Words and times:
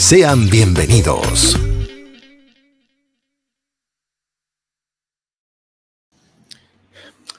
Sean 0.00 0.48
bienvenidos. 0.48 1.60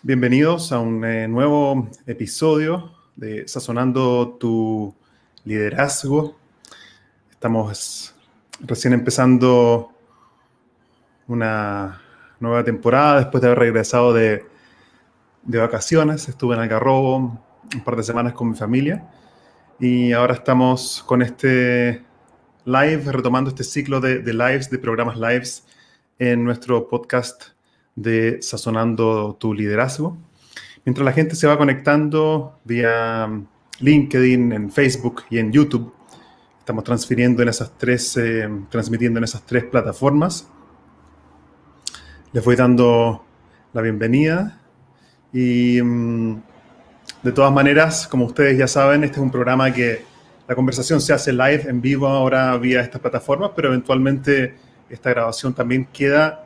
Bienvenidos 0.04 0.72
a 0.72 0.80
un 0.80 1.04
eh, 1.04 1.28
nuevo 1.28 1.90
episodio 2.06 2.92
de 3.16 3.48
Sazonando 3.48 4.38
tu 4.40 4.94
liderazgo. 5.44 6.38
Estamos 7.32 8.14
recién 8.60 8.94
empezando 8.94 9.92
una 11.28 12.00
nueva 12.40 12.64
temporada 12.64 13.22
después 13.22 13.42
de 13.42 13.48
haber 13.48 13.60
regresado 13.60 14.14
de, 14.14 14.46
de 15.42 15.58
vacaciones. 15.58 16.30
Estuve 16.30 16.54
en 16.54 16.62
Algarrobo 16.62 17.16
un 17.18 17.84
par 17.84 17.96
de 17.96 18.04
semanas 18.04 18.34
con 18.34 18.52
mi 18.52 18.56
familia 18.56 19.10
y 19.80 20.12
ahora 20.12 20.36
estamos 20.36 21.04
con 21.08 21.24
este 21.24 22.11
live, 22.66 23.12
retomando 23.12 23.50
este 23.50 23.64
ciclo 23.64 24.00
de, 24.00 24.22
lives, 24.34 24.70
de 24.70 24.78
programas 24.78 25.18
lives 25.18 25.66
en 26.20 26.44
nuestro 26.44 26.88
podcast 26.88 27.44
de 27.96 28.42
Sazonando 28.42 29.36
tu 29.40 29.54
Liderazgo. 29.54 30.18
Mientras 30.86 31.04
la 31.06 31.12
gente 31.12 31.36
se 31.36 31.48
va 31.48 31.58
conectando 31.58 32.60
vía 32.64 33.30
LinkedIn, 33.80 34.52
en 34.52 34.72
Facebook 34.72 35.24
y 35.30 35.40
en 35.40 35.52
YouTube, 35.52 35.94
estamos 36.60 36.84
transfiriendo 36.84 37.42
en 37.42 37.50
esas 37.50 37.78
tres, 37.78 38.16
eh, 38.18 38.48
transmitiendo 38.70 39.18
en 39.18 39.24
esas 39.24 39.46
tres 39.46 39.64
plataformas. 39.66 40.48
Les 42.34 42.44
voy 42.44 42.56
dando 42.56 43.26
la 43.74 43.82
bienvenida 43.82 44.60
y 45.34 45.82
mm, 45.82 46.42
de 47.24 47.32
todas 47.32 47.52
maneras, 47.52 48.08
como 48.08 48.26
ustedes 48.26 48.58
ya 48.58 48.68
saben, 48.68 49.04
este 49.04 49.18
es 49.18 49.24
un 49.24 49.32
programa 49.32 49.72
que 49.74 50.11
la 50.52 50.56
conversación 50.56 51.00
se 51.00 51.14
hace 51.14 51.32
live, 51.32 51.64
en 51.70 51.80
vivo 51.80 52.10
ahora 52.10 52.58
vía 52.58 52.82
estas 52.82 53.00
plataformas, 53.00 53.52
pero 53.56 53.70
eventualmente 53.70 54.54
esta 54.90 55.12
grabación 55.12 55.54
también 55.54 55.88
queda 55.94 56.46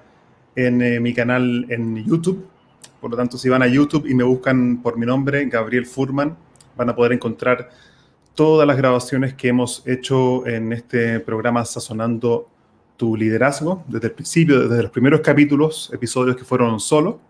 en 0.55 0.79
eh, 0.83 0.99
mi 0.99 1.11
canal 1.11 1.65
en 1.69 1.95
YouTube. 2.05 2.47
Por 3.01 3.09
lo 3.09 3.17
tanto, 3.17 3.39
si 3.39 3.49
van 3.49 3.63
a 3.63 3.67
YouTube 3.67 4.05
y 4.05 4.13
me 4.13 4.23
buscan 4.23 4.83
por 4.83 4.99
mi 4.99 5.07
nombre, 5.07 5.45
Gabriel 5.45 5.87
Furman, 5.87 6.37
van 6.77 6.89
a 6.91 6.95
poder 6.95 7.13
encontrar 7.13 7.71
todas 8.35 8.67
las 8.67 8.77
grabaciones 8.77 9.33
que 9.33 9.47
hemos 9.47 9.81
hecho 9.88 10.45
en 10.45 10.71
este 10.71 11.19
programa 11.19 11.65
Sazonando 11.65 12.47
tu 12.97 13.17
liderazgo, 13.17 13.85
desde 13.88 14.09
el 14.09 14.13
principio, 14.13 14.69
desde 14.69 14.83
los 14.83 14.91
primeros 14.91 15.21
capítulos, 15.21 15.89
episodios 15.91 16.35
que 16.35 16.44
fueron 16.44 16.79
solo, 16.79 17.21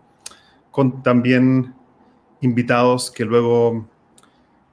con 0.70 1.02
también 1.02 1.72
invitados 2.42 3.10
que 3.10 3.24
luego 3.24 3.88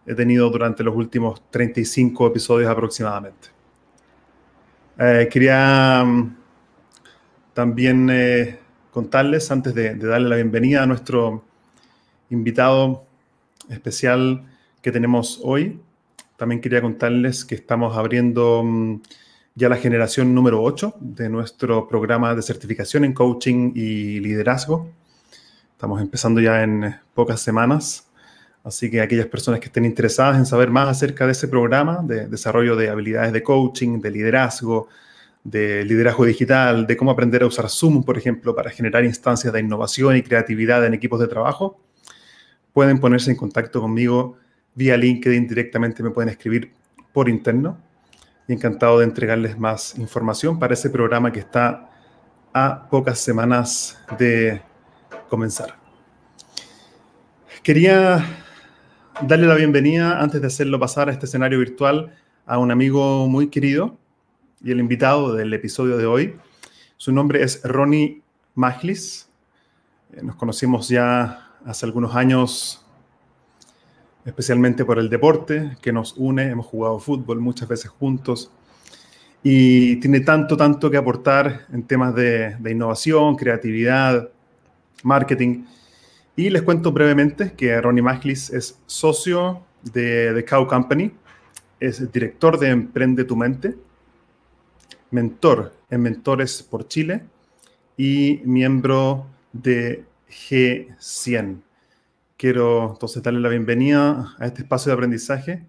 he 0.05 0.15
tenido 0.15 0.49
durante 0.49 0.83
los 0.83 0.95
últimos 0.95 1.41
35 1.49 2.27
episodios 2.27 2.69
aproximadamente. 2.69 3.49
Eh, 4.99 5.27
quería 5.31 6.03
mm, 6.05 6.35
también 7.53 8.09
eh, 8.11 8.59
contarles, 8.91 9.49
antes 9.51 9.73
de, 9.73 9.95
darle 9.95 10.29
la 10.29 10.35
bienvenida 10.35 10.83
a 10.83 10.85
nuestro 10.85 11.43
invitado 12.29 13.05
especial 13.69 14.43
que 14.81 14.91
tenemos 14.91 15.39
hoy, 15.43 15.79
también 16.37 16.61
quería 16.61 16.81
contarles 16.81 17.45
que 17.45 17.55
estamos 17.55 17.95
abriendo 17.97 18.63
mm, 18.63 19.01
ya 19.55 19.69
la 19.69 19.77
generación 19.77 20.33
número 20.33 20.61
8 20.61 20.95
de 20.99 21.29
nuestro 21.29 21.87
programa 21.87 22.35
de 22.35 22.41
certificación 22.41 23.05
en 23.05 23.13
coaching 23.13 23.71
y 23.75 24.19
liderazgo. 24.19 24.89
Estamos 25.71 26.01
empezando 26.01 26.41
ya 26.41 26.63
en 26.63 26.95
pocas 27.13 27.41
semanas. 27.41 28.07
Así 28.63 28.89
que 28.89 29.01
aquellas 29.01 29.27
personas 29.27 29.59
que 29.59 29.65
estén 29.65 29.83
interesadas 29.83 30.37
en 30.37 30.45
saber 30.45 30.69
más 30.69 30.87
acerca 30.87 31.25
de 31.25 31.33
ese 31.33 31.49
programa 31.49 32.01
de 32.01 32.27
desarrollo 32.27 32.75
de 32.77 32.89
habilidades 32.89 33.33
de 33.33 33.43
coaching, 33.43 33.99
de 33.99 34.09
liderazgo, 34.09 34.87
de 35.43 35.83
liderazgo 35.83 36.23
digital, 36.23 36.87
de 36.87 36.95
cómo 36.95 37.11
aprender 37.11 37.43
a 37.43 37.47
usar 37.47 37.69
Zoom, 37.69 38.03
por 38.03 38.17
ejemplo, 38.17 38.55
para 38.55 38.69
generar 38.69 39.03
instancias 39.03 39.51
de 39.51 39.59
innovación 39.59 40.15
y 40.15 40.23
creatividad 40.23 40.85
en 40.85 40.93
equipos 40.93 41.19
de 41.19 41.27
trabajo, 41.27 41.81
pueden 42.71 42.99
ponerse 42.99 43.31
en 43.31 43.37
contacto 43.37 43.81
conmigo 43.81 44.37
vía 44.75 44.95
LinkedIn 44.95 45.47
directamente, 45.47 46.01
me 46.01 46.11
pueden 46.11 46.29
escribir 46.29 46.71
por 47.11 47.27
interno 47.27 47.77
y 48.47 48.53
encantado 48.53 48.99
de 48.99 49.05
entregarles 49.05 49.59
más 49.59 49.97
información 49.97 50.57
para 50.57 50.73
ese 50.73 50.89
programa 50.89 51.31
que 51.31 51.39
está 51.39 51.89
a 52.53 52.87
pocas 52.89 53.19
semanas 53.19 53.99
de 54.17 54.61
comenzar. 55.29 55.75
Quería 57.61 58.42
darle 59.21 59.47
la 59.47 59.55
bienvenida, 59.55 60.19
antes 60.21 60.41
de 60.41 60.47
hacerlo 60.47 60.79
pasar 60.79 61.09
a 61.09 61.11
este 61.11 61.25
escenario 61.25 61.59
virtual, 61.59 62.13
a 62.45 62.57
un 62.57 62.71
amigo 62.71 63.27
muy 63.27 63.47
querido 63.47 63.97
y 64.63 64.71
el 64.71 64.79
invitado 64.79 65.33
del 65.33 65.53
episodio 65.53 65.97
de 65.97 66.05
hoy. 66.05 66.35
Su 66.97 67.11
nombre 67.11 67.43
es 67.43 67.61
Ronnie 67.63 68.21
Maglis. 68.55 69.29
Eh, 70.13 70.21
nos 70.23 70.35
conocimos 70.35 70.89
ya 70.89 71.51
hace 71.65 71.85
algunos 71.85 72.15
años, 72.15 72.85
especialmente 74.25 74.83
por 74.83 74.99
el 74.99 75.09
deporte 75.09 75.77
que 75.81 75.93
nos 75.93 76.15
une. 76.17 76.49
Hemos 76.49 76.65
jugado 76.65 76.99
fútbol 76.99 77.39
muchas 77.39 77.67
veces 77.67 77.91
juntos 77.91 78.51
y 79.43 79.97
tiene 79.97 80.21
tanto, 80.21 80.57
tanto 80.57 80.89
que 80.89 80.97
aportar 80.97 81.67
en 81.71 81.83
temas 81.83 82.15
de, 82.15 82.55
de 82.59 82.71
innovación, 82.71 83.35
creatividad, 83.35 84.29
marketing. 85.03 85.65
Y 86.35 86.49
les 86.49 86.63
cuento 86.63 86.91
brevemente 86.91 87.53
que 87.53 87.79
Ronnie 87.79 88.01
Maglis 88.01 88.49
es 88.49 88.79
socio 88.87 89.61
de 89.83 90.33
The 90.33 90.43
Cow 90.45 90.65
Company, 90.65 91.11
es 91.79 92.11
director 92.11 92.57
de 92.57 92.69
Emprende 92.69 93.23
tu 93.23 93.35
Mente, 93.35 93.75
mentor 95.11 95.75
en 95.91 96.01
Mentores 96.01 96.63
por 96.63 96.87
Chile 96.87 97.21
y 97.97 98.41
miembro 98.45 99.27
de 99.51 100.05
G100. 100.27 101.61
Quiero 102.35 102.93
entonces 102.93 103.21
darle 103.21 103.39
la 103.39 103.49
bienvenida 103.49 104.35
a 104.39 104.47
este 104.47 104.63
espacio 104.63 104.89
de 104.89 104.93
aprendizaje 104.95 105.63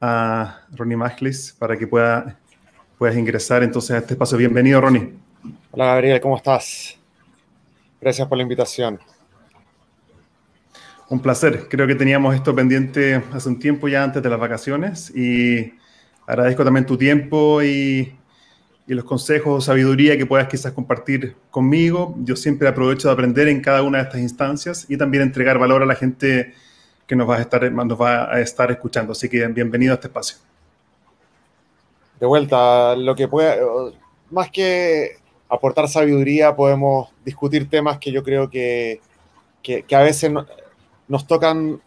a 0.00 0.66
Ronnie 0.72 0.96
Maglis 0.96 1.54
para 1.56 1.76
que 1.76 1.86
pueda, 1.86 2.40
puedas 2.98 3.16
ingresar 3.16 3.62
entonces 3.62 3.92
a 3.92 3.98
este 3.98 4.14
espacio. 4.14 4.36
Bienvenido, 4.36 4.80
Ronnie. 4.80 5.12
Hola, 5.70 5.86
Gabriel, 5.86 6.20
¿cómo 6.20 6.36
estás? 6.36 6.98
Gracias 8.00 8.26
por 8.26 8.36
la 8.36 8.42
invitación. 8.42 8.98
Un 11.12 11.20
placer. 11.20 11.68
Creo 11.68 11.86
que 11.86 11.94
teníamos 11.94 12.34
esto 12.34 12.54
pendiente 12.54 13.22
hace 13.34 13.46
un 13.46 13.58
tiempo 13.58 13.86
ya 13.86 14.02
antes 14.02 14.22
de 14.22 14.30
las 14.30 14.40
vacaciones 14.40 15.14
y 15.14 15.74
agradezco 16.26 16.64
también 16.64 16.86
tu 16.86 16.96
tiempo 16.96 17.62
y, 17.62 18.16
los 18.86 19.04
consejos 19.04 19.58
o 19.58 19.60
sabiduría 19.60 20.16
que 20.16 20.24
puedas 20.24 20.48
quizás 20.48 20.72
compartir 20.72 21.36
conmigo. 21.50 22.14
Yo 22.20 22.34
siempre 22.34 22.66
aprovecho 22.66 23.08
de 23.08 23.12
aprender 23.12 23.48
en 23.48 23.60
cada 23.60 23.82
una 23.82 23.98
de 23.98 24.04
estas 24.04 24.20
instancias 24.22 24.86
y 24.88 24.96
también 24.96 25.22
entregar 25.22 25.58
valor 25.58 25.82
a 25.82 25.86
la 25.86 25.96
gente 25.96 26.54
que 27.06 27.14
nos 27.14 27.28
va 27.28 27.36
a 27.36 27.40
estar, 27.42 27.70
nos 27.70 28.00
va 28.00 28.34
a 28.34 28.40
estar 28.40 28.70
escuchando. 28.70 29.12
Así 29.12 29.28
que 29.28 29.46
bienvenido 29.48 29.92
a 29.92 29.96
este 29.96 30.06
espacio. 30.06 30.38
De 32.18 32.24
vuelta, 32.24 32.96
lo 32.96 33.14
que 33.14 33.28
pueda, 33.28 33.56
más 34.30 34.50
que 34.50 35.18
aportar 35.50 35.88
sabiduría, 35.88 36.56
podemos 36.56 37.10
discutir 37.22 37.68
temas 37.68 37.98
que 37.98 38.10
yo 38.10 38.22
creo 38.22 38.48
que, 38.48 39.02
que, 39.62 39.82
que 39.82 39.94
a 39.94 40.00
veces 40.00 40.32
nos 41.12 41.26
tocan 41.26 41.80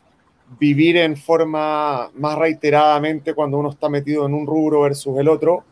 vivir 0.59 0.97
en 0.97 1.17
forma 1.17 2.11
más 2.13 2.37
reiteradamente 2.37 3.33
cuando 3.33 3.57
uno 3.57 3.71
está 3.71 3.89
metido 3.89 4.25
en 4.25 4.33
un 4.33 4.45
rubro 4.45 4.81
versus 4.81 5.17
el 5.17 5.27
otro. 5.27 5.63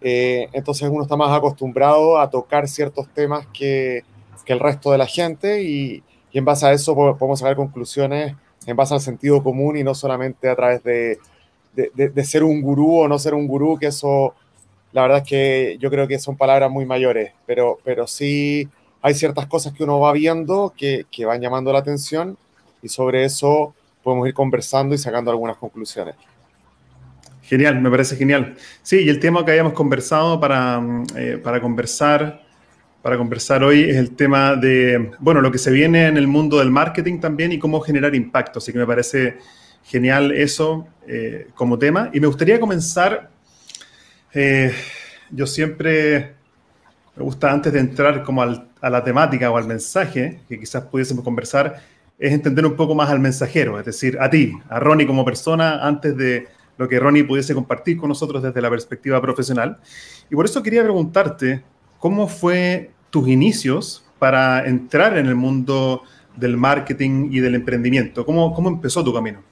Eh, 0.00 0.48
entonces 0.52 0.88
uno 0.88 1.02
está 1.02 1.16
más 1.16 1.36
acostumbrado 1.36 2.18
a 2.18 2.30
tocar 2.30 2.68
ciertos 2.68 3.08
temas 3.08 3.46
que 3.52 4.04
que 4.48 4.54
el 4.54 4.60
resto 4.60 4.90
de 4.90 4.96
la 4.96 5.06
gente 5.06 5.62
y, 5.62 6.02
y 6.32 6.38
en 6.38 6.44
base 6.46 6.64
a 6.64 6.72
eso 6.72 6.94
podemos 6.94 7.38
sacar 7.38 7.54
conclusiones 7.54 8.34
en 8.64 8.76
base 8.76 8.94
al 8.94 9.02
sentido 9.02 9.42
común 9.42 9.76
y 9.76 9.84
no 9.84 9.94
solamente 9.94 10.48
a 10.48 10.56
través 10.56 10.82
de, 10.82 11.18
de, 11.74 12.08
de, 12.08 12.24
ser 12.24 12.42
un 12.42 12.62
gurú 12.62 13.00
o 13.00 13.08
no 13.08 13.18
ser 13.18 13.34
un 13.34 13.46
gurú, 13.46 13.78
que 13.78 13.88
eso, 13.88 14.34
la 14.92 15.02
verdad 15.02 15.18
es 15.18 15.24
que 15.28 15.76
yo 15.80 15.90
creo 15.90 16.08
que 16.08 16.18
son 16.18 16.38
palabras 16.38 16.70
muy 16.70 16.86
mayores, 16.86 17.32
pero, 17.44 17.78
pero 17.84 18.06
sí 18.06 18.66
hay 19.02 19.12
ciertas 19.12 19.44
cosas 19.46 19.74
que 19.74 19.84
uno 19.84 20.00
va 20.00 20.12
viendo 20.12 20.72
que, 20.74 21.04
que 21.10 21.26
van 21.26 21.42
llamando 21.42 21.70
la 21.70 21.80
atención 21.80 22.38
y 22.82 22.88
sobre 22.88 23.24
eso 23.24 23.74
podemos 24.02 24.28
ir 24.28 24.34
conversando 24.34 24.94
y 24.94 24.98
sacando 24.98 25.30
algunas 25.30 25.56
conclusiones. 25.56 26.14
Genial, 27.42 27.80
me 27.80 27.90
parece 27.90 28.16
genial. 28.16 28.56
Sí, 28.82 29.04
y 29.04 29.08
el 29.08 29.20
tema 29.20 29.44
que 29.44 29.52
habíamos 29.52 29.72
conversado 29.72 30.38
para, 30.38 30.80
eh, 31.16 31.40
para 31.42 31.60
conversar 31.60 32.48
para 33.02 33.16
conversar 33.16 33.62
hoy 33.62 33.84
es 33.84 33.96
el 33.96 34.16
tema 34.16 34.56
de, 34.56 35.12
bueno, 35.20 35.40
lo 35.40 35.52
que 35.52 35.58
se 35.58 35.70
viene 35.70 36.06
en 36.06 36.16
el 36.16 36.26
mundo 36.26 36.58
del 36.58 36.70
marketing 36.70 37.20
también 37.20 37.52
y 37.52 37.58
cómo 37.58 37.80
generar 37.80 38.14
impacto. 38.14 38.58
Así 38.58 38.72
que 38.72 38.78
me 38.78 38.86
parece 38.86 39.38
genial 39.84 40.32
eso 40.32 40.86
eh, 41.06 41.48
como 41.54 41.78
tema. 41.78 42.10
Y 42.12 42.20
me 42.20 42.26
gustaría 42.26 42.58
comenzar, 42.58 43.30
eh, 44.34 44.72
yo 45.30 45.46
siempre 45.46 46.34
me 47.16 47.22
gusta 47.22 47.50
antes 47.50 47.72
de 47.72 47.80
entrar 47.80 48.22
como 48.22 48.42
a 48.42 48.90
la 48.90 49.04
temática 49.04 49.50
o 49.50 49.56
al 49.56 49.66
mensaje, 49.66 50.40
que 50.48 50.58
quizás 50.58 50.84
pudiésemos 50.84 51.24
conversar, 51.24 51.80
es 52.18 52.32
entender 52.32 52.66
un 52.66 52.76
poco 52.76 52.94
más 52.94 53.10
al 53.10 53.20
mensajero, 53.20 53.78
es 53.78 53.86
decir, 53.86 54.18
a 54.20 54.28
ti, 54.28 54.52
a 54.68 54.80
Ronnie 54.80 55.06
como 55.06 55.24
persona, 55.24 55.86
antes 55.86 56.16
de 56.16 56.48
lo 56.76 56.88
que 56.88 56.98
Ronnie 56.98 57.24
pudiese 57.24 57.54
compartir 57.54 57.96
con 57.96 58.08
nosotros 58.08 58.42
desde 58.42 58.60
la 58.60 58.70
perspectiva 58.70 59.20
profesional. 59.20 59.78
Y 60.30 60.34
por 60.34 60.44
eso 60.44 60.62
quería 60.62 60.82
preguntarte, 60.82 61.62
¿Cómo 61.98 62.28
fue 62.28 62.92
tus 63.10 63.28
inicios 63.28 64.04
para 64.20 64.66
entrar 64.66 65.18
en 65.18 65.26
el 65.26 65.34
mundo 65.34 66.02
del 66.36 66.56
marketing 66.56 67.30
y 67.32 67.40
del 67.40 67.56
emprendimiento? 67.56 68.24
¿Cómo, 68.24 68.54
cómo 68.54 68.68
empezó 68.68 69.02
tu 69.02 69.12
camino? 69.12 69.42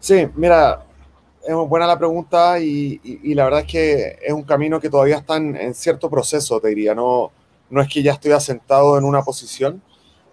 Sí, 0.00 0.26
mira, 0.34 0.84
es 1.46 1.54
buena 1.54 1.86
la 1.86 1.96
pregunta 1.96 2.58
y, 2.58 3.00
la 3.34 3.44
verdad 3.44 3.60
es 3.60 3.66
que 3.66 4.18
es 4.20 4.32
un 4.32 4.42
camino 4.42 4.80
que 4.80 4.90
todavía 4.90 5.18
está 5.18 5.36
en, 5.36 5.74
cierto 5.74 6.10
proceso, 6.10 6.60
te 6.60 6.68
diría. 6.68 6.92
No, 6.92 7.30
no 7.70 7.80
es 7.80 7.88
que 7.88 8.02
ya 8.02 8.12
estoy 8.14 8.32
asentado 8.32 8.98
en 8.98 9.04
una 9.04 9.22
posición, 9.22 9.80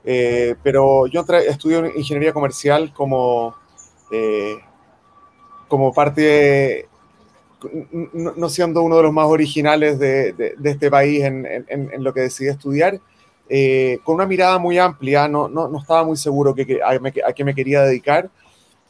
eh, 0.06 0.56
pero 0.62 1.08
yo 1.08 1.26
estudio 1.48 1.86
ingeniería 1.96 2.32
comercial 2.32 2.94
como, 2.94 3.56
eh, 4.12 4.56
como 5.68 5.92
parte 5.94 6.88
no, 8.14 8.50
siendo 8.50 8.84
uno 8.84 8.98
de 8.98 9.04
los 9.04 9.14
más 9.14 9.26
originales 9.26 9.98
de, 10.00 10.56
este 10.64 10.90
país 10.90 11.24
en, 11.24 12.04
lo 12.04 12.14
que 12.14 12.22
decidí 12.22 12.50
estudiar, 12.50 13.00
eh, 13.50 14.00
con 14.04 14.16
una 14.16 14.26
mirada 14.26 14.58
muy 14.58 14.78
amplia, 14.78 15.28
no, 15.28 15.48
no, 15.48 15.78
estaba 15.80 16.04
muy 16.04 16.18
seguro 16.18 16.54
que, 16.54 16.80
a, 16.84 17.34
qué 17.34 17.44
me 17.44 17.56
quería 17.56 17.82
dedicar. 17.82 18.30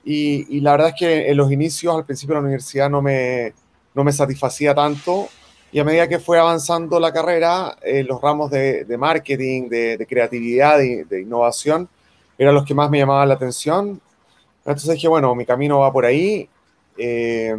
Y, 0.03 0.59
la 0.59 0.71
verdad 0.71 0.89
es 0.89 0.95
que 1.00 1.29
en 1.29 1.38
los 1.38 1.51
inicios, 1.51 1.95
al 1.95 2.06
principio 2.06 2.35
de 2.35 2.41
la 2.41 2.45
universidad, 2.45 2.89
no 2.89 3.01
me, 3.01 3.53
no 3.94 4.03
me 4.03 4.12
satisfacía 4.12 4.75
tanto. 4.75 5.27
Y 5.75 5.80
a 5.80 5.83
medida 5.83 6.07
que 6.07 6.19
fue 6.19 6.39
avanzando 6.39 7.01
la 7.01 7.12
carrera, 7.12 7.75
eh, 7.81 8.01
los 8.01 8.22
ramos 8.22 8.50
de, 8.50 8.86
marketing, 8.98 9.68
de, 9.68 10.06
creatividad, 10.07 10.77
de, 10.77 11.04
de, 11.04 11.19
innovación, 11.19 11.89
eran 12.38 12.56
los 12.56 12.63
que 12.63 12.74
más 12.74 12.89
me 12.89 13.00
llamaban 13.00 13.27
la 13.27 13.36
atención. 13.36 14.00
Entonces 14.60 14.94
dije, 14.94 15.10
bueno, 15.10 15.36
mi 15.36 15.45
camino 15.45 15.80
va 15.80 15.92
por 15.92 16.06
ahí. 16.06 16.48
Eh, 16.98 17.54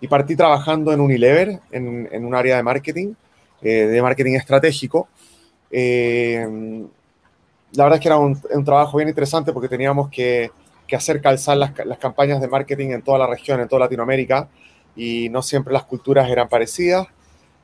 y 0.00 0.06
partí 0.06 0.36
trabajando 0.36 0.92
en 0.92 1.00
Unilever, 1.00 1.58
en, 1.72 2.08
en 2.12 2.24
un 2.24 2.36
área 2.36 2.54
de 2.54 2.62
marketing, 2.62 3.14
eh, 3.62 3.86
de 3.86 4.00
marketing 4.00 4.34
estratégico. 4.34 5.08
Eh, 5.72 6.46
la 7.72 7.82
verdad 7.82 7.96
es 7.96 8.00
que 8.00 8.08
era 8.10 8.18
un, 8.18 8.40
un, 8.48 8.64
trabajo 8.64 8.96
bien 8.96 9.08
interesante 9.08 9.52
porque 9.52 9.68
teníamos 9.68 10.08
que, 10.08 10.52
que 10.86 10.94
hacer 10.94 11.20
calzar 11.20 11.56
las, 11.56 11.72
las, 11.84 11.98
campañas 11.98 12.40
de 12.40 12.46
marketing 12.46 12.90
en 12.90 13.02
toda 13.02 13.18
la 13.18 13.26
región, 13.26 13.60
en 13.60 13.66
toda 13.66 13.80
Latinoamérica, 13.80 14.48
y 14.94 15.28
no 15.30 15.42
siempre 15.42 15.72
las 15.72 15.82
culturas 15.82 16.30
eran 16.30 16.48
parecidas. 16.48 17.08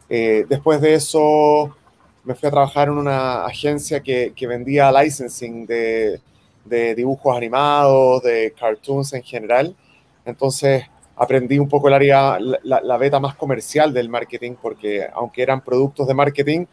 Eh, 0.09 0.47
después 0.49 0.81
de 0.81 0.95
eso 0.95 1.77
me 2.25 2.35
fui 2.35 2.49
a 2.49 2.51
trabajar 2.51 2.89
en 2.89 2.99
una 2.99 3.45
agencia 3.45 4.01
que, 4.01 4.33
vendía 4.49 4.91
licensing 4.91 5.67
de, 5.67 6.21
de 6.65 6.95
dibujos 6.95 7.37
animados, 7.37 8.23
de 8.23 8.53
cartoons 8.59 9.13
en 9.13 9.23
general. 9.23 9.77
Entonces, 10.25 10.85
aprendí 11.17 11.59
un 11.59 11.69
poco 11.69 11.89
el 11.89 11.95
área, 11.95 12.39
la, 12.41 12.97
beta 12.99 13.19
más 13.19 13.37
comercial 13.37 13.93
del 13.93 14.09
marketing, 14.09 14.55
porque 14.61 15.07
aunque 15.15 15.43
eran 15.43 15.63
productos 15.63 16.07
de 16.07 16.15
marketing, 16.15 16.67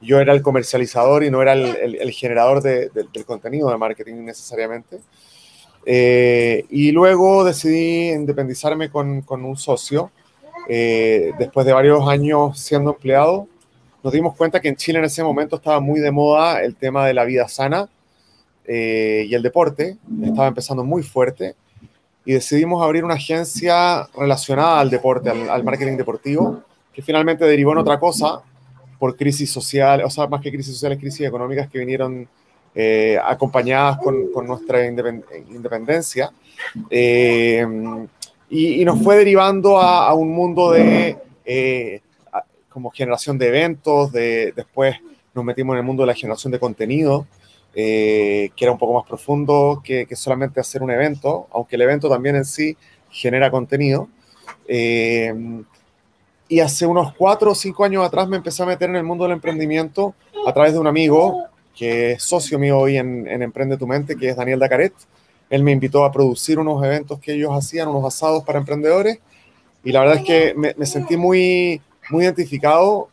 yo 0.00 0.20
era 0.20 0.32
el 0.32 0.42
comercializador 0.42 1.24
y 1.24 1.30
no 1.30 1.42
era 1.42 1.54
el, 1.54 2.10
generador 2.12 2.62
del 2.62 3.24
contenido 3.26 3.68
de 3.70 3.76
marketing 3.76 4.24
necesariamente. 4.24 5.00
Eh, 5.84 6.66
y 6.70 6.92
luego 6.92 7.44
decidí 7.44 8.10
independizarme 8.10 8.90
con 8.90 9.24
un 9.44 9.56
socio. 9.56 10.12
Eh, 10.68 11.32
después 11.38 11.66
de 11.66 11.72
varios 11.72 12.06
años 12.06 12.58
siendo 12.58 12.90
empleado, 12.90 13.48
nos 14.04 14.12
dimos 14.12 14.36
cuenta 14.36 14.60
que 14.60 14.68
en 14.68 14.76
Chile 14.76 14.98
en 14.98 15.06
ese 15.06 15.24
momento 15.24 15.56
estaba 15.56 15.80
muy 15.80 15.98
de 16.00 16.10
moda 16.10 16.62
el 16.62 16.76
tema 16.76 17.06
de 17.06 17.14
la 17.14 17.24
vida 17.24 17.48
sana 17.48 17.88
eh, 18.66 19.26
y 19.28 19.34
el 19.34 19.42
deporte. 19.42 19.96
Estaba 20.22 20.48
empezando 20.48 20.84
muy 20.84 21.02
fuerte 21.02 21.56
y 22.24 22.34
decidimos 22.34 22.84
abrir 22.84 23.04
una 23.04 23.14
agencia 23.14 24.06
relacionada 24.14 24.80
al 24.80 24.90
deporte, 24.90 25.30
al, 25.30 25.64
marketing 25.64 25.96
deportivo, 25.96 26.62
que 26.92 27.00
finalmente 27.00 27.46
derivó 27.46 27.72
en 27.72 27.78
otra 27.78 27.98
cosa 27.98 28.42
por 28.98 29.16
crisis 29.16 29.50
social, 29.50 30.02
o 30.04 30.10
sea, 30.10 30.26
más 30.26 30.42
que 30.42 30.50
crisis 30.50 30.74
sociales, 30.74 30.98
crisis 30.98 31.26
económicas 31.26 31.70
que 31.70 31.78
vinieron 31.78 32.28
eh, 32.74 33.18
acompañadas 33.24 33.96
con, 33.98 34.30
con, 34.30 34.46
nuestra 34.46 34.84
independencia. 34.84 36.30
Eh, 36.90 37.66
y, 38.50 38.80
y, 38.80 38.84
nos 38.84 39.02
fue 39.02 39.16
derivando 39.16 39.78
a, 39.78 40.12
un 40.14 40.30
mundo 40.30 40.72
de 40.72 41.18
eh, 41.44 42.00
como 42.68 42.90
generación 42.90 43.38
de 43.38 43.48
eventos, 43.48 44.12
de, 44.12 44.52
después 44.54 44.96
nos 45.34 45.44
metimos 45.44 45.74
en 45.74 45.78
el 45.78 45.84
mundo 45.84 46.02
de 46.02 46.08
la 46.08 46.14
generación 46.14 46.52
de 46.52 46.60
contenido, 46.60 47.26
eh, 47.74 48.50
que 48.54 48.64
era 48.64 48.72
un 48.72 48.78
poco 48.78 48.94
más 48.94 49.06
profundo 49.06 49.82
que, 49.84 50.06
solamente 50.14 50.60
hacer 50.60 50.82
un 50.82 50.90
evento, 50.90 51.48
aunque 51.50 51.76
el 51.76 51.82
evento 51.82 52.08
también 52.08 52.36
en 52.36 52.44
sí 52.44 52.76
genera 53.10 53.50
contenido. 53.50 54.08
Eh, 54.66 55.34
y 56.48 56.60
hace 56.60 56.86
unos 56.86 57.14
cuatro 57.14 57.50
o 57.50 57.54
cinco 57.54 57.84
años 57.84 58.04
atrás 58.04 58.28
me 58.28 58.36
empecé 58.36 58.62
a 58.62 58.66
meter 58.66 58.88
en 58.88 58.96
el 58.96 59.04
mundo 59.04 59.24
del 59.24 59.34
emprendimiento 59.34 60.14
a 60.46 60.52
través 60.52 60.72
de 60.72 60.78
un 60.78 60.86
amigo 60.86 61.44
que 61.76 62.12
es 62.12 62.22
socio 62.22 62.58
mío 62.58 62.78
hoy 62.78 62.96
en, 62.96 63.26
Emprende 63.42 63.76
tu 63.76 63.86
Mente, 63.86 64.16
que 64.16 64.30
es 64.30 64.36
Daniel 64.36 64.58
Dacaret. 64.58 64.94
Él 65.50 65.62
me 65.62 65.72
invitó 65.72 66.04
a 66.04 66.12
producir 66.12 66.58
unos 66.58 66.82
eventos 66.84 67.18
que 67.20 67.34
ellos 67.34 67.50
hacían, 67.52 67.88
unos 67.88 68.04
asados 68.04 68.44
para 68.44 68.58
emprendedores. 68.58 69.20
Y 69.84 69.92
la 69.92 70.00
verdad 70.00 70.16
es 70.16 70.24
que 70.24 70.54
me, 70.54 70.74
me 70.76 70.86
sentí 70.86 71.16
muy, 71.16 71.80
muy 72.10 72.24
identificado 72.24 73.08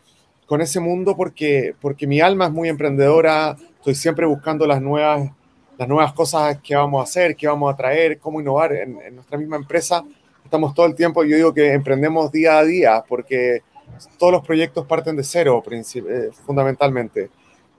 con 0.46 0.62
ese 0.62 0.80
mundo 0.80 1.16
porque, 1.16 1.76
porque 1.82 2.08
mi 2.08 2.22
alma 2.22 2.46
es 2.46 2.52
muy 2.52 2.70
emprendedora, 2.70 3.56
estoy 3.78 3.96
siempre 3.96 4.26
buscando 4.26 4.66
las 4.68 4.82
nuevas, 4.82 5.32
las 5.78 5.88
nuevas 5.88 6.14
cosas 6.14 6.60
que 6.62 6.76
vamos 6.76 7.00
a 7.00 7.04
hacer, 7.04 7.36
que 7.36 7.48
vamos 7.48 7.74
a 7.74 7.76
traer, 7.76 8.20
cómo 8.20 8.40
innovar 8.40 8.74
en, 8.74 9.16
nuestra 9.16 9.38
misma 9.38 9.58
empresa. 9.58 10.04
Estamos 10.44 10.74
todo 10.74 10.86
el 10.86 10.96
tiempo, 10.96 11.24
yo 11.24 11.36
digo 11.36 11.54
que 11.54 11.74
emprendemos 11.74 12.32
día 12.32 12.60
a 12.60 12.64
día, 12.64 13.04
porque 13.08 13.64
todos 14.20 14.34
los 14.34 14.46
proyectos 14.46 14.86
parten 14.86 15.16
de 15.16 15.24
cero, 15.24 15.64
eh, 15.72 16.30
fundamentalmente. 16.46 17.30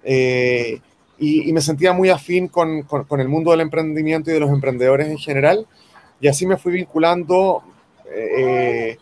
Eh, 0.03 0.81
y, 1.19 1.53
me 1.53 1.61
sentía 1.61 1.93
muy 1.93 2.11
afín 2.11 2.49
con, 2.49 2.83
con, 2.83 3.21
el 3.21 3.29
mundo 3.29 3.51
del 3.51 3.61
emprendimiento 3.61 4.31
y 4.31 4.35
de 4.35 4.41
los 4.41 4.51
emprendedores 4.51 5.09
en 5.09 5.19
general, 5.19 5.67
y 6.21 6.29
así 6.29 6.47
me 6.47 6.57
fui 6.57 6.73
vinculando 6.73 7.63
eh, 8.11 8.99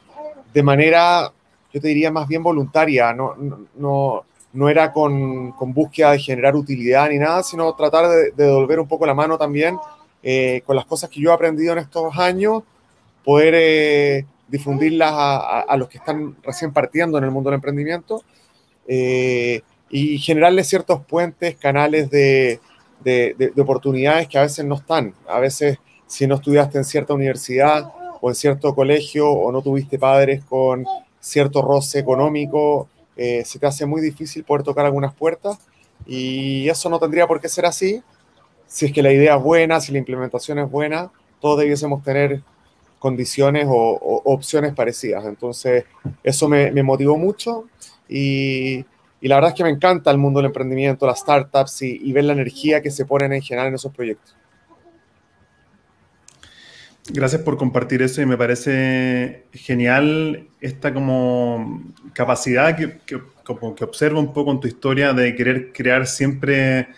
de 0.53 0.63
manera, 0.63 1.33
yo 1.73 1.81
te 1.81 1.89
diría, 1.89 2.11
más 2.11 2.29
bien 2.29 2.43
voluntaria, 2.43 3.13
no, 3.13 3.35
no, 3.77 4.25
no 4.53 4.69
era 4.69 4.93
con, 4.93 5.53
con, 5.53 5.73
búsqueda 5.73 6.13
de 6.13 6.21
generar 6.21 6.55
utilidad 6.55 7.09
ni 7.11 7.19
nada, 7.19 7.43
sino 7.43 7.75
tratar 7.75 8.09
de, 8.09 8.31
devolver 8.33 8.79
un 8.79 8.89
poco 8.89 9.07
la 9.07 9.15
mano 9.15 9.37
también 9.37 9.77
eh, 10.23 10.63
con 10.65 10.77
las 10.77 10.87
cosas 10.87 11.11
que 11.11 11.21
yo 11.21 11.31
he 11.31 11.35
aprendido 11.35 11.73
en 11.73 11.81
estos 11.81 12.17
años, 12.17 12.63
poder 13.25 13.55
eh, 13.57 14.27
difundirlas 14.49 15.13
a, 15.13 15.61
a, 15.61 15.77
los 15.77 15.89
que 15.89 15.99
están 15.99 16.37
recién 16.43 16.73
partiendo 16.73 17.19
en 17.19 17.25
el 17.25 17.31
mundo 17.31 17.51
del 17.51 17.57
emprendimiento. 17.57 18.23
Eh, 18.87 19.63
y 19.97 20.19
generarles 20.19 20.67
ciertos 20.67 21.05
puentes, 21.07 21.55
canales 21.55 22.11
de, 22.11 22.59
de, 23.05 23.37
de, 23.39 23.63
oportunidades 23.63 24.27
que 24.27 24.37
a 24.37 24.43
veces 24.43 24.65
no 24.65 24.75
están. 24.75 25.15
A 25.29 25.39
veces 25.39 25.79
si 26.09 26.27
no 26.27 26.35
estudiaste 26.35 26.79
en 26.79 26.85
cierta 26.85 27.15
universidad 27.15 27.93
o 28.21 28.29
en 28.29 28.35
cierto 28.35 28.75
colegio 28.75 29.31
o 29.31 29.53
no 29.53 29.63
tuviste 29.63 29.97
padres 29.97 30.43
con 30.45 30.85
cierto 31.21 31.63
roce 31.63 32.01
económico, 32.01 32.89
eh, 33.17 33.45
se 33.45 33.61
te 33.61 33.67
hace 33.67 33.87
muy 33.87 34.01
difícil 34.01 34.43
poder 34.43 34.65
tocar 34.65 34.85
algunas 34.85 35.15
puertas 35.15 35.59
y 36.05 36.69
eso 36.69 36.91
no 36.91 36.99
tendría 36.99 37.29
por 37.29 37.41
qué 37.41 37.49
ser 37.49 37.65
así. 37.65 38.03
Si 38.67 38.87
es 38.87 38.93
que 38.93 39.01
la 39.01 39.13
idea 39.13 39.37
es 39.37 39.43
buena, 39.45 39.81
si 39.81 39.93
la 39.93 39.99
implementación 39.99 40.59
es 40.59 40.69
buena, 40.69 41.13
todos 41.41 41.61
debiésemos 41.61 42.03
tener 42.03 42.43
condiciones 42.99 43.67
o, 43.69 44.23
opciones 44.25 44.75
parecidas. 44.75 45.25
Entonces, 45.25 45.85
eso 46.25 46.49
me, 46.49 46.83
motivó 46.83 47.17
mucho 47.17 47.67
y, 48.09 48.85
y 49.25 49.29
la 49.29 49.37
verdad 49.37 49.53
es 49.53 49.57
que 49.57 49.65
me 49.65 49.71
encanta 49.71 50.11
el 50.11 50.19
mundo 50.19 50.41
del 50.41 50.49
emprendimiento, 50.49 51.07
las 51.07 51.21
startups 51.21 51.81
y, 51.81 51.99
y 52.03 52.13
ver 52.13 52.25
la 52.25 52.35
energía 52.35 52.83
que 52.83 52.91
se 52.91 53.07
ponen 53.07 53.33
en 53.33 53.41
general 53.41 53.69
en 53.69 53.77
esos 53.77 53.91
proyectos. 53.91 54.37
Gracias 57.11 57.41
por 57.41 57.57
compartir 57.57 58.03
eso 58.03 58.21
y 58.21 58.27
me 58.27 58.37
parece 58.37 59.47
genial 59.55 60.47
esta 60.61 60.93
como 60.93 61.83
capacidad 62.13 62.77
que, 62.77 62.99
que, 63.07 63.19
como 63.45 63.75
que 63.75 63.85
observo 63.85 64.21
un 64.21 64.35
poco 64.35 64.51
en 64.51 64.61
tu 64.61 64.69
historia 64.69 65.15
de 65.15 65.35
querer 65.35 65.73
crear 65.73 66.07
siempre 66.07 66.89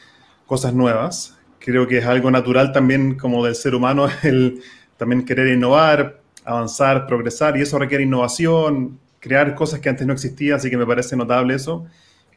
cosas 0.47 0.75
nuevas. 0.75 1.39
Creo 1.61 1.87
que 1.87 1.99
es 1.99 2.07
algo 2.07 2.29
natural 2.33 2.73
también 2.73 3.17
como 3.17 3.45
del 3.45 3.55
ser 3.55 3.73
humano 3.73 4.09
el 4.25 4.63
también 4.97 5.25
querer 5.25 5.47
innovar, 5.47 6.21
avanzar, 6.45 7.07
progresar 7.07 7.57
y 7.57 7.63
eso 7.63 7.79
requiere 7.79 8.03
innovación, 8.03 8.99
crear 9.21 9.55
cosas 9.55 9.79
que 9.79 9.89
antes 9.89 10.05
no 10.09 10.13
existían, 10.13 10.57
así 10.57 10.71
que 10.71 10.77
me 10.77 10.87
parece 10.87 11.15
notable 11.15 11.55
eso. 11.55 11.87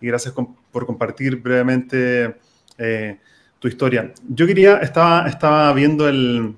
Y 0.02 0.08
gracias 0.08 0.34
por 0.72 0.86
compartir 0.86 1.38
brevemente 1.38 2.36
eh, 2.78 3.18
tu 3.60 3.68
historia. 3.68 4.14
Yo 4.28 4.48
quería, 4.48 4.78
estaba, 4.78 5.28
estaba 5.28 5.72
viendo 5.74 6.08
el, 6.08 6.56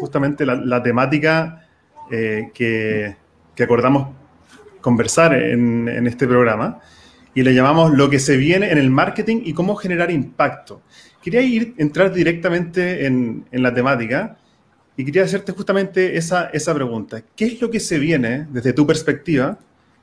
justamente 0.00 0.46
la, 0.46 0.82
temática 0.82 1.66
eh, 2.10 2.50
que, 2.54 3.16
acordamos 3.60 4.14
conversar 4.80 5.34
en, 5.34 6.06
este 6.06 6.28
programa 6.28 6.78
y 7.34 7.42
le 7.42 7.52
llamamos 7.52 7.92
lo 7.92 8.08
que 8.08 8.20
se 8.20 8.36
viene 8.36 8.70
en 8.70 8.78
el 8.78 8.90
marketing 8.90 9.42
y 9.44 9.52
cómo 9.52 9.74
generar 9.74 10.10
impacto. 10.10 10.82
Quería 11.20 11.42
ir, 11.42 11.74
entrar 11.78 12.12
directamente 12.12 13.06
en, 13.06 13.44
la 13.50 13.74
temática 13.74 14.38
y 14.96 15.04
quería 15.04 15.24
hacerte 15.24 15.52
justamente 15.52 16.16
esa, 16.16 16.50
esa 16.52 16.72
pregunta. 16.74 17.22
¿Qué 17.34 17.46
es 17.46 17.60
lo 17.60 17.70
que 17.70 17.80
se 17.80 17.98
viene 17.98 18.46
desde 18.50 18.72
tu 18.72 18.86
perspectiva 18.86 19.58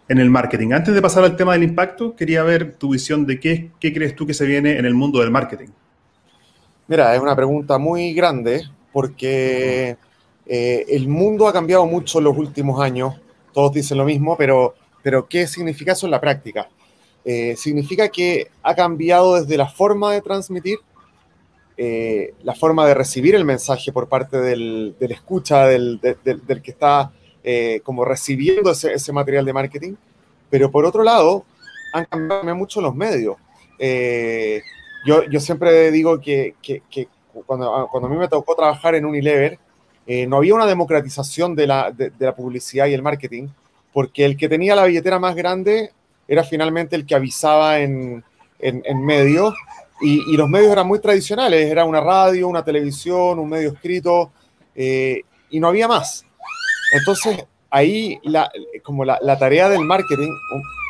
en 0.07 0.19
el 0.19 0.29
marketing? 0.29 0.71
Antes 0.71 0.93
de 0.93 1.01
pasar 1.01 1.23
al 1.23 1.35
tema 1.35 1.53
del 1.53 1.63
impacto, 1.63 2.15
quería 2.15 2.43
ver 2.43 2.75
tu 2.75 2.89
visión 2.91 3.25
de 3.25 3.39
qué, 3.39 3.71
qué 3.79 3.93
crees 3.93 4.15
tú 4.15 4.25
que 4.25 4.33
se 4.33 4.45
viene 4.45 4.77
en 4.77 4.85
el 4.85 4.93
mundo 4.93 5.19
del 5.19 5.31
marketing. 5.31 5.69
Mira, 6.87 7.15
es 7.15 7.21
una 7.21 7.35
pregunta 7.35 7.77
muy 7.77 8.13
grande 8.13 8.63
porque 8.93 9.97
eh, 10.45 10.85
el 10.87 11.07
mundo 11.07 11.47
ha 11.47 11.53
cambiado 11.53 11.85
mucho 11.85 12.19
en 12.19 12.25
los 12.25 12.37
últimos 12.37 12.79
años, 12.79 13.15
todos 13.53 13.73
dicen 13.73 13.97
lo 13.97 14.05
mismo, 14.05 14.37
pero, 14.37 14.75
¿qué 15.27 15.47
significa 15.47 15.93
eso 15.93 16.05
en 16.05 16.11
la 16.11 16.21
práctica? 16.21 16.69
Eh, 17.23 17.55
significa 17.57 18.07
que 18.09 18.49
ha 18.61 18.75
cambiado 18.75 19.41
desde 19.41 19.57
la 19.57 19.67
forma 19.67 20.13
de 20.13 20.21
transmitir, 20.21 20.77
eh, 21.77 22.33
la 22.43 22.53
forma 22.53 22.85
de 22.85 22.93
recibir 22.93 23.33
el 23.35 23.43
mensaje 23.43 23.91
por 23.91 24.07
parte 24.07 24.37
del, 24.37 24.95
escucha, 24.99 25.65
del, 25.65 25.99
que 26.63 26.71
está 26.71 27.11
como 27.83 28.05
recibiendo 28.05 28.71
ese, 28.71 28.93
ese, 28.93 29.13
material 29.13 29.45
de 29.45 29.53
marketing, 29.53 29.93
pero 30.49 30.71
por 30.71 30.85
otro 30.85 31.03
lado, 31.03 31.45
han 31.93 32.05
cambiado 32.05 32.55
mucho 32.55 32.81
los 32.81 32.95
medios. 32.95 33.37
Yo, 35.05 35.23
yo, 35.25 35.39
siempre 35.39 35.91
digo 35.91 36.19
que, 36.19 36.55
que, 36.63 36.81
que, 36.89 37.07
cuando, 37.45 37.87
cuando 37.91 38.07
a 38.07 38.11
mí 38.11 38.17
me 38.17 38.27
tocó 38.27 38.55
trabajar 38.55 38.95
en 38.95 39.05
Unilever, 39.05 39.59
eh, 40.07 40.27
no 40.27 40.37
había 40.37 40.55
una 40.55 40.65
democratización 40.65 41.55
de 41.55 41.67
la, 41.67 41.91
de, 41.91 42.11
la 42.19 42.35
publicidad 42.35 42.87
y 42.87 42.93
el 42.93 43.01
marketing, 43.01 43.47
porque 43.93 44.25
el 44.25 44.37
que 44.37 44.49
tenía 44.49 44.75
la 44.75 44.85
billetera 44.85 45.19
más 45.19 45.35
grande 45.35 45.91
era 46.27 46.43
finalmente 46.43 46.95
el 46.95 47.05
que 47.05 47.15
avisaba 47.15 47.79
en, 47.79 48.23
en, 48.59 48.81
en 48.85 49.05
medios, 49.05 49.53
y, 50.01 50.33
y, 50.33 50.37
los 50.37 50.49
medios 50.49 50.71
eran 50.71 50.87
muy 50.87 50.99
tradicionales, 50.99 51.71
era 51.71 51.85
una 51.85 52.01
radio, 52.01 52.47
una 52.47 52.65
televisión, 52.65 53.39
un 53.39 53.49
medio 53.49 53.71
escrito, 53.71 54.31
eh, 54.75 55.21
y 55.49 55.59
no 55.59 55.69
había 55.69 55.87
más. 55.87 56.25
Entonces, 56.93 57.45
ahí, 57.69 58.19
la, 58.23 58.49
como 58.83 59.05
la, 59.05 59.17
la, 59.21 59.37
tarea 59.37 59.69
del 59.69 59.81
marketing, 59.81 60.31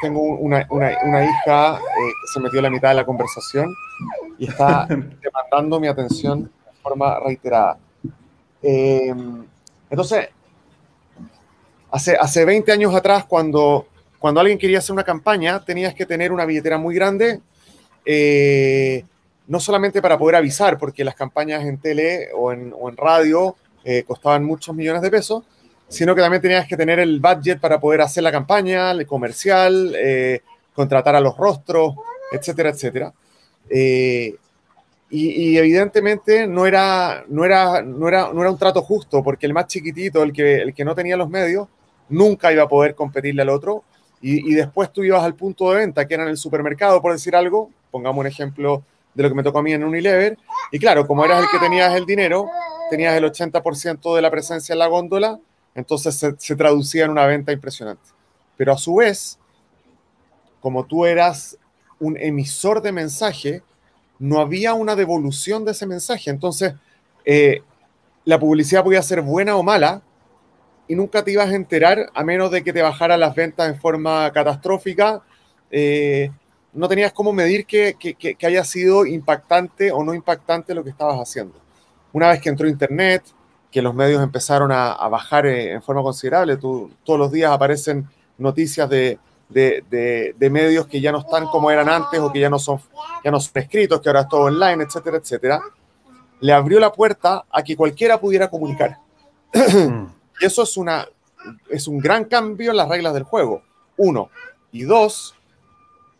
tengo 0.01 0.21
una, 0.21 0.67
una, 0.69 0.97
una 1.03 1.23
hija 1.23 1.77
eh, 1.77 1.79
que 2.21 2.33
se 2.33 2.39
metió 2.39 2.59
en 2.59 2.63
la 2.63 2.69
mitad 2.69 2.89
de 2.89 2.95
la 2.95 3.05
conversación, 3.05 3.73
y 4.37 4.47
está 4.47 4.87
demandando 5.21 5.79
mi 5.79 5.87
atención 5.87 6.43
de 6.43 6.81
forma 6.81 7.19
reiterada. 7.19 7.77
Eh, 8.61 9.13
entonces, 9.89 10.29
hace, 11.91 12.15
hace 12.15 12.45
20 12.45 12.71
años 12.71 12.93
atrás, 12.93 13.25
cuando, 13.25 13.87
cuando 14.19 14.39
alguien 14.39 14.57
quería 14.57 14.79
hacer 14.79 14.93
una 14.93 15.03
campaña, 15.03 15.63
tenías 15.63 15.93
que 15.93 16.05
tener 16.05 16.31
una 16.31 16.45
billetera 16.45 16.77
muy 16.77 16.95
grande, 16.95 17.41
eh, 18.05 19.05
no 19.47 19.59
solamente 19.59 20.01
para 20.01 20.17
poder 20.17 20.35
avisar, 20.35 20.77
porque 20.77 21.03
las 21.03 21.15
campañas 21.15 21.63
en 21.63 21.77
tele 21.79 22.29
o 22.35 22.51
en, 22.51 22.73
o 22.77 22.89
en 22.89 22.97
radio 22.97 23.55
eh, 23.83 24.03
costaban 24.03 24.43
muchos 24.43 24.75
millones 24.75 25.01
de 25.01 25.11
pesos, 25.11 25.43
sino 25.87 26.15
que 26.15 26.21
también 26.21 26.41
tenías 26.41 26.67
que 26.67 26.77
tener 26.77 26.99
el 26.99 27.19
budget 27.19 27.59
para 27.59 27.79
poder 27.79 28.01
hacer 28.01 28.23
la 28.23 28.31
campaña, 28.31 28.91
el 28.91 29.05
comercial, 29.05 29.95
contratar 30.73 31.15
a 31.15 31.21
los 31.21 31.37
rostros, 31.37 31.95
etcétera, 32.31 32.69
etcétera. 32.69 33.13
Eh, 33.69 34.35
y, 35.09 35.57
evidentemente 35.57 36.47
no 36.47 36.65
era, 36.65 37.23
no, 37.29 37.45
era, 37.45 37.81
no, 37.81 38.07
era, 38.07 38.33
no 38.33 38.41
era 38.41 38.51
un 38.51 38.57
trato 38.57 38.81
justo, 38.81 39.23
porque 39.23 39.45
el 39.45 39.53
más 39.53 39.67
chiquitito, 39.67 40.23
el 40.23 40.33
que, 40.33 40.57
el 40.57 40.73
que 40.73 40.83
no 40.83 40.93
tenía 40.93 41.15
los 41.15 41.29
medios, 41.29 41.67
nunca 42.09 42.51
iba 42.51 42.63
a 42.63 42.67
poder 42.67 42.95
competirle 42.95 43.43
al 43.43 43.49
otro. 43.49 43.83
Y, 44.21 44.55
después 44.55 44.91
tú 44.91 45.03
ibas 45.03 45.23
al 45.23 45.35
punto 45.35 45.69
de 45.69 45.77
venta, 45.77 46.07
que 46.07 46.15
era 46.15 46.23
en 46.23 46.29
el 46.29 46.37
supermercado, 46.37 46.99
por 46.99 47.13
decir 47.13 47.35
algo, 47.35 47.69
pongamos 47.91 48.21
un 48.21 48.27
ejemplo 48.27 48.83
de 49.13 49.21
lo 49.21 49.29
que 49.29 49.35
me 49.35 49.43
tocó 49.43 49.59
a 49.59 49.61
mí 49.61 49.71
en 49.71 49.83
Unilever, 49.83 50.35
y 50.71 50.79
claro, 50.79 51.05
como 51.05 51.23
eras 51.23 51.43
el 51.43 51.49
que 51.51 51.59
tenías 51.59 51.95
el 51.95 52.07
dinero, 52.07 52.49
tenías 52.89 53.15
el 53.15 53.23
80% 53.23 54.15
de 54.15 54.21
la 54.23 54.31
presencia 54.31 54.73
en 54.73 54.79
la 54.79 54.87
góndola, 54.87 55.39
entonces 55.75 56.15
se, 56.15 56.55
traducía 56.55 57.05
en 57.05 57.11
una 57.11 57.27
venta 57.27 57.51
impresionante. 57.51 58.09
Pero 58.57 58.71
a 58.71 58.77
su 58.77 58.95
vez, 58.95 59.37
como 60.61 60.85
tú 60.85 61.05
eras 61.05 61.57
un 61.99 62.17
emisor 62.17 62.81
de 62.81 62.93
mensaje, 62.93 63.61
no 64.17 64.39
había 64.39 64.73
una 64.73 64.95
devolución 64.95 65.65
de 65.65 65.71
ese 65.71 65.85
mensaje. 65.85 66.29
Entonces, 66.29 66.73
eh, 67.25 67.61
la 68.23 68.39
publicidad 68.39 68.83
podía 68.83 69.01
ser 69.01 69.21
buena 69.21 69.57
o 69.57 69.63
mala 69.63 70.01
y 70.87 70.95
nunca 70.95 71.23
te 71.23 71.31
ibas 71.31 71.49
a 71.49 71.55
enterar 71.55 72.09
a 72.13 72.23
menos 72.23 72.51
de 72.51 72.63
que 72.63 72.71
te 72.71 72.81
bajaran 72.81 73.19
las 73.19 73.35
ventas 73.35 73.67
en 73.67 73.79
forma 73.79 74.31
catastrófica. 74.31 75.21
Eh, 75.69 76.31
no 76.73 76.87
tenías 76.87 77.11
cómo 77.11 77.33
medir 77.33 77.65
que, 77.65 77.97
haya 78.43 78.63
sido 78.63 79.05
impactante 79.05 79.91
o 79.91 80.03
no 80.03 80.13
impactante 80.13 80.73
lo 80.73 80.83
que 80.83 80.89
estabas 80.91 81.17
haciendo. 81.17 81.55
Una 82.13 82.29
vez 82.29 82.41
que 82.41 82.49
entró 82.49 82.67
Internet, 82.67 83.23
que 83.75 83.81
los 83.81 83.93
medios 83.93 84.23
empezaron 84.23 84.71
a, 84.71 85.05
bajar 85.09 85.45
eh, 85.45 85.73
en 85.73 85.81
forma 85.81 86.01
considerable, 86.01 86.55
todos 86.55 86.89
los 87.19 87.29
días 87.29 87.51
aparecen 87.51 88.07
noticias 88.37 88.89
de 88.89 89.19
de, 89.49 90.33
de, 90.39 90.49
medios 90.49 90.87
que 90.87 91.01
ya 91.01 91.11
no 91.11 91.19
están 91.19 91.45
como 91.47 91.69
eran 91.69 91.89
antes 91.89 92.21
o 92.21 92.31
que 92.31 92.39
ya 92.39 92.49
no 92.49 92.57
son, 92.57 92.79
ya 93.21 93.31
no 93.31 93.39
son 93.41 93.51
escritos, 93.61 93.99
que 93.99 94.07
ahora 94.07 94.21
es 94.21 94.29
todo 94.29 94.43
online, 94.43 94.81
etcétera, 94.81 95.17
etcétera, 95.17 95.61
le 96.39 96.53
abrió 96.53 96.79
la 96.79 96.93
puerta 96.93 97.43
a 97.51 97.63
que 97.63 97.75
cualquiera 97.75 98.17
pudiera 98.17 98.49
comunicar. 98.49 98.97
y 99.53 100.45
eso 100.45 100.63
es, 100.63 100.77
una, 100.77 101.05
es 101.69 101.85
un 101.89 101.99
gran 101.99 102.23
cambio 102.23 102.71
en 102.71 102.77
las 102.77 102.87
reglas 102.87 103.13
del 103.13 103.23
juego. 103.23 103.61
Uno. 103.97 104.29
Y 104.71 104.83
dos, 104.83 105.35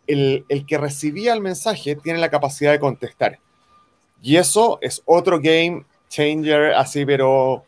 el, 0.06 0.44
el 0.50 0.66
que 0.66 0.76
recibía 0.76 1.32
el 1.32 1.40
mensaje 1.40 1.96
tiene 1.96 2.18
la 2.18 2.28
capacidad 2.28 2.72
de 2.72 2.80
contestar. 2.80 3.38
Y 4.20 4.36
eso 4.36 4.78
es 4.82 5.02
otro 5.06 5.40
game 5.40 5.86
changer 6.08 6.74
así, 6.74 7.04
pero 7.04 7.64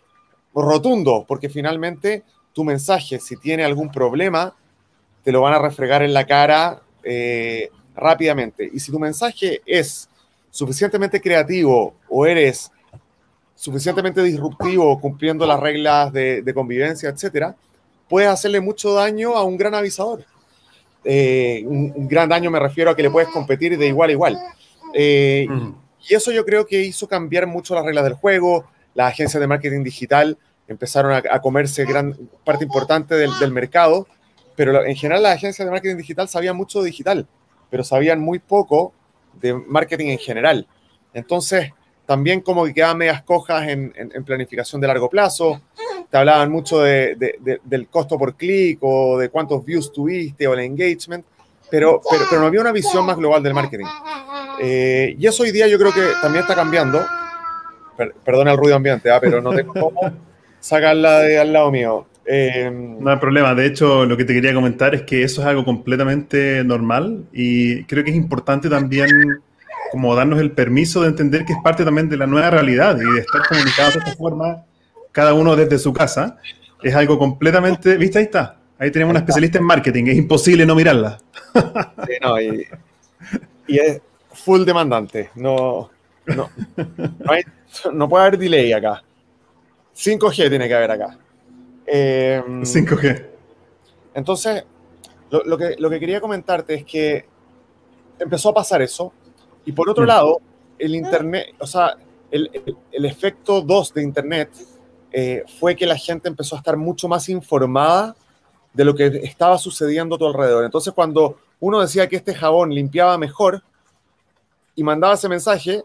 rotundo, 0.55 1.25
porque 1.27 1.49
finalmente 1.49 2.25
tu 2.53 2.65
mensaje, 2.65 3.21
si 3.21 3.37
tiene 3.37 3.65
algún 3.65 3.91
problema, 3.91 4.55
te 5.23 5.33
lo 5.33 5.43
van 5.43 5.55
a 5.55 5.59
refregar 5.59 6.03
en 6.03 6.13
la 6.13 6.27
cara 6.27 6.83
eh, 7.03 7.71
rápidamente. 7.95 8.69
Y 8.73 8.81
si 8.81 8.91
tu 8.91 8.99
mensaje 8.99 9.61
es 9.67 10.09
suficientemente 10.51 11.21
creativo 11.21 11.95
o 12.09 12.27
eres 12.27 12.71
suficientemente 13.55 14.23
disruptivo 14.23 15.01
cumpliendo 15.01 15.45
las 15.47 15.61
reglas 15.61 16.13
de, 16.13 16.53
convivencia, 16.55 17.09
etcétera, 17.09 17.57
puedes 18.09 18.29
hacerle 18.29 18.61
mucho 18.61 18.95
daño 18.95 19.37
a 19.37 19.43
un 19.43 19.57
gran 19.57 19.75
avisador. 19.75 20.25
Eh, 21.05 21.63
un, 21.67 22.09
gran 22.09 22.29
daño 22.29 22.51
me 22.51 22.59
refiero 22.59 22.91
a 22.91 22.97
que 22.97 23.03
le 23.03 23.11
puedes 23.11 23.29
competir 23.31 23.77
de 23.77 23.87
igual 23.87 24.11
a 24.11 24.13
igual. 24.13 24.39
Eh, 24.95 25.47
y 26.09 26.15
eso 26.15 26.33
yo 26.33 26.45
creo 26.45 26.67
que 26.67 26.83
hizo 26.83 27.07
cambiar 27.07 27.47
mucho 27.47 27.75
las 27.75 27.85
reglas 27.85 28.05
del 28.05 28.15
juego. 28.15 28.67
Las 28.95 29.13
agencias 29.13 29.41
de 29.41 29.47
marketing 29.47 29.85
digital 29.85 30.39
empezaron 30.67 31.13
a, 31.13 31.41
comerse 31.41 31.85
gran 31.85 32.15
parte 32.45 32.65
importante 32.65 33.15
del, 33.15 33.31
del 33.39 33.53
mercado 33.53 34.07
pero 34.59 34.85
en 34.85 34.97
general 34.97 35.23
las 35.23 35.37
agencias 35.37 35.65
de 35.65 35.71
marketing 35.71 35.99
digital 35.99 36.29
sabían 36.29 36.57
mucho 36.57 36.81
de 36.81 36.87
digital, 36.87 37.29
pero 37.71 37.85
sabían 37.85 38.19
muy 38.19 38.41
poco 38.41 38.93
de 39.41 39.55
marketing 39.55 40.09
en 40.09 40.19
general. 40.19 40.67
Entonces, 41.15 41.71
también 42.05 42.41
como 42.41 42.65
que 42.65 42.75
quedaban 42.75 42.99
medias 42.99 43.23
cojas 43.23 43.69
en, 43.69 43.93
planificación 44.27 44.81
de 44.81 44.89
largo 44.89 45.09
plazo, 45.09 45.63
te 46.11 46.19
hablaban 46.19 46.51
mucho 46.51 46.81
del 46.81 47.89
costo 47.89 48.19
por 48.19 48.35
clic 48.35 48.81
o 48.83 49.17
de 49.17 49.29
cuántos 49.29 49.65
views 49.65 49.93
tuviste 49.93 50.49
o 50.49 50.55
el 50.55 50.61
engagement, 50.61 51.25
pero, 51.71 52.01
pero, 52.29 52.41
no 52.41 52.47
había 52.47 52.61
una 52.61 52.73
visión 52.73 53.07
más 53.07 53.17
global 53.17 53.41
del 53.45 53.55
marketing. 53.55 53.87
Eh, 54.61 55.17
y 55.19 55.27
eso 55.27 55.43
hoy 55.43 55.53
día 55.53 55.67
yo 55.69 55.79
creo 55.79 55.93
que 55.93 56.03
también 56.21 56.43
está 56.43 56.55
cambiando. 56.55 57.05
perdona 58.25 58.53
el 58.53 58.59
ruido 58.59 58.77
ambiente, 58.77 59.11
¿ah? 59.11 59.21
pero 59.21 59.41
no 59.41 59.53
tengo 59.53 59.73
cómo 59.73 60.01
sacarla 60.61 61.21
de 61.21 61.39
al 61.39 61.53
lado 61.53 61.71
mío. 61.71 62.07
Em, 62.27 62.99
no 63.01 63.11
hay 63.11 63.17
problema. 63.17 63.55
De 63.55 63.67
hecho, 63.67 64.05
lo 64.05 64.17
que 64.17 64.25
te 64.25 64.35
quería 64.35 64.53
comentar 64.53 64.95
es 64.95 65.03
que 65.03 65.23
eso 65.23 65.41
es 65.41 65.47
algo 65.47 65.65
completamente 65.65 66.63
normal 66.63 67.25
y 67.33 67.85
creo 67.85 68.05
que 68.05 68.11
es 68.11 68.17
importante 68.17 68.69
también 68.69 69.09
como 69.91 70.15
darnos 70.15 70.39
el 70.39 70.53
permiso 70.53 71.01
de 71.01 71.09
entender 71.09 71.47
que 71.47 71.55
es 71.55 71.59
parte 71.65 71.85
también 71.85 72.11
de 72.11 72.19
la 72.19 72.27
nueva 72.27 72.51
realidad 72.51 72.99
y 72.99 73.15
de 73.15 73.21
estar 73.21 73.41
comunicados 73.49 73.95
de 73.95 74.01
esta 74.01 74.15
forma, 74.17 74.65
cada 75.13 75.33
uno 75.33 75.57
desde 75.57 75.79
su 75.79 75.93
casa. 75.93 76.37
Es 76.83 76.95
algo 76.95 77.19
completamente, 77.19 77.97
¿viste? 77.97 78.19
Ahí 78.19 78.25
está. 78.27 78.59
Ahí 78.79 78.91
tenemos 78.91 79.11
una 79.11 79.21
especialista 79.21 79.59
en 79.59 79.65
marketing, 79.65 80.05
es 80.07 80.17
imposible 80.17 80.65
no 80.65 80.75
mirarla. 80.75 81.19
Sí, 82.07 82.13
no, 82.23 82.41
y, 82.41 82.67
es 83.67 84.01
full 84.45 84.65
demandante. 84.65 85.31
No, 85.35 85.91
no, 86.27 86.51
no, 87.93 88.09
puede 88.09 88.25
haber 88.25 88.39
delay 88.39 88.73
acá. 88.73 89.03
5G 89.95 90.49
tiene 90.49 90.69
que 90.69 90.75
haber 90.75 90.91
acá. 90.91 91.19
5G. 91.87 93.09
Em, 93.11 93.27
entonces, 94.15 94.65
lo, 95.31 95.59
que, 95.59 95.77
lo 95.79 95.91
que 95.91 96.01
quería 96.01 96.21
comentarte 96.21 96.75
es 96.75 96.85
que 96.85 97.27
empezó 98.19 98.51
a 98.51 98.55
pasar 98.55 98.83
eso. 98.83 99.13
Y 99.65 99.73
por 99.73 99.89
otro 99.89 100.05
mm. 100.05 100.07
lado, 100.07 100.41
el 100.79 100.95
Internet, 100.95 101.55
o 101.59 101.67
sea, 101.67 101.97
el, 102.31 102.51
el, 102.93 103.05
efecto 103.05 103.63
2 103.63 103.95
de 103.95 104.03
Internet 104.03 104.51
eh, 105.13 105.45
fue 105.59 105.75
que 105.75 105.87
la 105.87 105.97
gente 105.97 106.29
empezó 106.29 106.57
a 106.57 106.59
estar 106.59 106.77
mucho 106.77 107.09
más 107.09 107.29
informada 107.29 108.15
de 108.73 108.85
lo 108.85 108.95
que 108.95 109.07
estaba 109.25 109.59
sucediendo 109.59 110.17
a 110.17 110.19
tu 110.19 110.27
alrededor. 110.27 110.65
Entonces, 110.65 110.93
cuando 110.93 111.39
uno 111.61 111.81
decía 111.81 112.09
que 112.09 112.17
este 112.17 112.35
jabón 112.35 112.71
limpiaba 112.71 113.19
mejor 113.19 113.63
y 114.79 114.85
mandaba 114.85 115.15
ese 115.15 115.29
mensaje, 115.29 115.83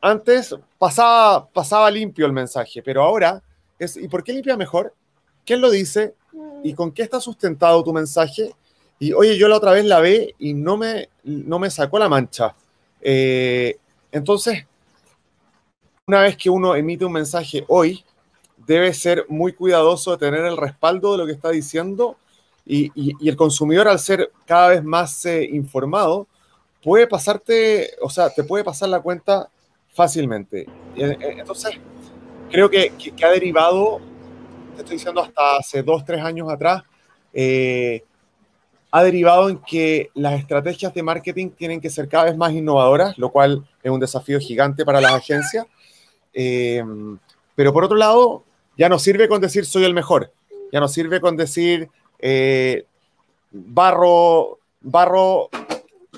antes 0.00 0.56
pasaba, 0.78 1.46
pasaba 1.50 1.90
limpio 1.90 2.24
el 2.24 2.32
mensaje, 2.32 2.82
pero 2.82 3.02
ahora 3.02 3.42
es, 3.78 3.98
¿y 3.98 4.08
por 4.08 4.24
qué 4.24 4.32
limpia 4.32 4.56
mejor? 4.56 4.94
¿Quién 5.44 5.60
lo 5.60 5.70
dice? 5.70 6.14
¿Y 6.64 6.72
con 6.72 6.92
qué 6.92 7.02
está 7.02 7.20
sustentado 7.20 7.84
tu 7.84 7.92
mensaje? 7.92 8.54
Y 8.98 9.12
oye, 9.12 9.36
yo 9.36 9.48
la 9.48 9.58
otra 9.58 9.72
vez 9.72 9.84
la 9.84 10.00
ve 10.00 10.34
y 10.38 10.54
no 10.54 10.78
me, 10.78 11.10
no 11.24 11.58
me 11.58 11.70
sacó 11.70 11.98
la 11.98 12.08
mancha. 12.08 12.54
Eh, 13.02 13.76
entonces, 14.10 14.64
una 16.06 16.22
vez 16.22 16.34
que 16.34 16.48
uno 16.48 16.74
emite 16.74 17.04
un 17.04 17.12
mensaje 17.12 17.66
hoy, 17.68 18.02
debe 18.66 18.94
ser 18.94 19.26
muy 19.28 19.52
cuidadoso 19.52 20.12
de 20.12 20.16
tener 20.16 20.46
el 20.46 20.56
respaldo 20.56 21.12
de 21.12 21.18
lo 21.18 21.26
que 21.26 21.32
está 21.32 21.50
diciendo 21.50 22.16
y, 22.64 22.90
el 23.28 23.36
consumidor 23.36 23.88
al 23.88 23.98
ser 23.98 24.32
cada 24.46 24.68
vez 24.68 24.82
más 24.82 25.22
eh, 25.26 25.44
informado 25.52 26.28
puede 26.82 27.06
pasarte, 27.06 27.90
o 28.00 28.10
sea, 28.10 28.30
te 28.30 28.44
puede 28.44 28.64
pasar 28.64 28.88
la 28.88 29.00
cuenta 29.00 29.48
fácilmente. 29.88 30.66
Eh, 30.96 31.16
entonces, 31.20 31.78
creo 32.50 32.68
que, 32.70 32.92
ha 33.22 33.28
derivado, 33.28 34.00
te 34.74 34.82
estoy 34.82 34.96
diciendo 34.96 35.22
hasta 35.22 35.58
hace 35.58 35.82
dos, 35.82 36.04
tres 36.04 36.22
años 36.22 36.50
atrás, 36.50 36.82
eh, 37.32 38.02
ha 38.90 39.02
derivado 39.02 39.48
en 39.48 39.58
que 39.58 40.10
las 40.14 40.38
estrategias 40.38 40.92
de 40.92 41.02
marketing 41.02 41.50
tienen 41.50 41.80
que 41.80 41.88
ser 41.88 42.08
cada 42.08 42.24
vez 42.24 42.36
más 42.36 42.52
innovadoras, 42.52 43.16
lo 43.16 43.30
cual 43.30 43.66
es 43.82 43.90
un 43.90 44.00
desafío 44.00 44.38
gigante 44.38 44.84
para 44.84 45.00
las 45.00 45.12
agencias. 45.12 45.66
pero 47.54 47.72
por 47.72 47.84
otro 47.84 47.96
lado, 47.96 48.44
ya 48.76 48.88
no 48.88 48.98
sirve 48.98 49.28
con 49.28 49.40
decir 49.40 49.64
soy 49.64 49.84
el 49.84 49.94
mejor, 49.94 50.32
ya 50.72 50.80
no 50.80 50.88
sirve 50.88 51.20
con 51.20 51.36
decir 51.36 51.88
eh, 52.18 52.86
barro, 53.50 54.58
barro 54.80 55.50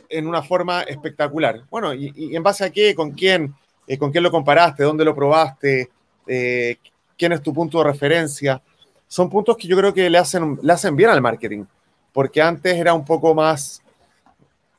en 0.09 0.27
una 0.27 0.43
forma 0.43 0.83
espectacular. 0.83 1.63
Bueno, 1.71 1.95
y, 1.95 2.35
en 2.35 2.43
base 2.43 2.65
a 2.65 2.71
qué, 2.71 2.95
con 2.95 3.13
quién, 3.13 3.55
eh, 3.87 3.99
con 3.99 4.11
quién 4.11 4.25
lo 4.25 4.31
comparaste, 4.31 4.83
dónde 4.83 5.05
lo 5.05 5.15
probaste, 5.15 5.91
eh, 6.27 6.77
quién 7.17 7.33
es 7.33 7.43
tu 7.43 7.53
punto 7.53 7.79
de 7.79 7.85
referencia. 7.85 8.61
Son 9.07 9.29
puntos 9.29 9.57
que 9.57 9.69
yo 9.69 9.77
creo 9.77 9.93
que 9.93 10.09
le 10.09 10.19
hacen, 10.19 10.59
le 10.63 10.73
hacen 10.73 10.97
bien 10.97 11.11
al 11.11 11.21
marketing, 11.21 11.65
porque 12.13 12.43
antes 12.43 12.75
era 12.75 12.95
un 12.95 13.05
poco 13.05 13.35
más, 13.35 13.83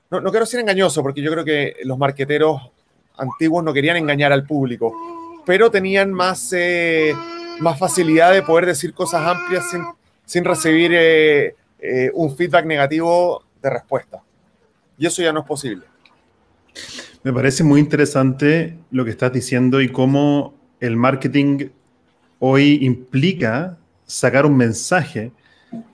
no, 0.09 0.19
no 0.19 0.31
quiero 0.31 0.45
ser 0.45 0.59
engañoso, 0.59 1.01
porque 1.01 1.21
yo 1.21 1.31
creo 1.31 1.45
que 1.45 1.75
los 1.83 1.97
marqueteros 1.97 2.61
antiguos 3.17 3.63
no 3.63 3.73
querían 3.73 3.97
engañar 3.97 4.31
al 4.31 4.45
público, 4.45 4.93
pero 5.45 5.71
tenían 5.71 6.11
más 6.11 6.51
más 7.59 7.79
facilidad 7.79 8.33
de 8.33 8.41
poder 8.41 8.65
decir 8.65 8.93
cosas 8.93 9.25
amplias 9.25 9.65
sin, 10.25 10.43
recibir 10.43 10.91
eh, 10.93 11.55
eh, 11.79 12.11
un 12.13 12.35
feedback 12.35 12.65
negativo 12.65 13.43
de 13.61 13.69
respuesta. 13.69 14.21
Y 14.97 15.05
eso 15.05 15.21
ya 15.21 15.33
no 15.33 15.41
es 15.41 15.45
posible. 15.45 15.85
Me 17.23 17.33
parece 17.33 17.63
muy 17.63 17.79
interesante 17.79 18.77
lo 18.91 19.03
que 19.03 19.11
estás 19.11 19.33
diciendo 19.33 19.81
y 19.81 19.89
cómo 19.89 20.53
el 20.79 20.95
marketing 20.95 21.69
hoy 22.39 22.79
implica 22.81 23.77
sacar 24.05 24.45
un 24.45 24.55
mensaje 24.57 25.31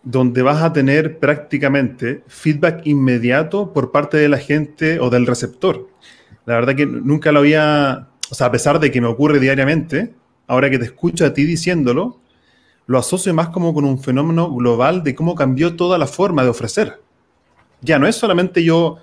donde 0.04 0.42
vas 0.42 0.62
a 0.62 0.74
tener 0.74 1.20
prácticamente 1.20 2.24
feedback 2.28 2.86
inmediato 2.86 3.74
por 3.74 3.92
parte 3.92 4.18
de 4.18 4.30
la 4.30 4.38
gente 4.38 5.00
o 5.00 5.10
del 5.10 5.26
receptor. 5.26 5.88
La 6.46 6.56
verdad 6.56 6.76
que 6.76 6.86
nunca 6.86 7.32
lo 7.32 7.40
había, 7.40 8.10
o 8.30 8.36
sea, 8.36 8.48
a 8.48 8.52
pesar 8.52 8.80
de 8.80 8.92
que 8.92 9.02
me 9.02 9.08
ocurre 9.08 9.40
diariamente, 9.40 10.14
ahora 10.48 10.70
que 10.70 10.80
te 10.80 10.86
escucho 10.86 11.26
a 11.26 11.34
ti 11.34 11.46
diciéndolo, 11.46 12.20
lo 12.88 12.98
asocio 12.98 13.34
más 13.34 13.50
como 13.50 13.74
con 13.74 13.86
un 13.86 14.00
fenómeno 14.00 14.54
global 14.54 15.04
de 15.04 15.16
cómo 15.16 15.36
cambió 15.36 15.76
toda 15.76 15.98
la 15.98 16.08
forma 16.08 16.44
de 16.44 16.50
ofrecer. 16.50 17.00
Ya 17.82 18.00
no 18.00 18.08
es 18.08 18.15
solamente 18.15 18.63
yo 18.63 18.98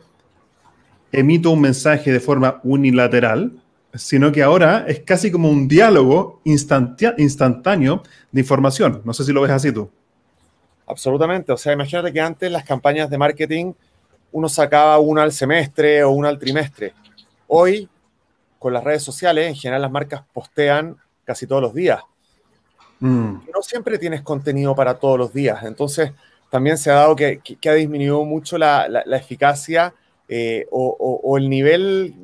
emito 1.12 1.50
un 1.50 1.60
mensaje 1.60 2.12
de 2.12 2.20
forma 2.20 2.60
unilateral, 2.62 3.52
sino 3.94 4.30
que 4.32 4.42
ahora 4.42 4.84
es 4.86 5.00
casi 5.00 5.30
como 5.30 5.50
un 5.50 5.66
diálogo 5.66 6.40
instantáneo 6.44 8.02
de 8.30 8.40
información. 8.40 9.02
No 9.04 9.12
sé 9.12 9.24
si 9.24 9.32
lo 9.32 9.40
ves 9.42 9.50
así 9.50 9.72
tú. 9.72 9.90
Absolutamente. 10.86 11.52
O 11.52 11.56
sea, 11.56 11.72
imagínate 11.72 12.12
que 12.12 12.20
antes 12.20 12.50
las 12.50 12.64
campañas 12.64 13.10
de 13.10 13.18
marketing 13.18 13.72
uno 14.32 14.48
sacaba 14.48 14.98
una 14.98 15.22
al 15.22 15.32
semestre 15.32 16.02
o 16.04 16.10
una 16.10 16.28
al 16.28 16.38
trimestre. 16.38 16.92
Hoy, 17.46 17.88
con 18.58 18.72
las 18.72 18.84
redes 18.84 19.02
sociales, 19.02 19.48
en 19.48 19.54
general 19.54 19.82
las 19.82 19.90
marcas 19.90 20.22
postean 20.32 20.96
casi 21.24 21.46
todos 21.46 21.62
los 21.62 21.74
días. 21.74 22.02
Mm. 23.00 23.34
No 23.54 23.62
siempre 23.62 23.98
tienes 23.98 24.22
contenido 24.22 24.74
para 24.74 24.94
todos 24.94 25.18
los 25.18 25.32
días. 25.32 25.62
Entonces, 25.64 26.12
también 26.50 26.78
se 26.78 26.90
ha 26.90 26.94
dado 26.94 27.16
que, 27.16 27.40
ha 27.66 27.72
disminuido 27.72 28.24
mucho 28.24 28.58
la, 28.58 28.86
eficacia 29.12 29.94
eh, 30.28 30.66
o, 30.70 31.36
el 31.36 31.48
nivel 31.48 32.14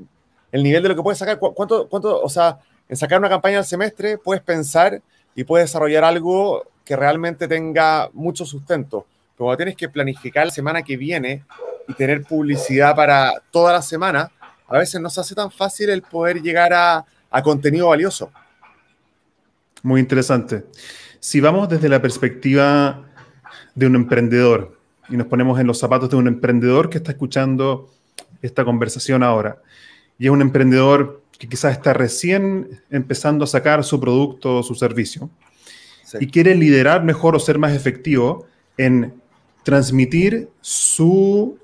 el 0.53 0.63
nivel 0.63 0.83
de 0.83 0.89
lo 0.91 0.97
que 0.97 1.03
puedes 1.03 1.19
sacar. 1.19 1.39
¿Cuánto, 1.39 1.89
o 1.91 2.29
sea, 2.29 2.59
en 2.89 2.97
sacar 2.97 3.19
una 3.19 3.29
campaña 3.29 3.59
al 3.59 3.65
semestre 3.65 4.19
puedes 4.19 4.43
pensar 4.43 5.03
y 5.35 5.45
puedes 5.45 5.69
desarrollar 5.69 6.05
algo 6.05 6.65
que 6.85 6.95
realmente 6.95 7.49
tenga 7.49 8.09
mucho 8.13 8.45
sustento. 8.47 9.07
Pero 9.35 9.47
cuando 9.47 9.57
tienes 9.57 9.77
que 9.77 9.89
planificar 9.89 10.47
la 10.47 10.53
semana 10.53 10.83
que 10.83 10.97
viene 10.97 11.45
y 11.89 11.95
tener 11.95 12.23
publicidad 12.23 12.95
para 12.95 13.33
toda 13.51 13.73
la 13.73 13.83
semana, 13.83 14.31
a 14.69 14.79
veces 14.79 15.01
no 15.01 15.11
se 15.11 15.21
hace 15.21 15.35
tan 15.35 15.51
fácil 15.51 15.91
el 15.91 16.03
poder 16.03 16.41
llegar 16.41 16.73
a 16.73 17.43
contenido 17.43 17.89
valioso. 17.89 18.31
Muy 19.83 20.01
interesante. 20.01 20.65
Si 21.21 21.41
vamos 21.41 21.69
desde 21.69 21.89
la 21.89 22.01
perspectiva 22.01 23.04
de 23.75 23.87
un 23.87 23.97
emprendedor. 23.97 24.79
Y 25.09 25.17
nos 25.17 25.27
ponemos 25.27 25.61
en 25.61 25.67
los 25.67 25.79
zapatos 25.79 26.11
de 26.11 26.17
un 26.17 26.29
emprendedor 26.29 26.89
que 26.89 26.99
está 26.99 27.13
escuchando 27.13 27.91
esta 28.43 28.65
conversación 28.65 29.23
ahora, 29.23 29.63
y 30.19 30.27
es 30.27 30.31
un 30.31 30.43
emprendedor 30.43 31.23
que 31.39 31.49
quizás 31.49 31.73
está 31.73 31.93
recién 31.93 32.81
empezando 32.91 33.45
a 33.45 33.47
sacar 33.47 33.85
su 33.85 33.99
producto 34.01 34.59
o 34.59 34.63
su 34.63 34.75
servicio, 34.75 35.31
y 36.21 36.29
quiere 36.29 36.55
liderar 36.55 37.03
mejor 37.03 37.35
o 37.35 37.41
ser 37.41 37.59
más 37.59 37.73
efectivo 37.73 38.47
en 38.77 39.15
transmitir 39.65 40.49
su 40.61 41.59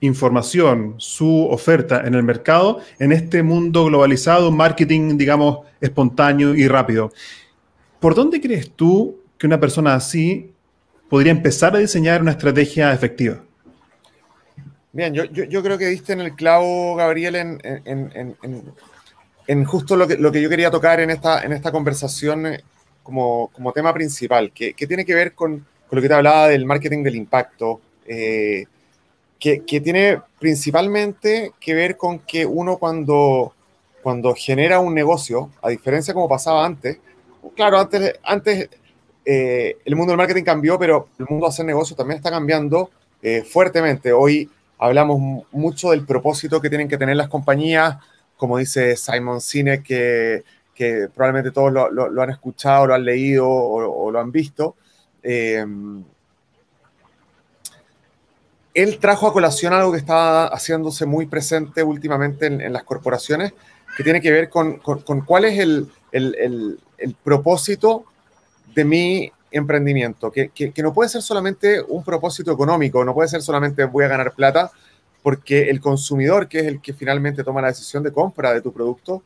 información, 0.00 0.94
su 0.98 1.46
oferta 1.46 2.02
en 2.06 2.14
el 2.14 2.22
mercado 2.22 2.80
en 2.98 3.12
este 3.12 3.42
mundo 3.42 3.86
globalizado, 3.86 4.50
marketing, 4.50 5.16
digamos, 5.16 5.60
espontáneo 5.80 6.54
y 6.54 6.68
rápido. 6.68 7.12
¿Por 8.00 8.14
dónde 8.14 8.40
crees 8.40 8.70
tú 8.70 9.20
que 9.38 9.46
una 9.46 9.60
persona 9.60 9.94
así 9.94 10.50
podría 11.08 11.32
empezar 11.32 11.74
a 11.74 11.78
diseñar 11.78 12.22
una 12.22 12.32
estrategia 12.32 12.92
efectiva? 12.92 13.40
Bien, 14.92 15.12
yo, 15.12 15.62
creo 15.62 15.76
que 15.76 15.86
diste 15.86 16.12
en 16.12 16.20
el 16.20 16.36
clavo, 16.36 16.94
Gabriel, 16.94 17.34
en, 19.46 19.64
justo 19.64 19.96
lo 19.96 20.06
que, 20.06 20.16
lo 20.16 20.30
que, 20.30 20.40
yo 20.40 20.48
quería 20.48 20.70
tocar 20.70 21.00
en 21.00 21.10
esta, 21.10 21.42
en 21.42 21.52
esta 21.52 21.72
conversación 21.72 22.46
eh, 22.46 22.60
como, 23.02 23.50
tema 23.74 23.92
principal, 23.92 24.52
que, 24.52 24.72
tiene 24.74 25.04
que 25.04 25.14
ver 25.14 25.34
con, 25.34 25.66
lo 25.90 26.00
que 26.00 26.08
te 26.08 26.14
hablaba 26.14 26.48
del 26.48 26.64
marketing 26.64 27.02
del 27.02 27.16
impacto. 27.16 27.80
Eh, 28.06 28.66
que, 29.38 29.80
tiene 29.80 30.22
principalmente 30.38 31.52
que 31.60 31.74
ver 31.74 31.96
con 31.96 32.20
que 32.20 32.46
uno 32.46 32.78
cuando, 32.78 33.52
cuando 34.02 34.34
genera 34.34 34.80
un 34.80 34.94
negocio, 34.94 35.50
a 35.60 35.68
diferencia 35.68 36.14
como 36.14 36.28
pasaba 36.28 36.64
antes, 36.64 36.98
claro, 37.54 37.78
antes, 37.78 38.14
antes 38.22 38.70
eh, 39.24 39.78
el 39.84 39.96
mundo 39.96 40.12
del 40.12 40.18
marketing 40.18 40.44
cambió, 40.44 40.78
pero 40.78 41.08
el 41.18 41.26
mundo 41.28 41.46
de 41.46 41.50
hacer 41.50 41.64
negocios 41.64 41.96
también 41.96 42.18
está 42.18 42.30
cambiando 42.30 42.90
eh, 43.22 43.42
fuertemente. 43.42 44.12
Hoy 44.12 44.50
hablamos 44.78 45.44
mucho 45.52 45.90
del 45.90 46.04
propósito 46.04 46.60
que 46.60 46.68
tienen 46.68 46.88
que 46.88 46.98
tener 46.98 47.16
las 47.16 47.28
compañías, 47.28 47.96
como 48.36 48.58
dice 48.58 48.96
Simon 48.96 49.40
Sinek, 49.40 49.82
que, 49.82 50.44
que 50.74 51.08
probablemente 51.14 51.50
todos 51.50 51.72
lo, 51.72 51.90
lo, 51.90 52.22
han 52.22 52.30
escuchado, 52.30 52.86
lo 52.86 52.94
han 52.94 53.04
leído 53.04 53.48
o, 53.48 54.10
lo 54.10 54.20
han 54.20 54.30
visto. 54.30 54.76
eh, 55.22 55.64
él 58.74 58.98
trajo 58.98 59.28
a 59.28 59.32
colación 59.32 59.72
algo 59.72 59.92
que 59.92 59.98
estaba 59.98 60.48
haciéndose 60.48 61.06
muy 61.06 61.26
presente 61.26 61.82
últimamente 61.82 62.46
en, 62.46 62.72
las 62.72 62.82
corporaciones, 62.82 63.54
que 63.96 64.02
tiene 64.02 64.20
que 64.20 64.32
ver 64.32 64.48
con, 64.50 64.80
cuál 65.24 65.44
es 65.44 65.58
el, 65.60 65.88
propósito 67.22 68.04
de 68.74 68.84
mi 68.84 69.32
emprendimiento, 69.50 70.32
que, 70.32 70.72
no 70.82 70.92
puede 70.92 71.08
ser 71.08 71.22
solamente 71.22 71.80
un 71.80 72.02
propósito 72.02 72.52
económico, 72.52 73.04
no 73.04 73.14
puede 73.14 73.28
ser 73.28 73.40
solamente 73.40 73.84
voy 73.84 74.04
a 74.04 74.08
ganar 74.08 74.34
plata, 74.34 74.70
porque 75.22 75.70
el 75.70 75.80
consumidor, 75.80 76.48
que 76.48 76.58
es 76.60 76.66
el 76.66 76.80
que 76.80 76.92
finalmente 76.92 77.44
toma 77.44 77.62
la 77.62 77.68
decisión 77.68 78.02
de 78.02 78.12
compra 78.12 78.52
de 78.52 78.60
tu 78.60 78.72
producto, 78.72 79.22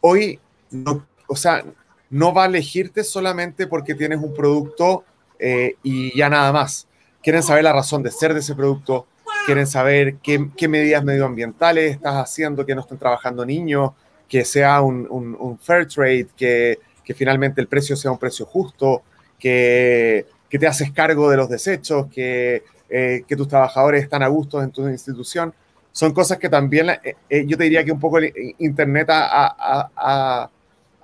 hoy, 0.00 0.38
no, 0.70 1.06
o 1.26 1.36
sea, 1.36 1.64
no 2.10 2.34
va 2.34 2.44
a 2.44 2.46
elegirte 2.46 3.02
solamente 3.02 3.66
porque 3.66 3.94
tienes 3.94 4.20
un 4.20 4.34
producto 4.34 5.04
eh, 5.38 5.76
y 5.82 6.16
ya 6.16 6.28
nada 6.28 6.52
más. 6.52 6.86
Quieren 7.22 7.42
saber 7.42 7.64
la 7.64 7.72
razón 7.72 8.02
de 8.02 8.10
ser 8.10 8.34
de 8.34 8.40
ese 8.40 8.54
producto, 8.54 9.06
quieren 9.46 9.66
saber 9.66 10.16
qué, 10.16 10.68
medidas 10.68 11.02
medioambientales 11.02 11.92
estás 11.92 12.16
haciendo, 12.16 12.66
que 12.66 12.74
no 12.74 12.82
estén 12.82 12.98
trabajando 12.98 13.46
niños, 13.46 13.92
que 14.28 14.44
sea 14.44 14.82
un, 14.82 15.58
fair 15.62 15.86
trade, 15.86 16.28
que, 16.36 16.78
finalmente 17.14 17.60
el 17.60 17.68
precio 17.68 17.96
sea 17.96 18.10
un 18.10 18.18
precio 18.18 18.46
justo, 18.46 19.02
que, 19.38 20.26
te 20.48 20.66
haces 20.66 20.92
cargo 20.92 21.30
de 21.30 21.36
los 21.36 21.48
desechos, 21.48 22.06
que, 22.06 22.62
eh, 22.88 23.24
tus 23.36 23.48
trabajadores 23.48 24.02
están 24.02 24.22
a 24.22 24.28
gusto 24.28 24.62
en 24.62 24.70
tu 24.70 24.86
institución. 24.88 25.52
Son 25.92 26.12
cosas 26.12 26.38
que 26.38 26.48
también, 26.48 26.90
eh, 26.90 27.16
eh, 27.28 27.44
yo 27.46 27.56
te 27.56 27.64
diría 27.64 27.84
que 27.84 27.92
un 27.92 28.00
poco 28.00 28.18
Internet 28.58 29.08
ha, 29.10 30.50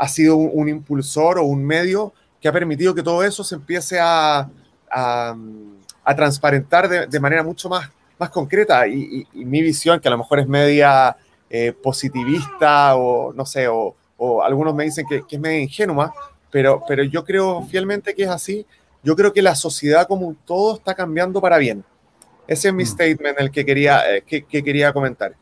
sido 0.07 0.37
un, 0.37 0.69
impulsor 0.69 1.39
o 1.39 1.45
un 1.45 1.65
medio 1.65 2.13
que 2.41 2.49
ha 2.49 2.53
permitido 2.53 2.95
que 2.95 3.03
todo 3.03 3.25
eso 3.25 3.43
se 3.43 3.57
empiece 3.57 3.99
a 4.01 4.49
a 6.09 6.15
transparentar 6.17 6.89
de, 7.07 7.21
manera 7.21 7.43
mucho 7.43 7.69
más, 7.69 7.91
más 8.19 8.31
concreta. 8.31 8.89
Y, 8.89 9.27
mi 9.35 9.61
visión, 9.61 10.01
que 10.01 10.09
a 10.09 10.11
lo 10.11 10.17
mejor 10.17 10.39
es 10.41 10.49
media 10.49 11.15
positivista 11.83 12.97
o 12.97 13.35
no 13.35 13.45
sé, 13.45 13.69
o, 13.69 13.95
algunos 14.43 14.75
me 14.75 14.85
dicen 14.85 15.07
que, 15.07 15.23
es 15.29 15.41
media 15.41 15.61
ingenua, 15.61 16.13
pero, 16.51 16.83
pero 16.87 17.03
yo 17.05 17.25
creo 17.25 17.63
fielmente 17.63 18.15
que 18.15 18.25
es 18.25 18.29
así. 18.29 18.67
Yo 19.03 19.15
creo 19.15 19.33
que 19.33 19.43
la 19.43 19.55
sociedad 19.55 20.07
como 20.09 20.27
un 20.27 20.35
todo 20.35 20.77
está 20.77 20.95
cambiando 20.95 21.41
para 21.41 21.59
bien. 21.59 21.85
Ese 22.49 22.69
es 22.69 22.75
mi 22.75 22.83
mm. 22.83 22.87
statement 22.87 23.41
el 23.41 23.51
que 23.51 23.65
quería, 23.65 24.17
eh, 24.17 24.23
que, 24.23 24.43
quería 24.43 24.93
comentar. 24.93 25.35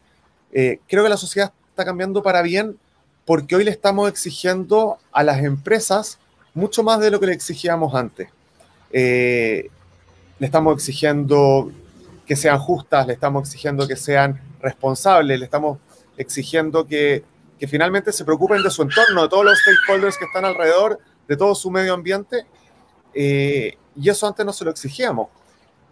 Eh, 0.53 0.81
creo 0.89 1.05
que 1.05 1.09
la 1.09 1.17
sociedad 1.17 1.53
está 1.71 1.85
cambiando 1.85 2.23
para 2.23 2.43
bien 2.43 2.77
porque 3.25 3.57
hoy 3.57 3.65
le 3.65 3.71
estamos 3.71 4.09
exigiendo 4.09 4.99
a 5.13 5.23
las 5.23 5.43
empresas 5.43 6.19
mucho 6.55 6.83
más 6.83 7.01
de 7.01 7.11
lo 7.11 7.21
que 7.21 7.27
le 7.27 7.33
exigíamos 7.33 7.95
antes. 7.95 8.29
Eh, 8.93 9.69
le 10.39 10.47
estamos 10.47 10.75
exigiendo 10.75 11.71
que 12.27 12.37
sean 12.37 12.59
justas, 12.59 13.07
le 13.07 13.13
estamos 13.13 13.47
exigiendo 13.47 13.87
que 13.87 13.97
sean 13.97 14.41
responsables, 14.61 15.39
le 15.39 15.45
estamos 15.45 15.79
exigiendo 16.17 16.87
que, 16.87 17.25
finalmente 17.67 18.13
se 18.13 18.25
preocupen 18.25 18.63
de 18.63 18.71
su 18.71 18.83
entorno, 18.83 19.23
de 19.23 19.29
todos 19.29 19.45
los 19.45 19.59
stakeholders 19.59 20.19
que 20.19 20.27
están 20.27 20.45
alrededor, 20.45 20.99
de 21.27 21.37
todo 21.37 21.55
su 21.55 21.71
medio 21.71 21.95
ambiente. 21.95 22.45
Eh, 23.15 23.77
y 23.97 24.09
eso 24.11 24.27
antes 24.27 24.45
no 24.45 24.53
se 24.53 24.65
lo 24.65 24.71
exigíamos. 24.71 25.29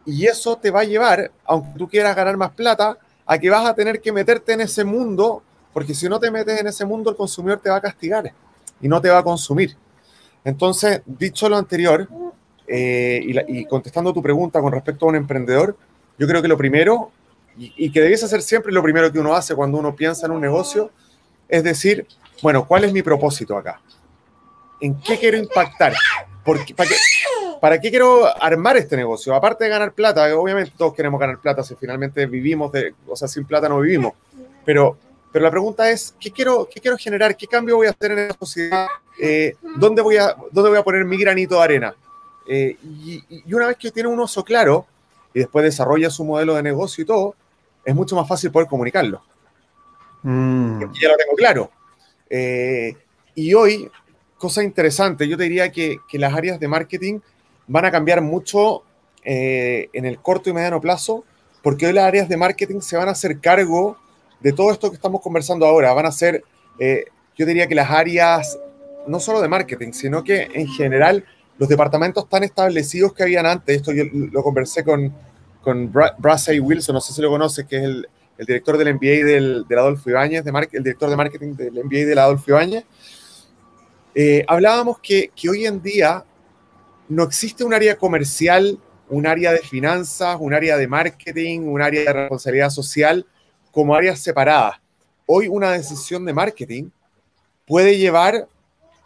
Y 0.04 0.26
eso 0.26 0.56
te 0.56 0.70
va 0.70 0.80
a 0.80 0.84
llevar, 0.84 1.30
aunque 1.44 1.78
tú 1.78 1.88
quieras 1.88 2.14
ganar 2.14 2.36
más 2.36 2.50
plata, 2.50 2.98
a 3.26 3.38
que 3.38 3.48
vas 3.48 3.66
a 3.66 3.74
tener 3.74 4.00
que 4.00 4.12
meterte 4.12 4.52
en 4.52 4.60
ese 4.60 4.84
mundo, 4.84 5.42
porque 5.72 5.94
si 5.94 6.08
no 6.08 6.20
te 6.20 6.30
metes 6.30 6.60
en 6.60 6.66
ese 6.66 6.84
mundo, 6.84 7.10
el 7.10 7.16
consumidor 7.16 7.60
te 7.60 7.70
va 7.70 7.76
a 7.76 7.80
castigar 7.80 8.32
y 8.80 8.88
no 8.88 9.00
te 9.00 9.08
va 9.08 9.18
a 9.18 9.22
consumir. 9.22 9.76
Entonces, 10.44 11.00
dicho 11.06 11.48
lo 11.48 11.56
anterior, 11.56 12.06
eh, 12.66 13.44
y, 13.48 13.64
contestando 13.66 14.12
tu 14.12 14.22
pregunta 14.22 14.60
con 14.60 14.72
respecto 14.72 15.06
a 15.06 15.08
un 15.08 15.16
emprendedor, 15.16 15.76
yo 16.18 16.26
creo 16.26 16.42
que 16.42 16.48
lo 16.48 16.56
primero, 16.56 17.10
y, 17.56 17.90
que 17.90 18.00
debiese 18.00 18.28
ser 18.28 18.42
siempre 18.42 18.72
lo 18.72 18.82
primero 18.82 19.10
que 19.10 19.18
uno 19.18 19.34
hace 19.34 19.54
cuando 19.54 19.78
uno 19.78 19.94
piensa 19.96 20.26
en 20.26 20.32
un 20.32 20.40
negocio, 20.40 20.90
es 21.54 21.62
decir, 21.62 22.04
bueno, 22.42 22.66
¿cuál 22.66 22.82
es 22.82 22.92
mi 22.92 23.00
propósito 23.00 23.56
acá? 23.56 23.80
¿En 24.80 25.00
qué 25.00 25.16
quiero 25.16 25.36
impactar? 25.36 25.94
para, 26.44 26.64
qué, 26.64 26.74
¿Para 27.60 27.80
qué 27.80 27.90
quiero 27.90 28.26
armar 28.42 28.76
este 28.76 28.96
negocio? 28.96 29.32
Aparte 29.36 29.62
de 29.62 29.70
ganar 29.70 29.92
plata, 29.92 30.36
obviamente 30.36 30.72
todos 30.76 30.94
queremos 30.94 31.20
ganar 31.20 31.38
plata, 31.38 31.62
si 31.62 31.76
finalmente 31.76 32.26
vivimos 32.26 32.72
de, 32.72 32.92
o 33.06 33.14
sea, 33.14 33.28
sin 33.28 33.44
plata 33.44 33.68
no 33.68 33.78
vivimos, 33.78 34.14
pero, 34.64 34.98
pero 35.32 35.44
la 35.44 35.50
pregunta 35.52 35.88
es, 35.88 36.16
¿qué 36.18 36.32
quiero, 36.32 36.68
qué 36.68 36.80
quiero 36.80 36.98
generar? 36.98 37.36
¿Qué 37.36 37.46
cambio 37.46 37.76
voy 37.76 37.86
a 37.86 37.90
hacer 37.90 38.10
en 38.10 38.28
la 38.28 38.34
sociedad? 38.34 38.88
Eh, 39.20 39.54
¿dónde, 39.76 40.02
voy 40.02 40.16
a, 40.16 40.34
¿Dónde 40.50 40.70
voy 40.70 40.78
a 40.78 40.82
poner 40.82 41.04
mi 41.04 41.16
granito 41.16 41.54
de 41.54 41.62
arena? 41.62 41.94
Eh, 42.48 42.76
y, 42.82 43.54
una 43.54 43.68
vez 43.68 43.76
que 43.76 43.92
tiene 43.92 44.08
un 44.08 44.18
oso 44.18 44.42
claro 44.42 44.86
y 45.32 45.38
después 45.38 45.64
desarrolla 45.64 46.10
su 46.10 46.24
modelo 46.24 46.56
de 46.56 46.64
negocio 46.64 47.02
y 47.02 47.06
todo, 47.06 47.36
es 47.84 47.94
mucho 47.94 48.16
más 48.16 48.26
fácil 48.26 48.50
poder 48.50 48.66
comunicarlo. 48.66 49.22
Mm. 50.24 50.80
ya 50.94 51.08
lo 51.08 51.16
tengo 51.16 51.34
claro. 51.36 51.70
Eh, 52.30 52.96
y 53.34 53.52
hoy, 53.52 53.90
cosa 54.38 54.64
interesante, 54.64 55.28
yo 55.28 55.36
te 55.36 55.44
diría 55.44 55.70
que, 55.70 55.98
que, 56.08 56.18
las 56.18 56.34
áreas 56.34 56.58
de 56.58 56.66
marketing 56.66 57.20
van 57.66 57.84
a 57.84 57.90
cambiar 57.90 58.22
mucho 58.22 58.82
eh, 59.22 59.90
en 59.92 60.06
el 60.06 60.18
corto 60.18 60.48
y 60.48 60.54
mediano 60.54 60.80
plazo, 60.80 61.24
porque 61.62 61.86
hoy 61.86 61.92
las 61.92 62.04
áreas 62.04 62.28
de 62.28 62.36
marketing 62.38 62.80
se 62.80 62.96
van 62.96 63.08
a 63.08 63.12
hacer 63.12 63.38
cargo 63.38 63.98
de 64.40 64.52
todo 64.52 64.72
esto 64.72 64.90
que 64.90 64.96
estamos 64.96 65.20
conversando 65.20 65.66
ahora. 65.66 65.92
Van 65.92 66.06
a 66.06 66.12
ser, 66.12 66.42
yo 67.36 67.46
diría 67.46 67.66
que 67.66 67.74
las 67.74 67.90
áreas, 67.90 68.58
no 69.06 69.20
solo 69.20 69.40
de 69.40 69.48
marketing, 69.48 69.92
sino 69.92 70.24
que 70.24 70.48
en 70.52 70.68
general 70.68 71.24
los 71.58 71.68
departamentos 71.68 72.28
tan 72.28 72.44
establecidos 72.44 73.12
que 73.12 73.22
habían 73.22 73.46
antes, 73.46 73.76
esto 73.76 73.92
yo 73.92 74.04
lo 74.12 74.42
conversé 74.42 74.84
con, 74.84 75.14
con 75.62 75.90
Wilson, 75.94 76.94
no 76.94 77.00
sé 77.00 77.12
si 77.12 77.22
lo 77.22 77.30
conoces, 77.30 77.64
que 77.64 77.76
es 77.76 77.82
el, 77.84 78.08
el 78.36 78.46
director 78.46 78.76
del 78.76 78.94
MBA 78.94 79.24
del, 79.24 79.64
del 79.68 79.78
Adolfo 79.78 80.10
Ibáñez, 80.10 80.44
de 80.44 80.68
el 80.72 80.82
director 80.82 81.10
de 81.10 81.16
marketing 81.16 81.54
del 81.54 81.84
MBA 81.84 82.06
del 82.06 82.18
Adolfo 82.18 82.50
Ibáñez, 82.50 82.84
eh, 84.14 84.44
hablábamos 84.46 84.98
que, 85.00 85.30
que 85.34 85.48
hoy 85.48 85.66
en 85.66 85.82
día 85.82 86.24
no 87.08 87.24
existe 87.24 87.64
un 87.64 87.74
área 87.74 87.96
comercial, 87.96 88.78
un 89.08 89.26
área 89.26 89.52
de 89.52 89.58
finanzas, 89.58 90.36
un 90.40 90.54
área 90.54 90.76
de 90.76 90.88
marketing, 90.88 91.60
un 91.60 91.82
área 91.82 92.04
de 92.04 92.12
responsabilidad 92.12 92.70
social 92.70 93.26
como 93.70 93.94
áreas 93.94 94.20
separadas. 94.20 94.80
Hoy 95.26 95.48
una 95.48 95.72
decisión 95.72 96.24
de 96.24 96.32
marketing 96.32 96.90
puede 97.66 97.98
llevar 97.98 98.48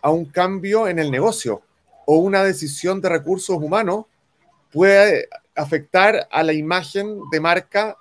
a 0.02 0.10
un 0.10 0.24
cambio 0.26 0.88
en 0.88 0.98
el 0.98 1.10
negocio 1.10 1.62
o 2.06 2.16
una 2.18 2.44
decisión 2.44 3.00
de 3.00 3.08
recursos 3.08 3.56
humanos 3.56 4.06
puede 4.72 5.28
afectar 5.54 6.28
a 6.30 6.42
la 6.42 6.52
imagen 6.52 7.20
de 7.30 7.40
marca 7.40 7.96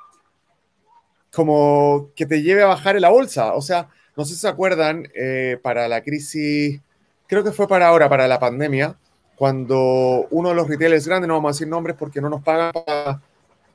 como 1.38 2.10
que 2.15 2.26
te 2.26 2.41
lleve 2.41 2.63
a 2.63 2.65
bajar 2.65 2.95
en 2.95 3.04
la 3.04 3.12
bolsa. 3.12 3.54
O 3.54 3.62
sea, 3.62 3.89
no 4.15 4.26
sé 4.26 4.34
si 4.34 4.39
se 4.39 4.47
acuerdan, 4.47 5.08
eh, 5.13 5.60
para 5.62 5.88
la 5.88 6.02
crisis, 6.02 6.82
creo 7.28 7.43
que 7.43 7.52
fue 7.52 7.67
para 7.67 7.89
ahora, 7.89 8.10
para 8.10 8.28
la 8.28 8.39
pandemia, 8.39 8.97
cuando 9.36 10.26
uno 10.32 10.50
de 10.50 10.56
los 10.56 10.67
retailers 10.67 11.08
grandes, 11.08 11.28
no 11.28 11.36
vamos 11.36 11.50
a 11.50 11.54
decir 11.54 11.67
nombres 11.67 11.95
porque 11.95 12.19
no 12.21 12.28
nos 12.28 12.41
pagan, 12.41 12.71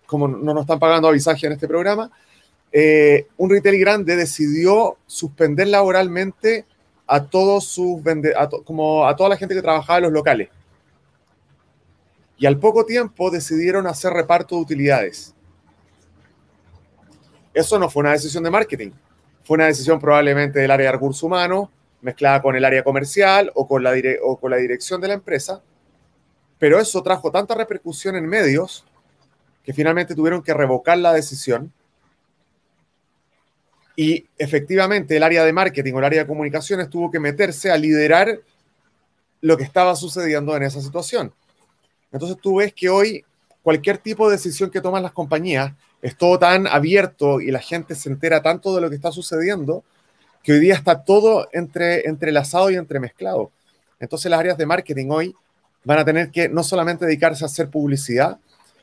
como 0.06 0.26
no 0.26 0.52
nos 0.52 0.62
están 0.62 0.80
pagando 0.80 1.06
avisaje 1.06 1.46
en 1.46 1.52
este 1.52 1.68
programa, 1.68 2.10
eh, 2.72 3.28
un 3.36 3.48
retail 3.48 3.78
grande 3.78 4.16
decidió 4.16 4.96
suspender 5.06 5.68
laboralmente 5.68 6.66
a 7.06 7.22
todos 7.22 7.68
sus 7.68 8.00
como 8.64 9.06
a 9.06 9.14
toda 9.14 9.28
la 9.28 9.36
gente 9.36 9.54
que 9.54 9.62
trabajaba 9.62 9.98
en 9.98 10.04
los 10.04 10.12
locales. 10.12 10.48
Y 12.38 12.46
al 12.46 12.58
poco 12.58 12.84
tiempo 12.84 13.30
decidieron 13.30 13.86
hacer 13.86 14.12
reparto 14.12 14.56
de 14.56 14.62
utilidades. 14.62 15.36
Eso 17.54 17.78
no 17.78 17.90
fue 17.90 18.00
una 18.00 18.12
decisión 18.12 18.44
de 18.44 18.50
marketing, 18.50 18.90
fue 19.44 19.56
una 19.56 19.66
decisión 19.66 19.98
probablemente 20.00 20.60
del 20.60 20.70
área 20.70 20.86
de 20.86 20.92
recursos 20.92 21.22
humanos, 21.22 21.68
mezclada 22.00 22.42
con 22.42 22.56
el 22.56 22.64
área 22.64 22.82
comercial 22.82 23.50
o 23.54 23.66
con 23.66 23.82
la, 23.82 23.92
con 24.40 24.50
la 24.50 24.56
dirección 24.56 25.00
de 25.00 25.08
la 25.08 25.14
empresa, 25.14 25.62
pero 26.58 26.78
eso 26.78 27.02
trajo 27.02 27.30
tanta 27.30 27.54
repercusión 27.54 28.16
en 28.16 28.26
medios 28.26 28.84
que 29.64 29.72
finalmente 29.72 30.14
tuvieron 30.14 30.42
que 30.42 30.54
revocar 30.54 30.98
la 30.98 31.12
decisión. 31.12 31.72
Y 33.94 34.26
efectivamente 34.38 35.16
el 35.16 35.22
área 35.22 35.44
de 35.44 35.52
marketing 35.52 35.92
o 35.94 35.98
el 35.98 36.04
área 36.04 36.22
de 36.22 36.26
comunicaciones 36.26 36.88
tuvo 36.88 37.10
que 37.10 37.20
meterse 37.20 37.70
a 37.70 37.76
liderar 37.76 38.40
lo 39.40 39.56
que 39.56 39.64
estaba 39.64 39.94
sucediendo 39.94 40.56
en 40.56 40.62
esa 40.62 40.80
situación. 40.80 41.32
Entonces 42.10 42.38
tú 42.40 42.56
ves 42.56 42.72
que 42.72 42.88
hoy 42.88 43.24
cualquier 43.62 43.98
tipo 43.98 44.28
de 44.28 44.36
decisión 44.36 44.70
que 44.70 44.80
toman 44.80 45.02
las 45.02 45.12
compañías 45.12 45.72
es 46.02 46.16
todo 46.16 46.38
tan 46.38 46.66
abierto 46.66 47.40
y 47.40 47.50
la 47.50 47.60
gente 47.60 47.94
se 47.94 48.08
entera 48.08 48.42
tanto 48.42 48.74
de 48.74 48.80
lo 48.80 48.90
que 48.90 48.96
está 48.96 49.12
sucediendo 49.12 49.84
que 50.42 50.52
hoy 50.52 50.60
día 50.60 50.74
está 50.74 51.04
todo 51.04 51.48
entre, 51.52 52.08
entrelazado 52.08 52.68
y 52.70 52.74
entremezclado. 52.74 53.52
Entonces 54.00 54.28
las 54.30 54.40
áreas 54.40 54.58
de 54.58 54.66
marketing 54.66 55.08
hoy 55.10 55.34
van 55.84 56.00
a 56.00 56.04
tener 56.04 56.30
que 56.30 56.48
no 56.48 56.64
solamente 56.64 57.06
dedicarse 57.06 57.44
a 57.44 57.46
hacer 57.46 57.68
publicidad, 57.68 58.38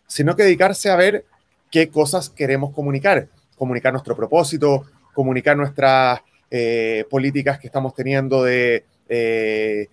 sino 0.07 0.35
que 0.35 0.43
dedicarse 0.43 0.89
a 0.89 0.95
ver 0.95 1.25
qué 1.69 1.89
cosas 1.89 2.29
queremos 2.29 2.73
comunicar, 2.73 3.27
comunicar 3.57 3.91
nuestro 3.91 4.15
propósito, 4.15 4.85
comunicar 5.13 5.57
nuestras 5.57 6.21
eh, 6.49 7.05
políticas 7.09 7.59
que 7.59 7.67
estamos 7.67 7.93
teniendo 7.93 8.43
de 8.43 8.85
eh, 9.09 9.87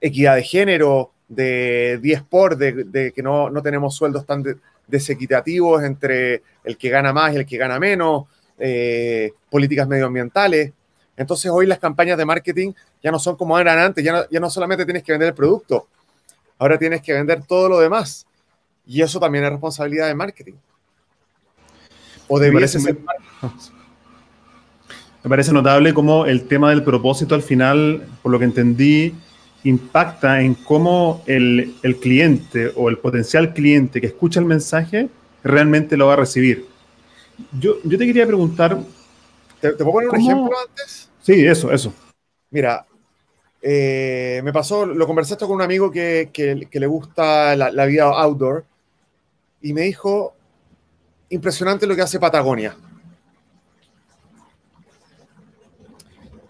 equidad 0.00 0.36
de 0.36 0.42
género, 0.44 1.12
de 1.28 1.98
10 2.00 2.22
por, 2.22 2.56
de, 2.56 3.12
que 3.12 3.22
no, 3.22 3.50
no, 3.50 3.62
tenemos 3.62 3.94
sueldos 3.94 4.24
tan 4.24 4.44
desequitativos 4.88 5.82
entre 5.82 6.42
el 6.64 6.76
que 6.76 6.88
gana 6.88 7.12
más 7.12 7.32
y 7.32 7.36
el 7.36 7.46
que 7.46 7.56
gana 7.56 7.78
menos, 7.78 8.24
eh, 8.58 9.32
políticas 9.50 9.86
medioambientales. 9.86 10.72
Entonces 11.16 11.50
hoy 11.50 11.66
las 11.66 11.78
campañas 11.78 12.18
de 12.18 12.24
marketing 12.24 12.72
ya 13.02 13.10
no 13.10 13.18
son 13.18 13.36
como 13.36 13.58
eran 13.58 13.78
antes, 13.78 14.04
ya 14.04 14.12
no, 14.12 14.28
ya 14.30 14.40
no 14.40 14.50
solamente 14.50 14.84
tienes 14.84 15.02
que 15.02 15.12
vender 15.12 15.28
el 15.28 15.34
producto, 15.34 15.86
ahora 16.58 16.78
tienes 16.78 17.02
que 17.02 17.12
vender 17.12 17.42
todo 17.46 17.68
lo 17.68 17.78
demás. 17.78 18.26
Y 18.86 19.02
eso 19.02 19.20
también 19.20 19.44
es 19.44 19.50
responsabilidad 19.50 20.06
de 20.06 20.14
marketing. 20.14 20.54
O 22.26 22.38
debiese 22.38 22.80
ser... 22.80 22.98
Me 25.24 25.30
parece 25.30 25.52
notable 25.52 25.92
cómo 25.92 26.26
el 26.26 26.46
tema 26.46 26.70
del 26.70 26.84
propósito 26.84 27.34
al 27.34 27.42
final, 27.42 28.06
por 28.22 28.32
lo 28.32 28.38
que 28.38 28.44
entendí, 28.44 29.14
impacta 29.64 30.40
en 30.40 30.54
cómo 30.54 31.22
el, 31.26 31.74
cliente 32.00 32.72
o 32.76 32.88
el 32.88 32.98
potencial 32.98 33.52
cliente 33.52 34.00
que 34.00 34.06
escucha 34.08 34.40
el 34.40 34.46
mensaje 34.46 35.08
realmente 35.42 35.96
lo 35.96 36.06
va 36.06 36.14
a 36.14 36.16
recibir. 36.16 36.66
Yo, 37.58 37.76
yo 37.84 37.98
te 37.98 38.06
quería 38.06 38.26
preguntar... 38.26 38.78
¿Te, 39.60 39.72
puedo 39.72 39.92
poner 39.92 40.08
un 40.10 40.16
ejemplo 40.16 40.56
antes? 40.68 41.10
Sí, 41.20 41.44
eso, 41.44 41.72
eso. 41.72 41.92
Mira, 42.50 42.86
eh, 43.60 44.40
me 44.44 44.52
pasó, 44.52 44.86
lo 44.86 45.06
conversé 45.06 45.34
esto 45.34 45.46
con 45.46 45.56
un 45.56 45.62
amigo 45.62 45.90
que, 45.90 46.30
le 46.72 46.86
gusta 46.86 47.56
la, 47.56 47.72
la, 47.72 47.86
vida 47.86 48.04
outdoor 48.04 48.64
y 49.60 49.72
me 49.72 49.82
dijo, 49.82 50.34
impresionante 51.30 51.86
lo 51.86 51.96
que 51.96 52.02
hace 52.02 52.20
Patagonia. 52.20 52.76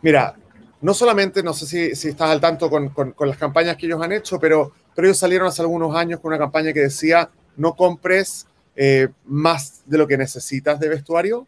Mira, 0.03 0.37
no 0.81 0.95
solamente, 0.95 1.43
no 1.43 1.53
sé 1.53 1.67
si, 1.67 1.97
si 1.97 2.09
estás 2.09 2.31
al 2.31 2.41
tanto 2.41 2.71
con, 2.71 2.93
las 3.19 3.37
campañas 3.37 3.77
que 3.77 3.87
ellos 3.87 4.01
han 4.01 4.13
hecho, 4.13 4.39
pero, 4.39 4.73
pero 4.95 5.09
ellos 5.09 5.19
salieron 5.19 5.49
hace 5.49 5.63
algunos 5.63 5.95
años 5.97 6.21
con 6.21 6.29
una 6.29 6.39
campaña 6.39 6.73
que 6.73 6.81
decía, 6.81 7.31
no 7.57 7.75
compres 7.75 8.47
eh, 8.77 9.09
más 9.25 9.83
de 9.87 9.99
lo 9.99 10.07
que 10.07 10.17
necesitas 10.17 10.79
de 10.79 10.89
vestuario. 10.89 11.47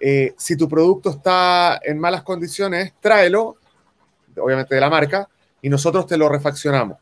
Eh, 0.00 0.34
si 0.36 0.56
tu 0.56 0.68
producto 0.68 1.10
está 1.10 1.80
en 1.82 1.98
malas 1.98 2.22
condiciones, 2.22 2.94
tráelo, 3.00 3.56
obviamente 4.36 4.74
de 4.74 4.80
la 4.80 4.90
marca, 4.90 5.28
y 5.62 5.68
nosotros 5.68 6.06
te 6.06 6.16
lo 6.16 6.28
refaccionamos. 6.28 6.98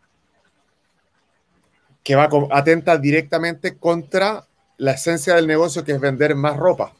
Que 2.03 2.15
va 2.15 2.29
atenta 2.51 2.99
directamente 2.99 3.79
contra 3.79 4.47
la 4.77 4.93
esencia 4.93 5.35
del 5.35 5.47
negocio, 5.47 5.85
que 5.85 5.93
es 5.93 6.01
vender 6.01 6.35
más 6.35 6.57
ropa. 6.57 6.93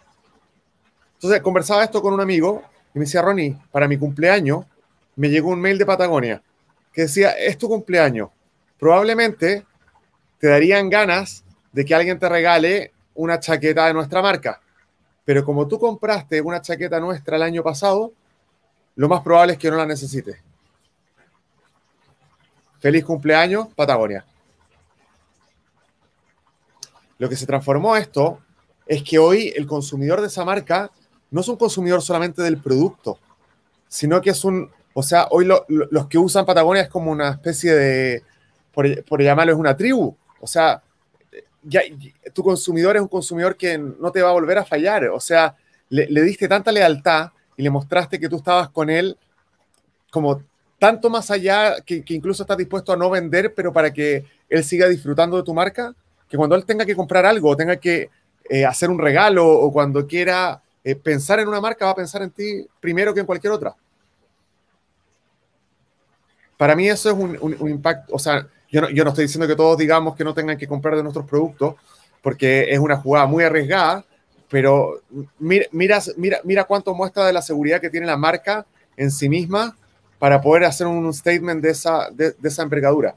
Entonces, 1.15 1.43
conversaba 1.43 1.85
esto 1.85 2.01
con 2.01 2.15
un 2.15 2.21
amigo 2.21 2.63
y 2.95 2.99
me 2.99 3.05
decía, 3.05 3.23
Ronnie, 3.23 3.57
para 3.71 3.89
mi 3.89 3.97
cumpleaños 3.97 4.65
me 5.17 5.29
llegó 5.29 5.51
un 5.51 5.61
mail 5.61 5.79
de 5.79 5.87
Patagonia 5.87 6.43
que 6.93 7.03
decía, 7.03 7.31
es 7.31 7.59
tu 7.59 7.69
cumpleaños. 7.69 8.31
Probablemente 8.79 9.65
te 10.39 10.47
darían 10.49 10.89
ganas 10.89 11.45
de 11.73 11.85
que 11.85 11.95
alguien 11.95 12.19
te 12.19 12.29
regale 12.29 12.93
una 13.15 13.39
chaqueta 13.39 13.87
de 13.87 13.95
nuestra 13.95 14.23
marca. 14.23 14.61
Pero 15.25 15.45
como 15.45 15.69
tú 15.69 15.79
compraste 15.79 16.41
una 16.41 16.63
chaqueta 16.63 16.99
nuestra 17.01 17.37
el 17.37 17.43
año 17.43 17.63
pasado, 17.63 18.13
lo 18.97 19.09
más 19.09 19.23
probable 19.23 19.53
es 19.53 19.59
que 19.59 19.71
no 19.71 19.77
la 19.77 19.87
necesites. 19.87 20.39
Feliz 22.81 23.05
cumpleaños, 23.05 23.69
Patagonia. 23.75 24.25
Lo 27.19 27.29
que 27.29 27.37
se 27.37 27.47
transformó 27.47 27.97
esto 27.97 28.41
es 28.87 29.03
que 29.03 29.19
hoy 29.19 29.53
el 29.55 29.67
consumidor 29.67 30.21
de 30.21 30.29
esa 30.29 30.45
marca 30.45 30.91
no 31.31 31.41
es 31.41 31.49
un 31.49 31.57
consumidor 31.57 32.03
solamente 32.03 32.43
del 32.43 32.59
producto, 32.59 33.19
sino 33.89 34.21
que 34.21 34.31
es 34.31 34.45
un, 34.45 34.71
o 34.95 35.03
sea, 35.03 35.29
hoy 35.31 35.49
los 35.69 36.07
que 36.09 36.19
usan 36.19 36.47
Patagonia 36.47 36.83
es 36.83 36.89
como 36.89 37.11
una 37.11 37.31
especie 37.31 37.75
de, 37.75 38.23
por, 38.73 39.23
llamarlo, 39.23 39.53
es 39.53 39.59
una 39.59 39.77
tribu. 39.77 40.17
O 40.41 40.47
sea, 40.47 40.83
ya, 41.63 41.81
tu 42.33 42.43
consumidor 42.43 42.97
es 42.97 43.03
un 43.03 43.09
consumidor 43.09 43.57
que 43.57 43.79
no 43.79 44.11
te 44.13 44.23
va 44.23 44.31
a 44.31 44.33
volver 44.33 44.59
a 44.59 44.65
fallar. 44.65 45.05
O 45.09 45.21
sea, 45.21 45.57
le, 45.89 46.23
diste 46.23 46.49
tanta 46.49 46.73
lealtad 46.73 47.31
y 47.57 47.63
le 47.63 47.71
mostraste 47.71 48.19
que 48.19 48.29
tú 48.29 48.37
estabas 48.37 48.71
con 48.71 48.91
él 48.91 49.17
como 50.11 50.43
tanto 50.79 51.11
más 51.11 51.31
allá 51.31 51.81
que, 51.85 52.05
incluso 52.09 52.43
estás 52.43 52.57
dispuesto 52.57 52.93
a 52.93 52.97
no 52.97 53.11
vender, 53.11 53.53
pero 53.55 53.73
para 53.73 53.93
que 53.93 54.25
él 54.49 54.65
siga 54.65 54.87
disfrutando 54.87 55.37
de 55.37 55.43
tu 55.43 55.53
marca, 55.53 55.95
que 56.29 56.37
cuando 56.37 56.55
él 56.55 56.65
tenga 56.65 56.87
que 56.87 56.95
comprar 56.95 57.27
algo, 57.27 57.57
tenga 57.57 57.77
que 57.77 58.11
eh, 58.49 58.65
hacer 58.65 58.91
un 58.91 58.99
regalo 58.99 59.47
o 59.47 59.73
cuando 59.73 60.07
quiera 60.07 60.63
eh, 60.89 60.97
pensar 60.97 61.39
en 61.39 61.49
una 61.49 61.61
marca 61.61 61.85
va 61.85 61.91
a 61.91 61.97
pensar 61.97 62.23
en 62.23 62.31
ti 62.31 62.67
primero 62.81 63.13
que 63.13 63.21
en 63.21 63.27
cualquier 63.27 63.53
otra. 63.53 63.77
Para 66.57 66.75
mí 66.75 66.89
eso 66.89 67.11
es 67.11 67.15
un, 67.15 67.69
impacto, 67.69 68.15
o 68.15 68.19
sea, 68.19 68.49
yo 68.71 68.81
no, 68.81 69.11
estoy 69.11 69.25
diciendo 69.25 69.47
que 69.47 69.55
todos 69.55 69.77
digamos 69.77 70.17
que 70.17 70.25
no 70.25 70.33
tengan 70.33 70.57
que 70.57 70.67
comprar 70.67 70.97
de 70.97 71.03
nuestros 71.03 71.27
productos, 71.27 71.75
porque 72.23 72.71
es 72.71 72.79
una 72.79 72.97
jugada 72.97 73.27
muy 73.27 73.45
arriesgada, 73.45 74.03
pero 74.49 75.03
mira, 75.39 75.67
mira, 75.73 76.01
mira, 76.17 76.41
mira 76.43 76.65
cuánto 76.65 76.95
muestra 76.95 77.27
de 77.27 77.35
la 77.35 77.43
seguridad 77.43 77.83
que 77.83 77.91
tiene 77.91 78.07
la 78.07 78.17
marca 78.17 78.65
en 78.97 79.11
sí 79.11 79.29
misma 79.29 79.77
para 80.19 80.41
poder 80.41 80.65
hacer 80.65 80.87
un 80.87 81.13
statement 81.13 81.63
de 81.63 81.71
esa, 81.71 82.09
de 82.11 82.35
esa 82.43 82.63
envergadura. 82.63 83.15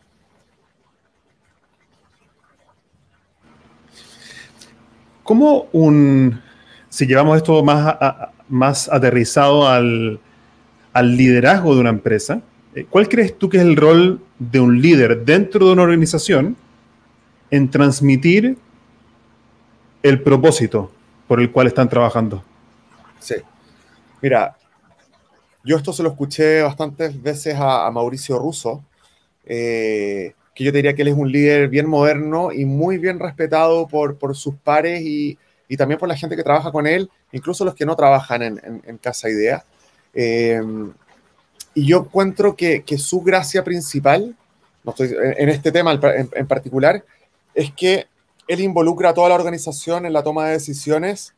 ¿Cómo 5.24 5.70
un, 5.72 6.42
si 6.92 7.08
llevamos 7.08 7.38
esto 7.38 7.64
más, 7.64 7.96
más 8.50 8.90
aterrizado 8.90 9.68
al, 9.68 10.20
liderazgo 10.94 11.74
de 11.74 11.80
una 11.80 11.90
empresa, 11.90 12.42
eh, 12.76 12.86
¿cuál 12.88 13.08
crees 13.08 13.38
tú 13.38 13.50
que 13.50 13.58
es 13.58 13.64
el 13.64 13.78
rol 13.78 14.20
de 14.38 14.60
un 14.60 14.82
líder 14.82 15.24
dentro 15.24 15.66
de 15.66 15.72
una 15.72 15.84
organización 15.84 16.58
en 17.50 17.70
transmitir 17.70 18.58
el 20.04 20.22
propósito 20.22 20.92
por 21.30 21.40
el 21.40 21.50
cual 21.50 21.68
están 21.68 21.88
trabajando? 21.88 22.44
Sí. 23.20 23.36
Mira, 24.22 24.58
yo 25.64 25.78
esto 25.78 25.94
se 25.94 26.04
lo 26.04 26.10
escuché 26.10 26.62
bastantes 26.62 27.22
veces 27.22 27.56
a, 27.58 27.90
Mauricio 27.90 28.38
Russo, 28.38 28.84
eh, 29.46 30.34
que 30.54 30.66
yo 30.66 30.74
diría 30.74 30.94
que 30.94 31.04
él 31.04 31.08
es 31.08 31.16
un 31.16 31.32
líder 31.32 31.70
bien 31.70 31.88
moderno 31.88 32.52
y 32.52 32.66
muy 32.66 32.98
bien 32.98 33.18
respetado 33.18 33.88
por, 33.88 34.18
por 34.18 34.36
sus 34.36 34.56
pares 34.56 35.02
y, 35.04 35.38
y 35.72 35.78
también 35.78 35.98
por 35.98 36.10
la 36.10 36.18
gente 36.18 36.36
que 36.36 36.44
trabaja 36.44 36.70
con 36.70 36.86
él, 36.86 37.10
incluso 37.32 37.64
los 37.64 37.76
que 37.76 37.86
no 37.86 37.96
trabajan 37.96 38.42
en, 38.44 38.98
Casa 38.98 39.30
Idea. 39.30 39.64
Eh, 40.14 40.62
y 41.74 41.86
yo 41.86 42.00
encuentro 42.00 42.58
que, 42.58 42.84
su 42.98 43.22
gracia 43.22 43.64
principal, 43.64 44.36
no 44.84 44.92
estoy, 44.92 45.16
en 45.38 45.48
este 45.48 45.72
tema 45.72 45.98
en, 46.34 46.48
particular, 46.48 47.06
es 47.56 47.72
que 47.72 48.08
él 48.50 48.60
involucra 48.60 49.12
a 49.12 49.14
toda 49.14 49.30
la 49.30 49.36
organización 49.36 50.06
en 50.06 50.12
la 50.12 50.24
toma 50.24 50.48
de 50.48 50.52
decisiones 50.52 51.34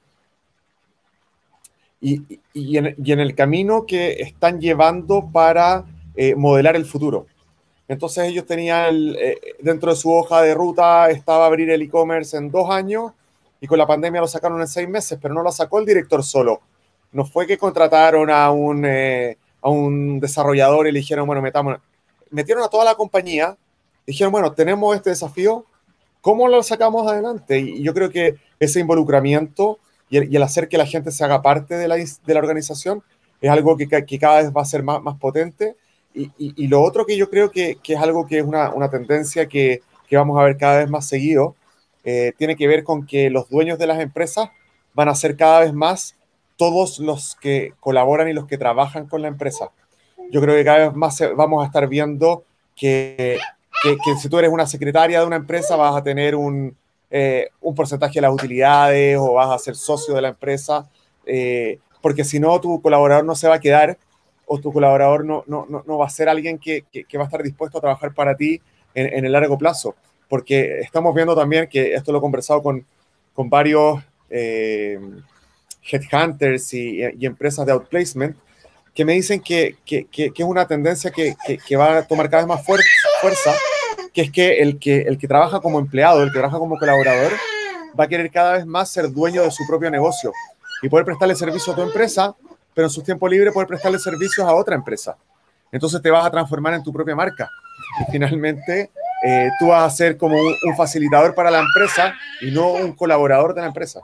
y, 2.01 2.23
en, 2.55 3.19
el 3.19 3.35
camino 3.35 3.85
que 3.85 4.13
están 4.13 4.59
llevando 4.59 5.29
para 5.31 5.85
eh, 6.15 6.33
modelar 6.33 6.75
el 6.75 6.85
futuro. 6.85 7.27
Entonces 7.87 8.29
ellos 8.29 8.47
tenían, 8.47 9.13
eh, 9.15 9.37
dentro 9.59 9.91
de 9.91 9.95
su 9.95 10.11
hoja 10.11 10.41
de 10.41 10.55
ruta, 10.55 11.11
estaba 11.11 11.45
abrir 11.45 11.69
el 11.69 11.83
e-commerce 11.83 12.35
en 12.35 12.49
dos 12.49 12.71
años 12.71 13.11
y 13.63 13.67
con 13.67 13.77
la 13.77 13.87
pandemia 13.87 14.19
lo 14.19 14.27
sacaron 14.27 14.59
en 14.59 14.67
seis 14.67 14.89
meses, 14.89 15.17
pero 15.21 15.33
no 15.33 15.41
lo 15.41 15.49
sacó 15.49 15.79
el 15.79 15.85
director 15.85 16.21
solo. 16.21 16.59
No 17.13 17.23
fue 17.23 17.47
que 17.47 17.57
contrataron 17.57 18.29
a 18.29 18.51
un, 18.51 18.83
eh, 18.83 19.37
a 19.61 19.69
un 19.69 20.19
desarrollador 20.19 20.85
y 20.85 20.91
le 20.91 20.99
dijeron, 20.99 21.25
bueno, 21.25 21.41
metamos. 21.41 21.77
Metieron 22.29 22.61
a 22.61 22.67
toda 22.67 22.83
la 22.83 22.95
compañía, 22.95 23.55
dijeron, 24.05 24.33
bueno, 24.33 24.51
tenemos 24.51 24.93
este 24.93 25.11
desafío, 25.11 25.65
¿cómo 26.19 26.49
lo 26.49 26.61
sacamos 26.61 27.09
adelante? 27.09 27.57
Y 27.57 27.81
yo 27.81 27.93
creo 27.93 28.09
que 28.09 28.35
ese 28.59 28.81
involucramiento 28.81 29.79
y 30.09 30.17
el, 30.17 30.43
hacer 30.43 30.67
que 30.67 30.77
la 30.77 30.85
gente 30.85 31.11
se 31.11 31.23
haga 31.23 31.41
parte 31.41 31.75
de 31.75 31.87
la, 31.87 31.95
de 31.95 32.33
la 32.33 32.39
organización 32.41 33.01
es 33.39 33.49
algo 33.49 33.77
que, 33.77 33.87
que, 33.87 34.19
cada 34.19 34.41
vez 34.41 34.51
va 34.51 34.61
a 34.61 34.65
ser 34.65 34.83
más, 34.83 35.01
más 35.01 35.17
potente. 35.17 35.77
Y, 36.13 36.29
y, 36.37 36.67
lo 36.67 36.81
otro 36.81 37.05
que 37.05 37.15
yo 37.15 37.29
creo 37.29 37.49
que, 37.49 37.77
que 37.81 37.93
es 37.93 37.99
algo 38.01 38.27
que 38.27 38.39
es 38.39 38.43
una, 38.43 38.73
una 38.73 38.89
tendencia 38.89 39.47
que, 39.47 39.79
que, 40.09 40.17
vamos 40.17 40.37
a 40.37 40.43
ver 40.43 40.57
cada 40.57 40.79
vez 40.79 40.89
más 40.89 41.07
seguido 41.07 41.55
eh, 42.03 42.33
tiene 42.37 42.55
que 42.55 42.67
ver 42.67 42.83
con 42.83 43.05
que 43.05 43.29
los 43.29 43.49
dueños 43.49 43.79
de 43.79 43.87
las 43.87 43.99
empresas 43.99 44.49
van 44.93 45.09
a 45.09 45.15
ser 45.15 45.37
cada 45.37 45.61
vez 45.61 45.73
más 45.73 46.15
todos 46.57 46.99
los 46.99 47.35
que 47.35 47.73
colaboran 47.79 48.27
y 48.27 48.33
los 48.33 48.45
que 48.45 48.57
trabajan 48.57 49.07
con 49.07 49.21
la 49.21 49.27
empresa. 49.27 49.71
Yo 50.31 50.41
creo 50.41 50.55
que 50.55 50.63
cada 50.63 50.89
vez 50.89 50.95
más 50.95 51.21
vamos 51.35 51.63
a 51.63 51.67
estar 51.67 51.87
viendo 51.87 52.43
que, 52.75 53.37
si 54.21 54.29
tú 54.29 54.37
eres 54.37 54.51
una 54.51 54.67
secretaria 54.67 55.19
de 55.19 55.25
una 55.25 55.35
empresa 55.35 55.75
vas 55.75 55.95
a 55.95 56.03
tener 56.03 56.35
un, 56.35 56.75
eh, 57.09 57.49
un 57.61 57.75
porcentaje 57.75 58.15
de 58.15 58.21
las 58.21 58.33
utilidades 58.33 59.17
o 59.17 59.33
vas 59.33 59.49
a 59.49 59.59
ser 59.59 59.75
socio 59.75 60.13
de 60.13 60.21
la 60.21 60.29
empresa, 60.29 60.89
eh, 61.25 61.79
porque 62.01 62.23
si 62.23 62.39
no, 62.39 62.59
tu 62.59 62.81
colaborador 62.81 63.25
no 63.25 63.35
se 63.35 63.47
va 63.47 63.55
a 63.55 63.59
quedar 63.59 63.97
o 64.45 64.59
tu 64.59 64.71
colaborador 64.71 65.25
no, 65.25 65.43
no, 65.47 65.65
no, 65.69 65.97
va 65.97 66.05
a 66.05 66.09
ser 66.09 66.27
alguien 66.27 66.59
que, 66.59 66.85
va 67.15 67.21
a 67.21 67.25
estar 67.25 67.41
dispuesto 67.41 67.77
a 67.77 67.81
trabajar 67.81 68.13
para 68.13 68.35
ti 68.35 68.61
en 68.93 69.25
el 69.25 69.31
largo 69.31 69.57
plazo 69.57 69.95
porque 70.33 70.79
estamos 70.79 71.13
viendo 71.13 71.35
también 71.35 71.67
que 71.67 71.93
esto 71.93 72.11
lo 72.11 72.17
he 72.17 72.21
conversado 72.21 72.63
con, 72.63 72.83
con 73.35 73.51
varios 73.51 74.01
eh, 74.31 74.99
headhunters 75.83 76.73
y, 76.73 77.01
y, 77.19 77.27
empresas 77.27 77.67
de 77.67 77.71
outplacement, 77.71 78.35
que 78.95 79.05
me 79.05 79.13
dicen 79.13 79.41
que, 79.41 79.75
que, 79.85 80.07
que 80.07 80.33
es 80.35 80.43
una 80.43 80.67
tendencia 80.67 81.11
que, 81.11 81.35
va 81.77 81.99
a 81.99 82.07
tomar 82.07 82.31
cada 82.31 82.41
vez 82.41 82.47
más 82.47 82.65
fuerza 82.65 83.51
que 84.11 84.21
es 84.23 84.31
que 84.31 84.57
el, 84.57 84.79
que 84.79 85.01
el 85.01 85.19
que 85.19 85.27
trabaja 85.27 85.59
como 85.59 85.77
empleado, 85.77 86.23
el 86.23 86.29
que 86.29 86.39
trabaja 86.39 86.57
como 86.57 86.79
colaborador, 86.79 87.33
va 87.99 88.05
a 88.05 88.07
querer 88.07 88.31
cada 88.31 88.53
vez 88.53 88.65
más 88.65 88.89
ser 88.89 89.11
dueño 89.11 89.43
de 89.43 89.51
su 89.51 89.67
propio 89.67 89.91
negocio 89.91 90.31
y 90.81 90.89
poder 90.89 91.05
prestarle 91.05 91.35
servicio 91.35 91.73
a 91.73 91.75
tu 91.75 91.83
empresa, 91.83 92.35
pero 92.73 92.87
en 92.87 92.91
su 92.91 93.03
tiempo 93.03 93.27
libre 93.27 93.51
poder 93.51 93.67
prestarle 93.67 93.99
servicios 93.99 94.47
a 94.47 94.55
otra 94.55 94.73
empresa. 94.73 95.15
Entonces 95.71 96.01
te 96.01 96.09
vas 96.09 96.25
a 96.25 96.31
transformar 96.31 96.73
en 96.73 96.81
tu 96.81 96.91
propia 96.91 97.15
marca. 97.15 97.47
Y 98.01 98.11
finalmente 98.11 98.89
eh, 99.23 99.49
tú 99.59 99.67
vas 99.67 99.91
a 99.91 99.95
ser 99.95 100.17
como 100.17 100.37
un, 100.37 100.75
facilitador 100.75 101.33
para 101.33 101.49
la 101.49 101.59
empresa 101.59 102.13
y 102.41 102.51
no 102.51 102.71
un 102.71 102.93
colaborador 102.93 103.53
de 103.53 103.61
la 103.61 103.67
empresa. 103.67 104.01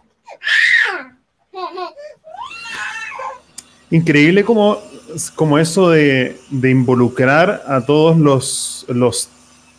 Increíble 3.91 4.43
como, 4.43 4.77
como 5.36 5.58
eso 5.58 5.89
de, 5.89 6.39
involucrar 6.51 7.63
a 7.67 7.86
todos 7.86 8.17
los, 8.17 8.86
los, 8.88 9.29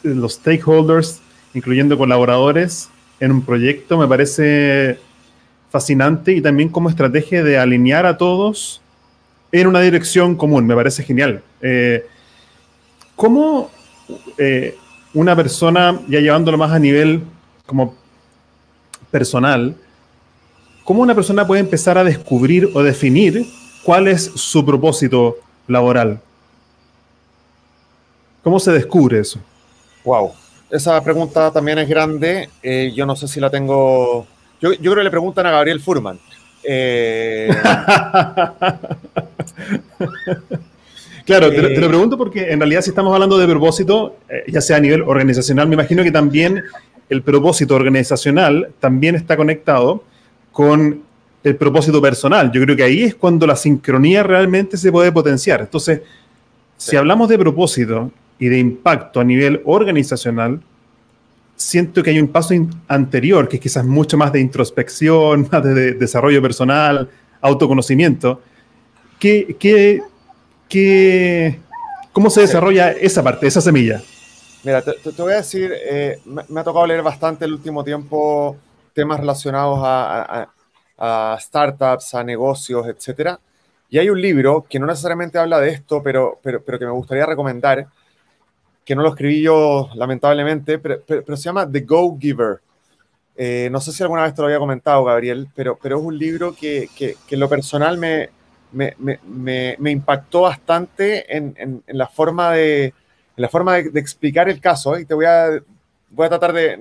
los 0.02 0.34
stakeholders, 0.34 1.20
incluyendo 1.54 1.96
colaboradores, 1.96 2.90
en 3.20 3.32
un 3.32 3.42
proyecto, 3.42 3.98
me 3.98 4.08
parece 4.08 4.98
fascinante 5.70 6.32
y 6.32 6.40
también 6.40 6.68
como 6.68 6.88
estrategia 6.88 7.44
de 7.44 7.58
alinear 7.58 8.06
a 8.06 8.16
todos 8.16 8.80
en 9.52 9.66
una 9.66 9.80
dirección 9.80 10.36
común, 10.36 10.66
me 10.66 10.74
parece 10.74 11.02
genial. 11.02 11.42
Eh, 11.60 12.06
¿Cómo 13.16 13.70
eh, 14.38 14.76
una 15.14 15.34
persona, 15.34 15.98
ya 16.08 16.20
llevándolo 16.20 16.58
más 16.58 16.72
a 16.72 16.78
nivel 16.78 17.22
como 17.66 17.94
personal, 19.10 19.76
cómo 20.84 21.02
una 21.02 21.14
persona 21.14 21.46
puede 21.46 21.60
empezar 21.60 21.98
a 21.98 22.04
descubrir 22.04 22.70
o 22.74 22.82
definir 22.82 23.46
cuál 23.84 24.08
es 24.08 24.30
su 24.34 24.64
propósito 24.64 25.36
laboral? 25.66 26.20
¿Cómo 28.42 28.58
se 28.58 28.72
descubre 28.72 29.20
eso? 29.20 29.38
Wow, 30.04 30.32
esa 30.70 31.02
pregunta 31.02 31.52
también 31.52 31.78
es 31.78 31.88
grande. 31.88 32.48
Eh, 32.62 32.92
yo 32.94 33.06
no 33.06 33.16
sé 33.16 33.28
si 33.28 33.40
la 33.40 33.50
tengo. 33.50 34.26
Yo, 34.60 34.72
yo, 34.72 34.92
creo 34.92 34.96
que 34.96 35.04
le 35.04 35.10
preguntan 35.10 35.46
a 35.46 35.50
Gabriel 35.50 35.80
Furman. 35.80 36.18
Eh... 36.62 37.54
claro, 41.38 41.50
te, 41.50 41.62
lo 41.62 41.68
eh, 41.68 41.88
pregunto 41.88 42.16
porque 42.18 42.50
en 42.50 42.58
realidad 42.58 42.82
si 42.82 42.90
estamos 42.90 43.12
hablando 43.12 43.38
de 43.38 43.46
propósito, 43.46 44.16
eh, 44.28 44.44
ya 44.48 44.60
sea 44.60 44.76
a 44.76 44.80
nivel 44.80 45.02
organizacional, 45.02 45.68
me 45.68 45.74
imagino 45.74 46.02
que 46.02 46.10
también 46.10 46.62
el 47.08 47.22
propósito 47.22 47.74
organizacional 47.74 48.70
también 48.80 49.14
está 49.14 49.36
conectado 49.36 50.04
con 50.52 51.02
el 51.42 51.56
propósito 51.56 52.00
personal. 52.00 52.50
Yo 52.52 52.60
creo 52.62 52.76
que 52.76 52.82
ahí 52.82 53.02
es 53.02 53.14
cuando 53.14 53.46
la 53.46 53.56
sincronía 53.56 54.22
realmente 54.22 54.76
se 54.76 54.92
puede 54.92 55.10
potenciar. 55.10 55.60
Entonces, 55.60 56.02
si 56.76 56.96
hablamos 56.96 57.28
de 57.28 57.38
propósito 57.38 58.10
y 58.38 58.48
de 58.48 58.58
impacto 58.58 59.20
a 59.20 59.24
nivel 59.24 59.60
organizacional, 59.64 60.60
siento 61.56 62.02
que 62.02 62.10
hay 62.10 62.20
un 62.20 62.28
paso 62.28 62.54
anterior, 62.88 63.48
que 63.48 63.56
es 63.56 63.62
quizás 63.62 63.84
mucho 63.84 64.16
más 64.16 64.32
de 64.32 64.40
introspección, 64.40 65.48
más 65.52 65.62
de, 65.62 65.92
desarrollo 65.92 66.40
personal, 66.40 67.08
autoconocimiento. 67.40 68.40
¿Qué, 69.18 69.56
qué, 69.58 70.00
qué, 70.70 71.60
cómo 72.12 72.30
se 72.30 72.40
desarrolla 72.40 72.92
esa 72.92 73.22
parte, 73.22 73.46
esa 73.46 73.60
semilla? 73.60 74.00
Mira, 74.62 74.82
te, 74.82 74.92
voy 75.18 75.32
a 75.32 75.36
decir, 75.36 75.72
eh, 75.74 76.20
me, 76.24 76.60
ha 76.60 76.64
tocado 76.64 76.86
leer 76.86 77.02
bastante 77.02 77.44
el 77.44 77.52
último 77.52 77.82
tiempo 77.82 78.56
temas 78.92 79.20
relacionados 79.20 79.80
a, 79.82 80.48
a, 80.98 81.38
startups, 81.40 82.14
a 82.14 82.24
negocios, 82.24 82.86
etc. 82.86 83.38
Y 83.88 83.98
hay 83.98 84.10
un 84.10 84.20
libro 84.20 84.66
que 84.68 84.78
no 84.78 84.86
necesariamente 84.86 85.38
habla 85.38 85.58
de 85.60 85.70
esto, 85.70 86.02
pero, 86.02 86.38
pero, 86.42 86.62
pero 86.62 86.78
que 86.78 86.84
me 86.84 86.90
gustaría 86.90 87.24
recomendar, 87.24 87.86
que 88.84 88.94
no 88.94 89.02
lo 89.02 89.08
escribí 89.10 89.40
yo 89.40 89.88
lamentablemente, 89.94 90.78
pero, 90.78 91.36
se 91.36 91.42
llama 91.42 91.70
The 91.70 91.80
Go 91.80 92.18
Giver. 92.18 92.60
Eh, 93.36 93.68
no 93.72 93.80
sé 93.80 93.92
si 93.92 94.02
alguna 94.02 94.24
vez 94.24 94.34
te 94.34 94.42
lo 94.42 94.46
había 94.48 94.58
comentado, 94.58 95.04
Gabriel, 95.04 95.48
pero, 95.54 95.78
pero 95.80 95.98
es 95.98 96.04
un 96.04 96.18
libro 96.18 96.54
que, 96.54 96.90
que, 96.94 97.16
en 97.30 97.40
lo 97.40 97.48
personal 97.48 97.96
me, 97.96 98.28
me, 98.72 99.90
impactó 99.90 100.42
bastante 100.42 101.36
en, 101.36 101.82
la 101.86 102.06
forma 102.06 102.52
de, 102.52 102.94
la 103.36 103.48
forma 103.48 103.74
de, 103.76 104.00
explicar 104.00 104.48
el 104.48 104.60
caso. 104.60 104.98
Y 104.98 105.04
te 105.04 105.14
voy 105.14 105.26
a, 105.26 105.60
tratar 106.28 106.52
de... 106.52 106.78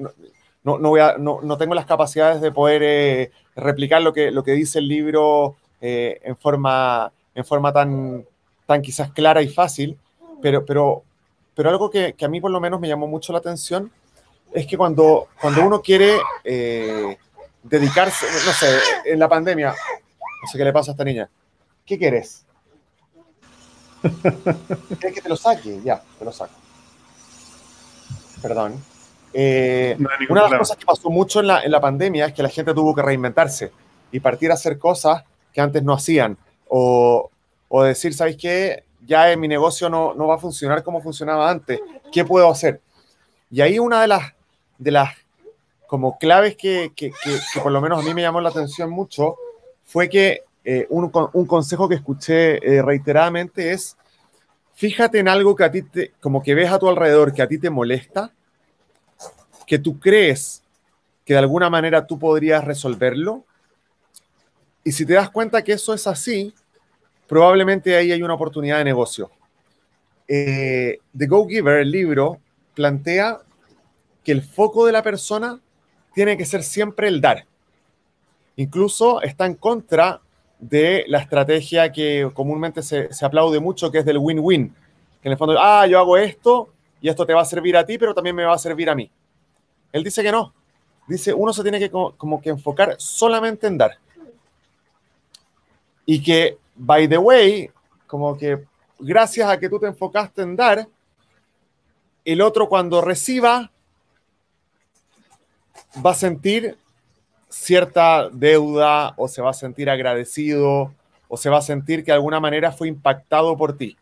No, 0.61 0.77
no, 0.77 0.89
voy 0.89 0.99
a, 0.99 1.17
no, 1.17 1.57
tengo 1.57 1.73
las 1.73 1.85
capacidades 1.85 2.41
de 2.41 2.51
poder 2.51 2.81
eh, 2.83 3.31
replicar 3.55 4.01
lo 4.01 4.13
que, 4.13 4.29
lo 4.29 4.43
que 4.43 4.51
dice 4.51 4.79
el 4.79 4.87
libro 4.87 5.55
eh, 5.81 6.19
en, 6.23 6.35
forma, 6.35 7.11
en 7.33 7.45
forma 7.45 7.71
tan, 7.71 8.25
quizás 8.83 9.11
clara 9.11 9.41
y 9.41 9.47
fácil, 9.47 9.97
pero, 10.41 10.65
pero, 10.65 11.03
pero 11.55 11.69
algo 11.69 11.89
que, 11.89 12.13
que, 12.13 12.25
a 12.25 12.27
mí 12.27 12.41
por 12.41 12.51
lo 12.51 12.59
menos 12.59 12.79
me 12.79 12.89
llamó 12.89 13.07
mucho 13.07 13.31
la 13.31 13.39
atención 13.39 13.91
es 14.53 14.67
que 14.67 14.77
cuando, 14.77 15.27
cuando 15.39 15.65
uno 15.65 15.81
quiere 15.81 16.17
eh, 16.43 17.17
dedicarse, 17.63 18.25
no 18.45 18.51
sé, 18.51 18.79
en 19.05 19.19
la 19.19 19.27
pandemia, 19.27 19.69
no 19.69 20.47
sé 20.51 20.57
qué 20.57 20.63
le 20.63 20.73
pasa 20.73 20.91
a 20.91 20.93
esta 20.93 21.03
niña, 21.03 21.29
¿qué 21.89 21.97
quieres? 21.97 22.45
¿Quieres 24.99 25.15
que 25.15 25.21
te 25.21 25.29
lo 25.29 25.35
saque? 25.35 25.81
Ya, 25.83 26.01
te 26.19 26.23
lo 26.23 26.31
saco. 26.31 26.53
Perdón. 28.41 28.81
Eh, 29.33 29.97
una 30.29 30.43
de 30.43 30.49
las 30.51 30.59
cosas 30.59 30.77
que 30.77 30.85
pasó 30.85 31.09
mucho 31.09 31.39
en 31.39 31.47
la, 31.47 31.63
en 31.63 31.71
la 31.71 31.81
pandemia 31.81 32.27
es 32.27 32.33
que 32.33 32.43
la 32.43 32.49
gente 32.49 32.73
tuvo 32.73 32.95
que 32.95 33.01
reinventarse 33.01 33.71
y 34.11 34.19
partir 34.19 34.51
a 34.51 34.53
hacer 34.53 34.77
cosas 34.79 35.23
que 35.51 35.61
antes 35.61 35.83
no 35.83 35.93
hacían. 35.93 36.37
O, 36.67 37.29
o 37.67 37.83
decir, 37.83 38.13
¿sabes 38.13 38.37
qué? 38.37 38.83
ya 39.05 39.31
en 39.31 39.39
mi 39.39 39.47
negocio 39.47 39.89
no, 39.89 40.13
no 40.13 40.27
va 40.27 40.35
a 40.35 40.39
funcionar 40.39 40.83
como 40.83 41.01
funcionaba 41.01 41.49
antes. 41.49 41.79
¿Qué 42.11 42.23
puedo 42.23 42.49
hacer? 42.49 42.81
Y 43.49 43.61
ahí 43.61 43.79
una 43.79 44.01
de 44.01 44.07
las, 44.07 44.33
de 44.77 44.91
las 44.91 45.15
como 45.87 46.19
claves 46.19 46.55
que, 46.55 46.91
que, 46.95 47.11
que, 47.23 47.59
por 47.61 47.71
lo 47.71 47.81
menos 47.81 47.99
a 47.99 48.07
mí 48.07 48.13
me 48.13 48.21
llamó 48.21 48.39
la 48.39 48.49
atención 48.49 48.91
mucho 48.91 49.37
fue 49.85 50.07
que 50.07 50.43
eh, 50.71 50.85
un, 50.91 51.09
un, 51.33 51.45
consejo 51.47 51.89
que 51.89 51.95
escuché 51.95 52.57
eh, 52.57 52.83
reiteradamente 52.83 53.71
es, 53.71 53.97
fíjate 54.75 55.17
en 55.17 55.27
algo 55.27 55.55
que 55.55 55.63
a 55.63 55.71
ti 55.71 55.81
te, 55.81 56.11
como 56.21 56.43
que 56.43 56.53
ves 56.53 56.69
a 56.69 56.77
tu 56.77 56.87
alrededor, 56.87 57.33
que 57.33 57.41
a 57.41 57.47
ti 57.47 57.57
te 57.57 57.71
molesta, 57.71 58.31
que 59.65 59.79
tú 59.79 59.99
crees 59.99 60.61
que 61.25 61.33
de 61.33 61.39
alguna 61.39 61.71
manera 61.71 62.05
tú 62.05 62.19
podrías 62.19 62.63
resolverlo. 62.63 63.45
Y 64.83 64.91
si 64.91 65.07
te 65.07 65.13
das 65.13 65.31
cuenta 65.31 65.63
que 65.63 65.71
eso 65.71 65.91
es 65.91 66.05
así, 66.05 66.53
probablemente 67.25 67.95
ahí 67.95 68.11
hay 68.11 68.21
una 68.21 68.35
oportunidad 68.35 68.77
de 68.77 68.83
negocio. 68.83 69.31
Eh, 70.27 70.99
The 71.17 71.25
Go 71.25 71.47
Giver, 71.47 71.79
el 71.79 71.89
libro, 71.89 72.37
plantea 72.75 73.39
que 74.23 74.33
el 74.33 74.43
foco 74.43 74.85
de 74.85 74.91
la 74.91 75.01
persona 75.01 75.59
tiene 76.13 76.37
que 76.37 76.45
ser 76.45 76.61
siempre 76.61 77.07
el 77.07 77.21
dar. 77.21 77.47
Incluso 78.55 79.19
está 79.23 79.47
en 79.47 79.55
contra 79.55 80.21
de 80.59 81.05
la 81.07 81.19
estrategia 81.19 81.91
que 81.91 82.29
comúnmente 82.33 82.83
se, 82.83 83.11
se 83.13 83.25
aplaude 83.25 83.59
mucho, 83.59 83.91
que 83.91 83.99
es 83.99 84.05
del 84.05 84.17
win-win. 84.17 84.69
Que 85.21 85.27
en 85.27 85.31
el 85.31 85.37
fondo, 85.37 85.55
ah, 85.57 85.87
yo 85.87 85.99
hago 85.99 86.17
esto 86.17 86.69
y 87.01 87.09
esto 87.09 87.25
te 87.25 87.33
va 87.33 87.41
a 87.41 87.45
servir 87.45 87.77
a 87.77 87.85
ti, 87.85 87.97
pero 87.97 88.13
también 88.13 88.35
me 88.35 88.43
va 88.43 88.53
a 88.53 88.59
servir 88.59 88.89
a 88.89 88.95
mí. 88.95 89.09
Él 89.91 90.03
dice 90.03 90.21
que 90.21 90.31
no. 90.31 90.53
Dice, 91.07 91.33
uno 91.33 91.51
se 91.53 91.63
tiene 91.63 91.79
que 91.79 91.89
como 91.89 92.41
que 92.41 92.49
enfocar 92.49 92.95
solamente 92.99 93.67
en 93.67 93.77
dar. 93.77 93.97
Y 96.05 96.21
que 96.21 96.57
by 96.75 97.07
the 97.07 97.17
way, 97.17 97.69
como 98.05 98.37
que 98.37 98.65
gracias 98.99 99.49
a 99.49 99.59
que 99.59 99.69
tú 99.69 99.79
te 99.79 99.87
enfocaste 99.87 100.41
en 100.41 100.55
dar, 100.55 100.87
el 102.25 102.41
otro 102.41 102.69
cuando 102.69 103.01
reciba 103.01 103.71
va 106.05 106.11
a 106.11 106.15
sentir 106.15 106.77
cierta 107.49 108.29
deuda 108.29 109.13
o 109.17 109.27
se 109.27 109.41
va 109.41 109.49
a 109.49 109.53
sentir 109.53 109.89
agradecido 109.89 110.93
o 111.27 111.37
se 111.37 111.49
va 111.49 111.57
a 111.57 111.61
sentir 111.61 112.03
que 112.03 112.11
de 112.11 112.15
alguna 112.15 112.39
manera 112.39 112.71
fue 112.71 112.87
impactado 112.87 113.57
por 113.57 113.77
ti. 113.77 113.97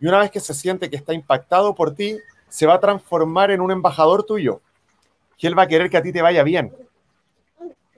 Y 0.00 0.06
una 0.06 0.20
vez 0.20 0.30
que 0.30 0.40
se 0.40 0.54
siente 0.54 0.88
que 0.88 0.96
está 0.96 1.12
impactado 1.12 1.74
por 1.74 1.94
ti, 1.94 2.18
se 2.48 2.66
va 2.66 2.74
a 2.74 2.80
transformar 2.80 3.50
en 3.50 3.60
un 3.60 3.70
embajador 3.70 4.24
tuyo. 4.24 4.60
Y 5.38 5.46
él 5.46 5.58
va 5.58 5.62
a 5.62 5.68
querer 5.68 5.90
que 5.90 5.96
a 5.96 6.02
ti 6.02 6.12
te 6.12 6.22
vaya 6.22 6.42
bien. 6.42 6.72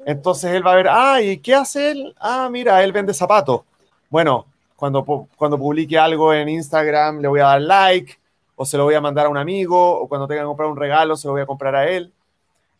Entonces 0.07 0.53
él 0.53 0.67
va 0.67 0.73
a 0.73 0.77
ver, 0.77 0.89
ah, 0.89 1.21
¿y 1.21 1.39
qué 1.39 1.55
hace 1.55 1.91
él? 1.91 2.15
Ah, 2.19 2.49
mira, 2.51 2.83
él 2.83 2.93
vende 2.93 3.13
zapatos 3.13 3.63
bueno, 4.11 4.47
cuando, 4.77 5.05
cuando 5.37 5.57
publique 5.57 5.97
algo 5.97 6.35
en 6.35 6.49
Instagram 6.49 7.21
le 7.21 7.29
voy 7.29 7.41
a 7.41 7.45
dar 7.45 7.63
like 7.63 8.19
o 8.57 8.67
se 8.67 8.77
lo 8.77 8.85
voy 8.85 8.95
a 8.95 9.01
mandar 9.01 9.27
a 9.27 9.29
un 9.29 9.39
amigo 9.39 10.01
o 10.01 10.09
cuando 10.09 10.27
tenga 10.27 10.43
que 10.43 10.47
comprar 10.47 10.69
un 10.69 10.77
regalo 10.77 11.17
se 11.17 11.29
lo 11.29 11.33
voy 11.33 11.43
a 11.43 11.47
comprar 11.47 11.77
a 11.77 11.89
él. 11.89 12.13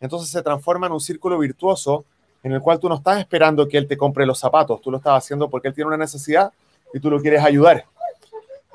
Entonces 0.01 0.31
se 0.31 0.43
transforma 0.43 0.87
en 0.87 0.95
un 0.95 1.01
círculo 1.01 1.39
virtuoso 1.39 2.05
en 2.43 2.53
el 2.53 2.61
cual 2.61 2.81
tú 2.81 2.89
no 2.89 2.97
estás 2.97 3.19
esperando 3.19 3.69
que 3.69 3.77
él 3.77 3.87
te 3.87 3.97
compre 3.97 4.25
los 4.25 4.39
zapatos, 4.39 4.81
tú 4.81 4.91
lo 4.91 4.97
estás 4.97 5.25
haciendo 5.25 5.49
porque 5.51 5.69
él 5.69 5.75
tiene 5.75 5.89
una 5.89 5.99
necesidad 5.99 6.53
y 6.93 6.99
tú 6.99 7.11
lo 7.11 7.21
quieres 7.21 7.43
ayudar. 7.45 7.85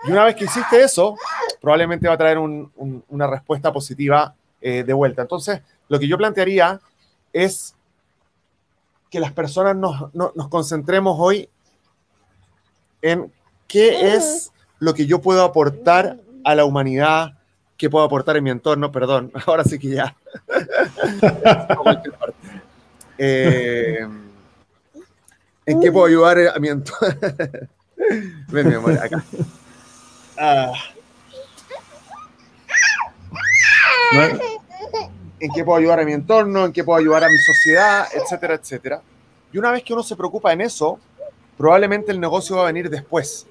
Y 0.07 0.11
una 0.11 0.23
vez 0.23 0.36
que 0.36 0.45
hiciste 0.45 0.84
eso, 0.84 1.15
probablemente 1.59 2.07
va 2.07 2.13
a 2.13 2.17
traer 2.17 2.38
una 2.38 3.28
respuesta 3.28 3.73
positiva 3.73 4.36
eh, 4.61 4.84
de 4.84 4.93
vuelta. 4.93 5.23
Entonces, 5.23 5.61
lo 5.88 5.99
que 5.99 6.07
yo 6.07 6.17
plantearía 6.17 6.80
es 7.34 7.76
que 9.09 9.19
las 9.19 9.32
personas 9.32 9.76
nos, 9.76 10.13
nos 10.13 10.47
concentremos 10.49 11.15
hoy 11.19 11.49
en 13.01 13.32
qué 13.67 14.15
es 14.15 14.51
lo 14.80 14.93
que 14.93 15.05
yo 15.05 15.21
puedo 15.21 15.43
aportar 15.43 16.19
a 16.43 16.55
la 16.55 16.65
humanidad, 16.65 17.34
qué 17.78 17.89
puedo 17.89 18.05
aportar 18.05 18.38
en 18.38 18.43
mi 18.43 18.49
entorno, 18.51 18.91
perdón, 18.91 19.32
ahora 19.47 19.63
sí 19.63 19.80
que 19.80 19.89
ya. 19.89 20.15
Eh, 23.17 24.05
¿En 25.65 25.79
qué 25.79 25.89
puedo 25.89 26.05
ayudar 26.05 26.38
a 26.53 26.59
mi 26.59 26.67
entorno? 26.67 27.15
Ven, 28.49 28.67
mi 28.67 28.75
amor, 28.75 28.91
acá. 28.91 29.23
Ah. 30.38 30.73
¿En 35.39 35.51
qué 35.53 35.63
puedo 35.63 35.77
ayudar 35.77 36.01
a 36.01 36.05
mi 36.05 36.13
entorno? 36.13 36.65
¿En 36.65 36.73
qué 36.73 36.83
puedo 36.83 36.99
ayudar 36.99 37.23
a 37.23 37.29
mi 37.29 37.38
sociedad? 37.38 38.05
Etcétera, 38.13 38.55
etcétera. 38.55 39.01
Y 39.51 39.57
una 39.57 39.71
vez 39.71 39.83
que 39.83 39.93
uno 39.93 40.03
se 40.03 40.15
preocupa 40.15 40.51
en 40.53 40.61
eso, 40.61 40.99
probablemente 41.57 42.11
el 42.11 42.19
negocio 42.19 42.57
va 42.57 42.63
a 42.63 42.65
venir 42.65 42.89
después. 42.89 43.47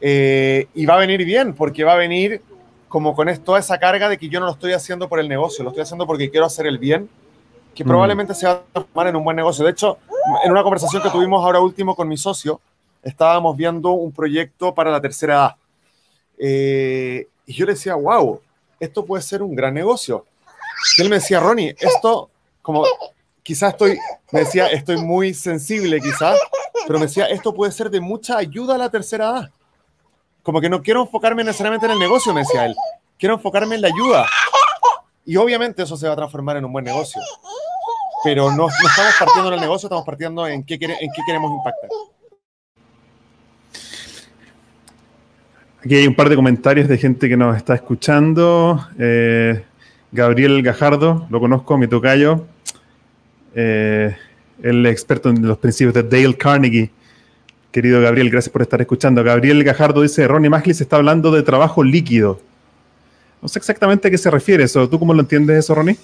Eh, 0.00 0.68
y 0.74 0.86
va 0.86 0.96
a 0.96 0.98
venir 0.98 1.24
bien, 1.24 1.54
porque 1.54 1.84
va 1.84 1.94
a 1.94 1.96
venir 1.96 2.42
como 2.88 3.14
con 3.14 3.34
toda 3.38 3.58
esa 3.58 3.78
carga 3.78 4.08
de 4.08 4.18
que 4.18 4.28
yo 4.28 4.40
no 4.40 4.46
lo 4.46 4.52
estoy 4.52 4.72
haciendo 4.72 5.08
por 5.08 5.20
el 5.20 5.28
negocio, 5.28 5.64
lo 5.64 5.70
estoy 5.70 5.82
haciendo 5.82 6.06
porque 6.06 6.30
quiero 6.30 6.46
hacer 6.46 6.66
el 6.66 6.78
bien, 6.78 7.08
que 7.74 7.84
mm. 7.84 7.88
probablemente 7.88 8.34
se 8.34 8.46
va 8.46 8.52
a 8.52 8.62
transformar 8.72 9.08
en 9.08 9.16
un 9.16 9.24
buen 9.24 9.36
negocio. 9.36 9.64
De 9.64 9.72
hecho, 9.72 9.98
en 10.44 10.50
una 10.50 10.62
conversación 10.62 11.02
que 11.02 11.10
tuvimos 11.10 11.44
ahora 11.44 11.60
último 11.60 11.94
con 11.94 12.08
mi 12.08 12.16
socio, 12.16 12.60
estábamos 13.02 13.56
viendo 13.56 13.90
un 13.90 14.12
proyecto 14.12 14.74
para 14.74 14.90
la 14.90 15.00
tercera 15.00 15.34
edad. 15.34 15.56
Eh, 16.38 17.28
y 17.46 17.52
yo 17.52 17.66
le 17.66 17.72
decía, 17.72 17.94
wow, 17.94 18.40
esto 18.80 19.04
puede 19.04 19.22
ser 19.22 19.42
un 19.42 19.54
gran 19.54 19.74
negocio. 19.74 20.24
Y 20.98 21.02
él 21.02 21.08
me 21.08 21.16
decía, 21.16 21.40
Ronnie, 21.40 21.74
esto, 21.78 22.30
como 22.62 22.84
quizás 23.42 23.72
estoy, 23.72 23.98
me 24.32 24.40
decía, 24.40 24.66
estoy 24.68 24.96
muy 24.96 25.34
sensible 25.34 26.00
quizás, 26.00 26.38
pero 26.86 26.98
me 26.98 27.06
decía, 27.06 27.26
esto 27.26 27.54
puede 27.54 27.72
ser 27.72 27.90
de 27.90 28.00
mucha 28.00 28.36
ayuda 28.36 28.74
a 28.74 28.78
la 28.78 28.90
tercera 28.90 29.30
edad. 29.30 29.50
Como 30.44 30.60
que 30.60 30.68
no 30.68 30.82
quiero 30.82 31.00
enfocarme 31.00 31.42
necesariamente 31.42 31.86
en 31.86 31.92
el 31.92 31.98
negocio, 31.98 32.32
me 32.34 32.40
decía 32.40 32.66
él. 32.66 32.76
Quiero 33.18 33.34
enfocarme 33.34 33.76
en 33.76 33.80
la 33.80 33.88
ayuda. 33.88 34.26
Y 35.24 35.36
obviamente 35.36 35.82
eso 35.82 35.96
se 35.96 36.06
va 36.06 36.12
a 36.12 36.16
transformar 36.16 36.58
en 36.58 36.66
un 36.66 36.72
buen 36.72 36.84
negocio. 36.84 37.20
Pero 38.22 38.52
no, 38.52 38.68
estamos 38.68 39.14
partiendo 39.18 39.48
en 39.48 39.54
el 39.54 39.60
negocio, 39.60 39.86
estamos 39.86 40.04
partiendo 40.04 40.46
en 40.46 40.62
qué, 40.62 40.74
en 40.74 40.80
qué 40.80 41.22
queremos 41.26 41.50
impactar. 41.50 41.88
Aquí 45.82 45.96
hay 45.96 46.06
un 46.06 46.14
par 46.14 46.28
de 46.28 46.36
comentarios 46.36 46.88
de 46.88 46.98
gente 46.98 47.26
que 47.26 47.38
nos 47.38 47.56
está 47.56 47.74
escuchando. 47.74 48.86
Eh, 48.98 49.64
Gabriel 50.12 50.62
Gajardo, 50.62 51.26
lo 51.30 51.40
conozco, 51.40 51.78
mi 51.78 51.88
tocayo. 51.88 52.46
Eh, 53.54 54.14
el 54.62 54.84
experto 54.84 55.30
en 55.30 55.46
los 55.46 55.56
principios 55.56 55.94
de 55.94 56.02
Dale 56.02 56.36
Carnegie. 56.36 56.90
Querido 57.74 58.00
Gabriel, 58.00 58.30
gracias 58.30 58.52
por 58.52 58.62
estar 58.62 58.80
escuchando. 58.80 59.24
Gabriel 59.24 59.64
Gajardo 59.64 60.02
dice, 60.02 60.28
Ronnie 60.28 60.48
Maglis 60.48 60.80
está 60.80 60.94
hablando 60.94 61.32
de 61.32 61.42
trabajo 61.42 61.82
líquido. 61.82 62.38
No 63.42 63.48
sé 63.48 63.58
exactamente 63.58 64.06
a 64.06 64.10
qué 64.12 64.16
se 64.16 64.30
refiere 64.30 64.62
eso. 64.62 64.88
¿Tú 64.88 64.96
cómo 65.00 65.12
lo 65.12 65.20
entiendes 65.20 65.58
eso, 65.58 65.74
Ronnie? 65.74 65.96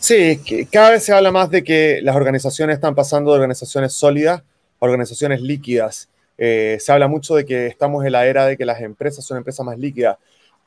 Sí, 0.00 0.66
cada 0.72 0.90
vez 0.90 1.04
se 1.04 1.12
habla 1.12 1.30
más 1.30 1.48
de 1.48 1.62
que 1.62 2.00
las 2.02 2.16
organizaciones 2.16 2.74
están 2.74 2.96
pasando 2.96 3.30
de 3.30 3.36
organizaciones 3.36 3.92
sólidas 3.92 4.40
a 4.40 4.44
organizaciones 4.84 5.40
líquidas. 5.40 6.08
Eh, 6.36 6.76
se 6.80 6.90
habla 6.90 7.06
mucho 7.06 7.36
de 7.36 7.44
que 7.44 7.68
estamos 7.68 8.04
en 8.04 8.10
la 8.10 8.26
era 8.26 8.44
de 8.44 8.56
que 8.56 8.64
las 8.64 8.80
empresas 8.80 9.24
son 9.24 9.36
empresas 9.36 9.64
más 9.64 9.78
líquidas, 9.78 10.16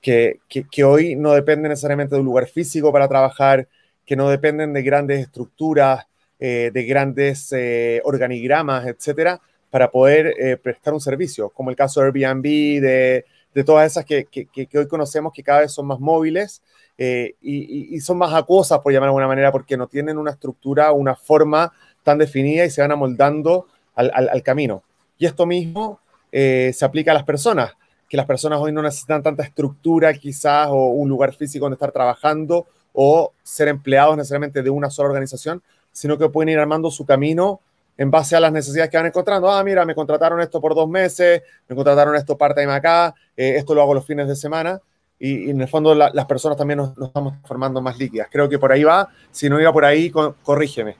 que, 0.01 0.39
que, 0.47 0.83
hoy 0.85 1.17
no 1.17 1.33
dependen 1.33 1.67
necesariamente 1.67 2.15
de 2.15 2.21
un 2.21 2.27
lugar 2.27 2.47
físico 2.47 2.93
para 2.93 3.09
trabajar, 3.09 3.67
que 4.05 4.15
no 4.15 4.29
dependen 4.29 4.71
de 4.71 4.83
grandes 4.83 5.19
estructuras, 5.19 6.05
eh, 6.39 6.71
de 6.73 6.83
grandes 6.85 7.51
eh, 7.51 7.99
organigramas, 8.05 8.87
etcétera, 8.87 9.41
para 9.69 9.91
poder 9.91 10.33
eh, 10.39 10.57
prestar 10.57 10.93
un 10.93 11.01
servicio, 11.01 11.49
como 11.49 11.69
el 11.69 11.75
caso 11.75 12.01
de 12.01 12.07
Airbnb, 12.07 12.43
de, 12.43 13.63
todas 13.65 13.91
esas 13.91 14.05
que, 14.05 14.27
hoy 14.75 14.87
conocemos 14.87 15.33
que 15.33 15.43
cada 15.43 15.61
vez 15.61 15.71
son 15.71 15.87
más 15.87 15.99
móviles 15.99 16.61
eh, 16.97 17.33
y, 17.41 17.99
son 18.01 18.17
más 18.17 18.33
acuosas, 18.33 18.79
por 18.79 18.93
llamar 18.93 19.07
de 19.07 19.09
alguna 19.09 19.27
manera, 19.27 19.51
porque 19.51 19.77
no 19.77 19.87
tienen 19.87 20.17
una 20.17 20.31
estructura, 20.31 20.91
una 20.91 21.15
forma 21.15 21.73
tan 22.03 22.17
definida 22.17 22.65
y 22.65 22.69
se 22.69 22.81
van 22.81 22.91
amoldando 22.91 23.67
al 23.95 24.43
camino. 24.43 24.83
Y 25.17 25.25
esto 25.25 25.45
mismo 25.45 25.99
eh, 26.31 26.71
se 26.73 26.85
aplica 26.85 27.11
a 27.11 27.13
las 27.13 27.23
personas, 27.23 27.73
que 28.09 28.17
las 28.17 28.25
personas 28.25 28.59
hoy 28.59 28.71
no 28.71 28.81
necesitan 28.81 29.23
tanta 29.23 29.43
estructura 29.43 30.13
quizás 30.13 30.67
o 30.69 30.87
un 30.87 31.09
lugar 31.09 31.33
físico 31.33 31.65
donde 31.65 31.75
estar 31.75 31.91
trabajando 31.91 32.67
o 32.93 33.33
ser 33.43 33.67
empleados 33.67 34.15
necesariamente 34.15 34.63
de 34.63 34.69
una 34.69 34.89
sola 34.89 35.09
organización, 35.09 35.61
sino 35.91 36.17
que 36.17 36.29
pueden 36.29 36.49
ir 36.49 36.59
armando 36.59 36.91
su 36.91 37.05
camino 37.05 37.59
en 37.97 38.11
base 38.11 38.35
a 38.35 38.39
las 38.39 38.51
necesidades 38.51 38.89
que 38.89 38.97
van 38.97 39.07
encontrando. 39.07 39.51
Ah, 39.51 39.63
mira, 39.63 39.85
me 39.85 39.95
contrataron 39.95 40.39
esto 40.41 40.61
por 40.61 40.75
dos 40.75 40.87
meses, 40.87 41.41
me 41.67 41.75
contrataron 41.75 42.15
esto 42.15 42.37
part-time 42.37 42.71
acá, 42.71 43.13
eh, 43.35 43.55
esto 43.57 43.73
lo 43.73 43.81
hago 43.81 43.93
los 43.93 44.05
fines 44.05 44.27
de 44.27 44.35
semana. 44.35 44.79
Y, 45.19 45.49
en 45.49 45.59
el 45.59 45.67
fondo 45.67 45.95
las 45.95 46.25
personas 46.25 46.57
también 46.57 46.77
nos, 46.77 46.95
estamos 46.97 47.33
formando 47.43 47.81
más 47.81 47.97
líquidas. 47.97 48.27
Creo 48.31 48.47
que 48.47 48.59
por 48.59 48.71
ahí 48.71 48.83
va. 48.83 49.09
Si 49.31 49.49
no 49.49 49.59
iba 49.59 49.73
por 49.73 49.83
ahí, 49.83 50.11
corrígeme. 50.43 50.95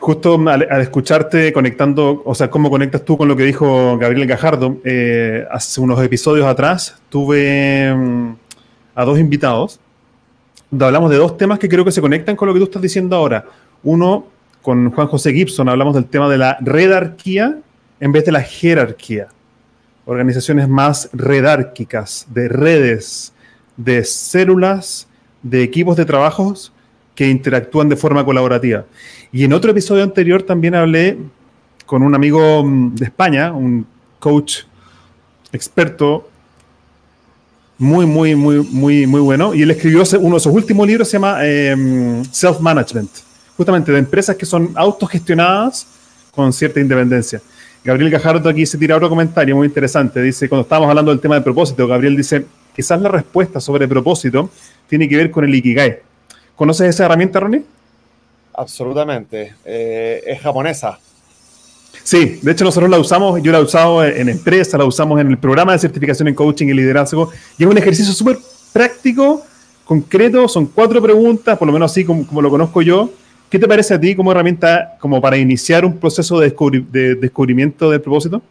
Justo 0.00 0.38
al, 0.48 0.62
escucharte 0.80 1.52
conectando, 1.52 2.22
o 2.24 2.34
sea, 2.34 2.50
cómo 2.50 2.70
conectas 2.70 3.04
tú 3.04 3.16
con 3.16 3.28
lo 3.28 3.36
que 3.36 3.44
dijo 3.44 3.98
Gabriel 3.98 4.26
Gajardo, 4.26 4.78
eh, 4.84 5.46
hace 5.50 5.80
unos 5.80 6.02
episodios 6.02 6.46
atrás 6.46 6.96
tuve 7.10 7.94
mm, 7.94 8.36
a 8.94 9.04
dos 9.04 9.18
invitados, 9.18 9.78
hablamos 10.72 11.10
de 11.10 11.16
dos 11.16 11.36
temas 11.36 11.58
que 11.58 11.68
creo 11.68 11.84
que 11.84 11.92
se 11.92 12.00
conectan 12.00 12.36
con 12.36 12.48
lo 12.48 12.54
que 12.54 12.60
tú 12.60 12.64
estás 12.64 12.82
diciendo 12.82 13.16
ahora. 13.16 13.44
Uno, 13.86 14.26
con 14.62 14.90
Juan 14.90 15.06
José 15.06 15.32
Gibson 15.32 15.68
hablamos 15.68 15.94
del 15.94 16.06
tema 16.06 16.28
de 16.28 16.38
la 16.38 16.58
redarquía 16.60 17.60
en 18.00 18.10
vez 18.10 18.24
de 18.24 18.32
la 18.32 18.42
jerarquía. 18.42 19.28
Organizaciones 20.06 20.68
más 20.68 21.08
redárquicas, 21.12 22.26
de 22.30 22.48
redes, 22.48 23.32
de 23.76 24.02
células, 24.02 25.06
de 25.40 25.62
equipos 25.62 25.96
de 25.96 26.04
trabajos 26.04 26.72
que 27.14 27.28
interactúan 27.28 27.88
de 27.88 27.94
forma 27.94 28.24
colaborativa. 28.24 28.86
Y 29.30 29.44
en 29.44 29.52
otro 29.52 29.70
episodio 29.70 30.02
anterior 30.02 30.42
también 30.42 30.74
hablé 30.74 31.16
con 31.86 32.02
un 32.02 32.12
amigo 32.16 32.64
mm, 32.64 32.96
de 32.96 33.04
España, 33.04 33.52
un 33.52 33.86
coach 34.18 34.62
experto 35.52 36.28
muy, 37.78 38.04
muy, 38.04 38.34
muy, 38.34 38.66
muy, 38.68 39.06
muy 39.06 39.20
bueno. 39.20 39.54
Y 39.54 39.62
él 39.62 39.70
escribió 39.70 40.02
uno 40.18 40.34
de 40.34 40.40
sus 40.40 40.52
últimos 40.52 40.88
libros, 40.88 41.08
se 41.08 41.18
llama 41.18 41.46
em, 41.46 42.24
Self 42.24 42.58
Management 42.58 43.10
justamente 43.56 43.92
de 43.92 43.98
empresas 43.98 44.36
que 44.36 44.46
son 44.46 44.72
autogestionadas 44.74 45.86
con 46.34 46.52
cierta 46.52 46.80
independencia. 46.80 47.40
Gabriel 47.82 48.10
Gajardo 48.10 48.48
aquí 48.48 48.66
se 48.66 48.76
tira 48.76 48.96
otro 48.96 49.08
comentario 49.08 49.56
muy 49.56 49.66
interesante. 49.66 50.20
Dice, 50.20 50.48
cuando 50.48 50.62
estábamos 50.62 50.90
hablando 50.90 51.12
del 51.12 51.20
tema 51.20 51.36
de 51.36 51.40
propósito, 51.40 51.86
Gabriel 51.86 52.16
dice, 52.16 52.44
quizás 52.74 53.00
la 53.00 53.08
respuesta 53.08 53.60
sobre 53.60 53.86
propósito 53.86 54.50
tiene 54.88 55.08
que 55.08 55.16
ver 55.16 55.30
con 55.30 55.44
el 55.44 55.54
Ikigai. 55.54 56.00
¿Conoces 56.56 56.88
esa 56.88 57.04
herramienta, 57.04 57.38
Ronnie? 57.38 57.62
Absolutamente. 58.54 59.54
Eh, 59.64 60.22
es 60.26 60.40
japonesa. 60.40 60.98
Sí, 62.02 62.40
de 62.42 62.52
hecho 62.52 62.64
nosotros 62.64 62.90
la 62.90 62.98
usamos, 62.98 63.42
yo 63.42 63.52
la 63.52 63.58
he 63.58 63.62
usado 63.62 64.04
en 64.04 64.28
empresa, 64.28 64.78
la 64.78 64.84
usamos 64.84 65.20
en 65.20 65.28
el 65.28 65.38
programa 65.38 65.72
de 65.72 65.78
certificación 65.78 66.28
en 66.28 66.34
coaching 66.34 66.66
y 66.66 66.74
liderazgo. 66.74 67.30
Y 67.58 67.64
es 67.64 67.70
un 67.70 67.78
ejercicio 67.78 68.12
súper 68.12 68.38
práctico, 68.72 69.42
concreto, 69.84 70.48
son 70.48 70.66
cuatro 70.66 71.00
preguntas, 71.00 71.56
por 71.58 71.66
lo 71.66 71.72
menos 71.72 71.90
así 71.90 72.04
como 72.04 72.42
lo 72.42 72.50
conozco 72.50 72.82
yo, 72.82 73.10
¿Qué 73.48 73.60
te 73.60 73.68
parece 73.68 73.94
a 73.94 74.00
ti 74.00 74.16
como 74.16 74.32
herramienta 74.32 74.96
como 74.98 75.20
para 75.20 75.36
iniciar 75.36 75.84
un 75.84 75.98
proceso 75.98 76.40
de, 76.40 77.14
descubrimiento 77.14 77.90
del 77.90 78.00
propósito? 78.00 78.42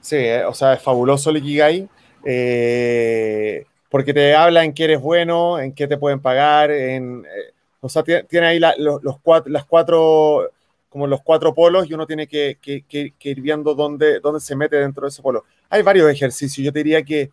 Sí, 0.00 0.16
eh, 0.16 0.44
o 0.44 0.54
sea, 0.54 0.74
es 0.74 0.82
fabuloso 0.82 1.30
el 1.30 1.38
Ikigai, 1.38 1.88
eh, 2.24 3.66
porque 3.90 4.14
te 4.14 4.34
habla 4.34 4.64
en 4.64 4.72
qué 4.72 4.84
eres 4.84 5.00
bueno, 5.00 5.58
en 5.58 5.72
qué 5.72 5.88
te 5.88 5.98
pueden 5.98 6.20
pagar, 6.20 6.70
en, 6.70 7.24
eh, 7.24 7.52
o 7.80 7.88
sea, 7.88 8.04
tiene, 8.04 8.46
ahí 8.46 8.60
los, 8.78 9.00
cuatro, 9.22 9.50
las 9.50 9.64
cuatro, 9.64 10.50
como 10.88 11.08
los 11.08 11.22
cuatro 11.22 11.52
polos 11.52 11.90
y 11.90 11.94
uno 11.94 12.06
tiene 12.06 12.28
que, 12.28 12.58
ir 12.62 13.40
viendo 13.40 13.74
dónde, 13.74 14.20
dónde 14.20 14.38
se 14.38 14.54
mete 14.54 14.76
dentro 14.76 15.02
de 15.02 15.08
ese 15.08 15.20
polo. 15.20 15.44
Hay 15.68 15.82
varios 15.82 16.08
ejercicios, 16.08 16.64
yo 16.64 16.72
te 16.72 16.78
diría 16.78 17.02
que, 17.02 17.30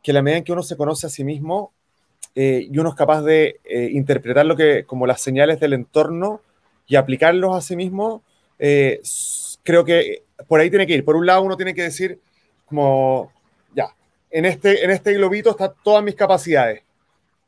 que 0.00 0.12
la 0.12 0.22
medida 0.22 0.38
en 0.38 0.44
que 0.44 0.52
uno 0.52 0.62
se 0.62 0.76
conoce 0.76 1.08
a 1.08 1.10
sí 1.10 1.24
mismo, 1.24 1.72
eh, 2.34 2.68
y 2.70 2.78
uno 2.78 2.90
es 2.90 2.94
capaz 2.94 3.22
de 3.22 3.60
eh, 3.64 3.90
interpretar 3.92 4.46
lo 4.46 4.56
que, 4.56 4.84
como 4.84 5.06
las 5.06 5.20
señales 5.20 5.60
del 5.60 5.74
entorno 5.74 6.40
y 6.86 6.96
aplicarlos 6.96 7.54
a 7.56 7.60
sí 7.60 7.76
mismo, 7.76 8.22
eh, 8.58 9.00
creo 9.62 9.84
que 9.84 10.24
por 10.48 10.60
ahí 10.60 10.70
tiene 10.70 10.86
que 10.86 10.94
ir. 10.94 11.04
Por 11.04 11.16
un 11.16 11.26
lado, 11.26 11.42
uno 11.42 11.56
tiene 11.56 11.74
que 11.74 11.82
decir, 11.82 12.20
como, 12.66 13.32
ya, 13.74 13.94
en 14.30 14.46
este, 14.46 14.84
en 14.84 14.90
este 14.90 15.12
globito 15.14 15.50
están 15.50 15.72
todas 15.82 16.02
mis 16.02 16.14
capacidades. 16.14 16.82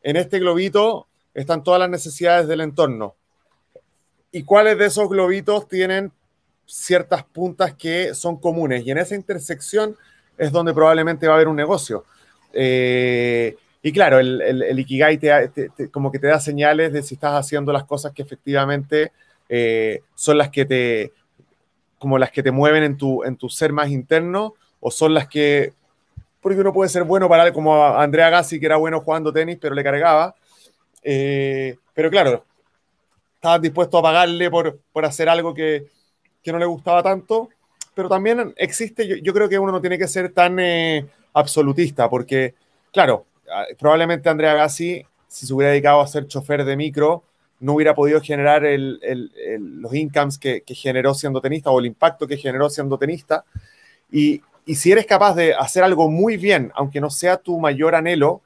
En 0.03 0.17
este 0.17 0.39
globito 0.39 1.07
están 1.33 1.63
todas 1.63 1.81
las 1.81 1.91
necesidades 1.91 2.47
del 2.47 2.61
entorno. 2.61 3.15
¿Y 4.31 4.45
cuáles 4.45 4.77
de 4.79 4.87
esos 4.87 5.09
globitos 5.09 5.69
tienen 5.69 6.13
ciertas 6.67 7.25
puntas 7.25 7.75
que 7.75 8.15
son 8.15 8.37
comunes? 8.39 8.85
Y 8.85 8.91
en 8.91 8.99
esa 8.99 9.15
intersección 9.15 9.97
es 10.37 10.53
donde 10.53 10.75
probablemente 10.75 11.27
va 11.27 11.35
a 11.35 11.37
haber 11.37 11.49
un 11.49 11.57
negocio. 11.57 12.05
Eh, 12.53 13.57
y 13.87 13.93
claro, 13.93 14.19
el, 14.19 14.41
el, 14.41 14.79
Ikigai 14.79 15.19
te, 15.19 15.53
como 15.93 16.11
que 16.11 16.19
te 16.19 16.27
da 16.27 16.41
señales 16.41 16.91
de 16.91 17.03
si 17.03 17.17
estás 17.17 17.35
haciendo 17.35 17.71
las 17.71 17.85
cosas 17.85 18.13
que 18.13 18.23
efectivamente 18.23 19.13
eh, 19.47 20.01
son 20.15 20.39
las 20.39 20.49
que 20.49 20.65
te, 20.65 21.13
como 21.99 22.17
las 22.17 22.31
que 22.31 22.43
te 22.43 22.51
mueven 22.51 22.83
en 22.83 22.97
tu, 22.97 23.23
en 23.25 23.37
tu 23.37 23.51
ser 23.51 23.75
más 23.75 23.91
interno 23.91 24.55
o 24.81 24.91
son 24.91 25.13
las 25.13 25.29
que 25.29 25.75
porque 26.41 26.63
uno 26.63 26.73
puede 26.73 26.89
ser 26.89 27.05
bueno 27.05 27.29
para 27.29 27.53
como 27.53 27.85
Andrea 27.85 28.31
Gassi, 28.31 28.59
que 28.59 28.65
era 28.65 28.77
bueno 28.77 29.03
jugando 29.03 29.31
tenis, 29.35 29.59
pero 29.61 29.75
le 29.75 29.85
cargaba. 29.85 30.35
Eh, 31.03 31.77
pero 31.93 32.11
claro, 32.11 32.43
estaban 33.35 33.61
dispuestos 33.61 33.99
a 33.99 34.03
pagarle 34.03 34.51
por, 34.51 34.81
por 34.95 35.05
hacer 35.05 35.29
algo 35.29 35.53
que, 35.53 35.89
que, 36.43 36.53
no 36.53 36.59
le 36.59 36.65
gustaba 36.65 37.03
tanto. 37.03 37.51
Pero 37.95 38.09
también 38.09 38.55
existe, 38.57 39.07
yo, 39.07 39.17
yo 39.17 39.35
creo 39.35 39.47
que 39.47 39.59
uno 39.59 39.73
no 39.73 39.81
tiene 39.83 39.99
que 39.99 40.09
ser 40.09 40.33
tan 40.33 40.59
eh, 40.59 41.07
absolutista, 41.35 42.09
porque, 42.09 42.55
claro, 42.91 43.27
probablemente 43.79 44.29
Andrea 44.29 44.55
Gassi, 44.55 45.05
si 45.29 45.47
se 45.47 45.53
hubiera 45.53 45.71
dedicado 45.71 46.01
a 46.01 46.07
ser 46.07 46.27
chofer 46.27 46.65
de 46.65 46.77
micro, 46.77 47.25
no 47.61 47.75
hubiera 47.75 47.95
podido 47.95 48.21
generar 48.21 48.63
los 48.63 49.95
incomes 49.95 50.39
que, 50.39 50.63
generó 50.69 51.15
siendo 51.15 51.41
tenista 51.41 51.71
o 51.71 51.81
el 51.81 51.87
impacto 51.87 52.27
que 52.27 52.37
generó 52.37 52.69
siendo 52.69 52.99
tenista. 52.99 53.45
Y, 54.11 54.43
si 54.67 54.93
eres 54.93 55.05
capaz 55.05 55.35
de 55.35 55.55
hacer 55.55 55.85
algo 55.85 56.11
muy 56.11 56.39
bien, 56.39 56.73
aunque 56.75 57.01
no 57.01 57.11
sea 57.11 57.37
tu 57.37 57.59
mayor 57.61 57.95
anhelo, 57.95 58.41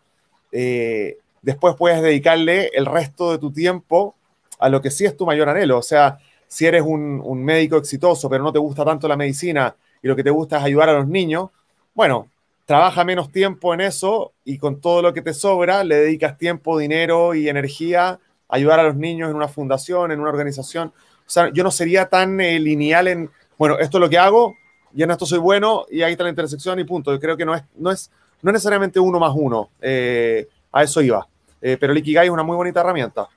eh, 0.50 1.18
después 1.42 1.76
puedes 1.76 2.02
dedicarle 2.02 2.70
el 2.74 2.86
resto 2.86 3.30
de 3.30 3.38
tu 3.38 3.52
tiempo 3.52 4.16
a 4.58 4.68
lo 4.68 4.80
que 4.82 4.90
sí 4.90 5.04
es 5.04 5.16
tu 5.16 5.26
mayor 5.26 5.48
anhelo. 5.48 5.78
O 5.78 5.82
sea, 5.82 6.18
si 6.48 6.66
eres 6.66 6.82
un, 6.82 7.44
médico 7.44 7.76
exitoso, 7.76 8.28
pero 8.28 8.42
no 8.42 8.52
te 8.52 8.58
gusta 8.58 8.84
tanto 8.84 9.06
la 9.06 9.16
medicina 9.16 9.76
y 10.02 10.08
lo 10.08 10.16
que 10.16 10.24
te 10.24 10.30
gusta 10.30 10.58
es 10.58 10.64
ayudar 10.64 10.88
a 10.88 10.94
los 10.94 11.06
niños, 11.06 11.50
bueno, 11.94 12.28
trabaja 12.68 13.02
menos 13.02 13.32
tiempo 13.32 13.72
en 13.72 13.80
eso 13.80 14.34
y 14.44 14.58
con 14.58 14.78
todo 14.78 15.00
lo 15.00 15.14
que 15.14 15.22
te 15.22 15.32
sobra 15.32 15.82
le 15.84 15.96
dedicas 15.96 16.36
tiempo, 16.36 16.78
dinero 16.78 17.34
y 17.34 17.48
energía 17.48 18.08
a 18.10 18.20
ayudar 18.46 18.78
a 18.78 18.82
los 18.82 18.94
niños 18.94 19.30
en 19.30 19.36
una 19.36 19.48
fundación, 19.48 20.12
en 20.12 20.20
una 20.20 20.28
organización. 20.28 20.88
O 20.88 21.30
sea, 21.30 21.50
yo 21.50 21.64
no 21.64 21.70
sería 21.70 22.10
tan 22.10 22.38
eh, 22.42 22.60
lineal 22.60 23.08
en, 23.08 23.30
bueno, 23.56 23.78
esto 23.78 23.96
es 23.96 24.00
lo 24.02 24.10
que 24.10 24.18
hago, 24.18 24.54
y 24.94 25.02
en 25.02 25.10
esto 25.10 25.24
soy 25.24 25.38
bueno 25.38 25.86
y 25.90 26.02
ahí 26.02 26.12
está 26.12 26.24
la 26.24 26.28
intersección 26.28 26.78
y 26.78 26.84
punto. 26.84 27.18
Creo 27.18 27.38
que 27.38 27.46
no 27.46 27.54
es, 27.54 27.62
no 27.74 27.90
es, 27.90 28.10
no 28.42 28.52
necesariamente 28.52 29.00
uno 29.00 29.18
más 29.18 29.32
uno. 29.34 29.70
Eh, 29.80 30.46
a 30.70 30.82
eso 30.82 31.00
iba. 31.00 31.26
Eh, 31.62 31.78
pero 31.80 31.94
el 31.94 31.98
Ikigai 32.00 32.26
es 32.26 32.30
una 32.30 32.42
muy 32.42 32.54
bonita 32.54 32.80
herramienta. 32.80 33.28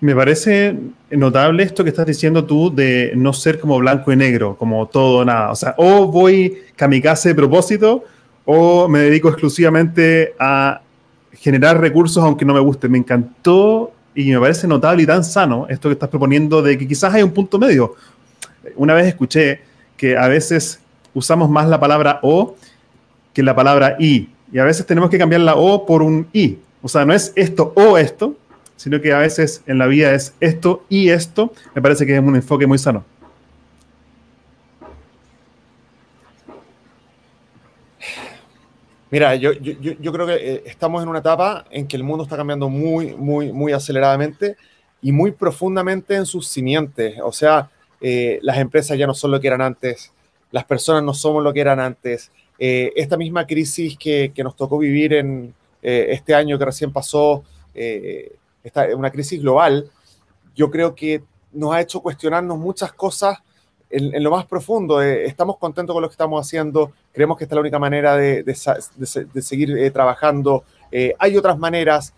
Me 0.00 0.14
parece 0.14 0.76
notable 1.10 1.62
esto 1.62 1.84
que 1.84 1.90
estás 1.90 2.06
diciendo 2.06 2.44
tú 2.44 2.74
de 2.74 3.12
no 3.16 3.32
ser 3.32 3.60
como 3.60 3.78
blanco 3.78 4.12
y 4.12 4.16
negro, 4.16 4.56
como 4.56 4.86
todo 4.86 5.18
o 5.18 5.24
nada. 5.24 5.50
O 5.50 5.56
sea, 5.56 5.74
o 5.76 6.06
voy 6.06 6.58
kamikaze 6.76 7.30
de 7.30 7.34
propósito 7.34 8.04
o 8.44 8.88
me 8.88 9.00
dedico 9.00 9.28
exclusivamente 9.28 10.34
a 10.38 10.80
generar 11.32 11.80
recursos 11.80 12.24
aunque 12.24 12.44
no 12.44 12.54
me 12.54 12.60
guste. 12.60 12.88
Me 12.88 12.98
encantó 12.98 13.92
y 14.14 14.30
me 14.30 14.40
parece 14.40 14.66
notable 14.66 15.02
y 15.02 15.06
tan 15.06 15.22
sano 15.22 15.66
esto 15.68 15.88
que 15.88 15.92
estás 15.92 16.08
proponiendo 16.08 16.62
de 16.62 16.78
que 16.78 16.88
quizás 16.88 17.12
hay 17.12 17.22
un 17.22 17.32
punto 17.32 17.58
medio 17.58 17.94
una 18.76 18.94
vez 18.94 19.06
escuché 19.06 19.60
que 19.96 20.16
a 20.16 20.28
veces 20.28 20.80
usamos 21.14 21.50
más 21.50 21.68
la 21.68 21.80
palabra 21.80 22.20
o 22.22 22.56
que 23.32 23.42
la 23.42 23.54
palabra 23.54 23.96
y. 23.98 24.28
Y 24.52 24.58
a 24.58 24.64
veces 24.64 24.84
tenemos 24.86 25.10
que 25.10 25.18
cambiar 25.18 25.42
la 25.42 25.54
o 25.54 25.86
por 25.86 26.02
un 26.02 26.26
y. 26.32 26.58
O 26.82 26.88
sea, 26.88 27.04
no 27.04 27.12
es 27.12 27.32
esto 27.36 27.72
o 27.76 27.98
esto, 27.98 28.34
sino 28.80 28.98
que 29.02 29.12
a 29.12 29.18
veces 29.18 29.62
en 29.66 29.76
la 29.76 29.86
vida 29.86 30.14
es 30.14 30.34
esto 30.40 30.86
y 30.88 31.10
esto. 31.10 31.52
Me 31.74 31.82
parece 31.82 32.06
que 32.06 32.14
es 32.14 32.18
un 32.18 32.34
enfoque 32.34 32.66
muy 32.66 32.78
sano. 32.78 33.04
Mira, 39.10 39.34
yo, 39.34 39.52
yo, 39.52 39.74
yo, 40.00 40.12
creo 40.12 40.26
que 40.26 40.34
eh, 40.34 40.62
estamos 40.64 41.02
en 41.02 41.10
una 41.10 41.18
etapa 41.18 41.66
en 41.70 41.86
que 41.86 41.94
el 41.94 42.04
mundo 42.04 42.24
está 42.24 42.38
cambiando 42.38 42.70
muy, 42.70 43.14
muy, 43.14 43.52
muy 43.52 43.72
aceleradamente 43.72 44.56
y 45.02 45.12
muy 45.12 45.32
profundamente 45.32 46.14
en 46.14 46.24
sus 46.24 46.48
simientes. 46.48 47.16
O 47.22 47.32
sea, 47.32 47.68
eh, 48.00 48.38
las 48.40 48.56
empresas 48.56 48.96
ya 48.96 49.06
no 49.06 49.12
son 49.12 49.32
lo 49.32 49.40
que 49.42 49.48
eran 49.48 49.60
antes, 49.60 50.10
las 50.52 50.64
personas 50.64 51.02
no 51.02 51.12
somos 51.12 51.44
lo 51.44 51.52
que 51.52 51.60
eran 51.60 51.80
antes. 51.80 52.32
Eh, 52.58 52.94
esta 52.96 53.18
misma 53.18 53.46
crisis 53.46 53.98
que, 53.98 54.32
que, 54.34 54.42
nos 54.42 54.56
tocó 54.56 54.78
vivir 54.78 55.12
en 55.12 55.52
este 55.82 56.34
año 56.34 56.58
que 56.58 56.64
recién 56.64 56.92
pasó, 56.92 57.44
esta, 58.62 58.86
una 58.96 59.10
crisis 59.10 59.40
global, 59.40 59.90
yo 60.54 60.70
creo 60.70 60.94
que 60.94 61.22
nos 61.52 61.72
ha 61.72 61.80
hecho 61.80 62.00
cuestionarnos 62.00 62.58
muchas 62.58 62.92
cosas 62.92 63.38
en, 63.88 64.14
en 64.14 64.22
lo 64.22 64.30
más 64.30 64.46
profundo. 64.46 65.00
estamos 65.02 65.58
contentos 65.58 65.94
con 65.94 66.02
lo 66.02 66.08
que 66.08 66.14
estamos 66.14 66.46
haciendo, 66.46 66.92
creemos 67.12 67.36
que 67.36 67.44
esta 67.44 67.54
es 67.54 67.56
la 67.56 67.62
única 67.62 67.78
manera 67.78 68.16
de, 68.16 68.42
de, 68.42 68.56
de, 68.96 69.24
de 69.24 69.42
seguir 69.42 69.92
trabajando. 69.92 70.64
hay 71.18 71.36
otras 71.36 71.58
maneras, 71.58 72.14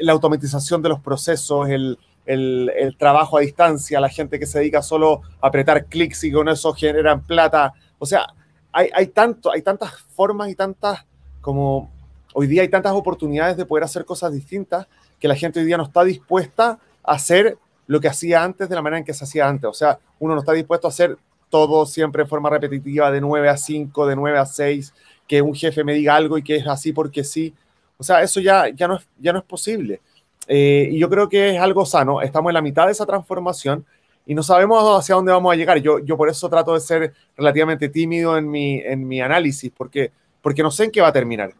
la 0.00 0.12
automatización 0.12 0.82
de 0.82 0.90
los 0.90 1.00
procesos, 1.00 1.68
el, 1.68 1.98
el, 2.26 2.96
trabajo 2.98 3.36
a 3.36 3.40
distancia, 3.40 4.00
la 4.00 4.08
gente 4.08 4.38
que 4.38 4.46
se 4.46 4.58
dedica 4.60 4.82
solo 4.82 5.22
a 5.40 5.48
apretar 5.48 5.86
clics 5.86 6.24
y 6.24 6.32
con 6.32 6.48
eso 6.48 6.72
generan 6.72 7.22
plata. 7.22 7.72
O 7.98 8.06
sea, 8.06 8.26
hay, 8.72 8.90
hay, 8.94 9.08
tanto, 9.08 9.50
hay 9.50 9.62
tantas 9.62 9.92
formas 10.14 10.48
y 10.50 10.54
tantas, 10.54 11.04
como 11.40 11.90
hoy 12.34 12.46
día 12.46 12.62
hay 12.62 12.68
tantas 12.68 12.92
oportunidades 12.92 13.56
de 13.56 13.66
poder 13.66 13.84
hacer 13.84 14.04
cosas 14.04 14.32
distintas 14.32 14.86
que 15.18 15.28
la 15.28 15.36
gente 15.36 15.60
hoy 15.60 15.66
día 15.66 15.76
no 15.76 15.84
está 15.84 16.04
dispuesta 16.04 16.78
a 17.02 17.12
hacer 17.12 17.56
lo 17.86 18.00
que 18.00 18.08
hacía 18.08 18.42
antes 18.42 18.68
de 18.68 18.74
la 18.74 18.82
manera 18.82 18.98
en 18.98 19.04
que 19.04 19.14
se 19.14 19.24
hacía 19.24 19.48
antes. 19.48 19.68
O 19.68 19.74
sea, 19.74 19.98
uno 20.18 20.34
no 20.34 20.40
está 20.40 20.52
dispuesto 20.52 20.86
a 20.86 20.90
hacer 20.90 21.16
todo 21.50 21.84
siempre 21.84 22.22
en 22.22 22.28
forma 22.28 22.48
repetitiva, 22.48 23.10
de 23.10 23.20
9 23.20 23.48
a 23.48 23.56
5, 23.56 24.06
de 24.06 24.16
9 24.16 24.38
a 24.38 24.46
6, 24.46 24.94
que 25.28 25.42
un 25.42 25.54
jefe 25.54 25.84
me 25.84 25.92
diga 25.92 26.16
algo 26.16 26.38
y 26.38 26.42
que 26.42 26.56
es 26.56 26.66
así 26.66 26.92
porque 26.92 27.24
sí. 27.24 27.54
O 27.98 28.02
sea, 28.02 28.22
eso 28.22 28.40
ya, 28.40 28.68
ya, 28.70 28.88
no, 28.88 28.96
es, 28.96 29.06
ya 29.18 29.32
no 29.32 29.40
es 29.40 29.44
posible. 29.44 30.00
Eh, 30.48 30.88
y 30.92 30.98
yo 30.98 31.08
creo 31.08 31.28
que 31.28 31.54
es 31.54 31.60
algo 31.60 31.84
sano. 31.84 32.22
Estamos 32.22 32.50
en 32.50 32.54
la 32.54 32.62
mitad 32.62 32.86
de 32.86 32.92
esa 32.92 33.06
transformación 33.06 33.84
y 34.24 34.34
no 34.34 34.42
sabemos 34.42 34.82
hacia 34.98 35.14
dónde 35.14 35.32
vamos 35.32 35.52
a 35.52 35.56
llegar. 35.56 35.78
Yo, 35.78 35.98
yo 35.98 36.16
por 36.16 36.28
eso 36.28 36.48
trato 36.48 36.74
de 36.74 36.80
ser 36.80 37.12
relativamente 37.36 37.88
tímido 37.88 38.36
en 38.36 38.50
mi, 38.50 38.80
en 38.80 39.06
mi 39.06 39.20
análisis, 39.20 39.70
porque, 39.76 40.10
porque 40.40 40.62
no 40.62 40.70
sé 40.70 40.84
en 40.84 40.90
qué 40.90 41.00
va 41.00 41.08
a 41.08 41.12
terminar. 41.12 41.54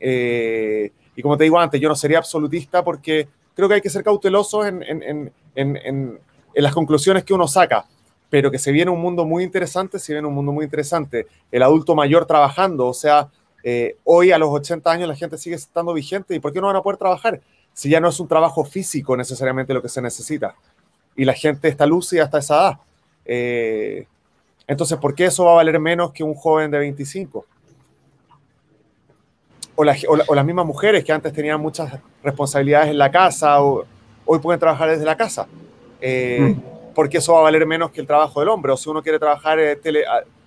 Eh, 0.00 0.92
y 1.16 1.22
como 1.22 1.36
te 1.36 1.44
digo 1.44 1.58
antes, 1.58 1.80
yo 1.80 1.88
no 1.88 1.96
sería 1.96 2.18
absolutista 2.18 2.84
porque 2.84 3.28
creo 3.54 3.68
que 3.68 3.74
hay 3.76 3.80
que 3.80 3.90
ser 3.90 4.04
cautelosos 4.04 4.66
en, 4.66 4.82
en, 4.82 5.32
en, 5.54 5.76
en, 5.76 6.20
las 6.54 6.74
conclusiones 6.74 7.24
que 7.24 7.34
uno 7.34 7.46
saca, 7.46 7.86
pero 8.30 8.50
que 8.50 8.58
se 8.58 8.72
viene 8.72 8.90
un 8.90 9.00
mundo 9.00 9.24
muy 9.24 9.44
interesante, 9.44 9.98
se 9.98 10.12
viene 10.12 10.28
un 10.28 10.34
mundo 10.34 10.52
muy 10.52 10.64
interesante. 10.64 11.26
El 11.50 11.62
adulto 11.62 11.94
mayor 11.94 12.26
trabajando, 12.26 12.86
o 12.86 12.94
sea, 12.94 13.28
eh, 13.62 13.96
hoy 14.04 14.32
a 14.32 14.38
los 14.38 14.50
80 14.50 14.90
años 14.90 15.08
la 15.08 15.16
gente 15.16 15.38
sigue 15.38 15.56
estando 15.56 15.92
vigente 15.92 16.34
y 16.34 16.40
¿por 16.40 16.52
qué 16.52 16.60
no 16.60 16.68
van 16.68 16.76
a 16.76 16.82
poder 16.82 16.98
trabajar? 16.98 17.40
si 17.78 17.88
ya 17.88 18.00
no 18.00 18.08
es 18.08 18.18
un 18.18 18.26
trabajo 18.26 18.64
físico 18.64 19.16
necesariamente 19.16 19.72
lo 19.72 19.80
que 19.80 19.88
se 19.88 20.02
necesita. 20.02 20.56
Y 21.14 21.24
la 21.24 21.32
gente 21.32 21.68
está 21.68 21.86
lúcida 21.86 22.24
hasta 22.24 22.38
esa 22.38 22.54
edad. 22.56 22.78
Eh, 23.24 24.04
entonces, 24.66 24.98
¿por 24.98 25.14
qué 25.14 25.26
eso 25.26 25.44
va 25.44 25.52
a 25.52 25.54
valer 25.54 25.78
menos 25.78 26.10
que 26.10 26.24
un 26.24 26.34
joven 26.34 26.72
de 26.72 26.78
25? 26.78 27.46
O, 29.80 29.84
las 29.84 30.44
mismas 30.44 30.66
mujeres 30.66 31.04
que 31.04 31.12
antes 31.12 31.32
tenían 31.32 31.60
muchas 31.60 32.00
responsabilidades 32.24 32.88
en 32.90 32.98
la 32.98 33.12
casa, 33.12 33.62
o, 33.62 33.84
hoy 34.26 34.40
pueden 34.40 34.58
trabajar 34.58 34.90
desde 34.90 35.04
la 35.04 35.16
casa. 35.16 35.46
Eh, 36.00 36.56
mm. 36.56 36.94
¿Por 36.94 37.08
qué 37.08 37.18
eso 37.18 37.34
va 37.34 37.38
a 37.38 37.42
valer 37.42 37.64
menos 37.64 37.92
que 37.92 38.00
el 38.00 38.06
trabajo 38.08 38.40
del 38.40 38.48
hombre? 38.48 38.72
O 38.72 38.76
si 38.76 38.90
uno 38.90 39.00
quiere 39.04 39.20
trabajar 39.20 39.60
eh, 39.60 39.78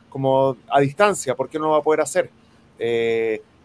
como 0.09 0.57
a 0.69 0.81
distancia, 0.81 1.33
¿por 1.33 1.47
qué 1.47 1.57
no 1.57 1.65
lo 1.65 1.71
va 1.71 1.77
a 1.77 1.81
poder 1.81 2.01
hacer? 2.01 2.29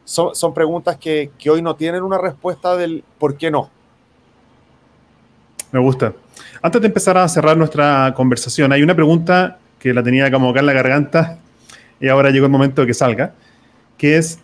son, 0.04 0.54
preguntas 0.54 0.96
que, 0.98 1.30
hoy 1.50 1.62
no 1.62 1.74
tienen 1.74 2.04
una 2.04 2.18
respuesta 2.18 2.76
del 2.76 3.02
por 3.18 3.36
qué 3.36 3.50
no. 3.50 3.68
Me 5.72 5.80
gusta. 5.80 6.12
Antes 6.62 6.80
de 6.80 6.86
empezar 6.86 7.18
a 7.18 7.26
cerrar 7.26 7.56
nuestra 7.56 8.14
conversación, 8.14 8.72
hay 8.72 8.82
una 8.84 8.94
pregunta 8.94 9.58
que 9.80 9.92
la 9.92 10.04
tenía 10.04 10.30
como 10.30 10.50
acá 10.50 10.60
en 10.60 10.66
la 10.66 10.74
garganta 10.74 11.40
y 11.98 12.08
ahora 12.08 12.30
llegó 12.30 12.46
el 12.46 12.52
momento 12.52 12.82
de 12.82 12.86
que 12.86 12.94
salga, 12.94 13.34
que 13.98 14.16
es, 14.16 14.38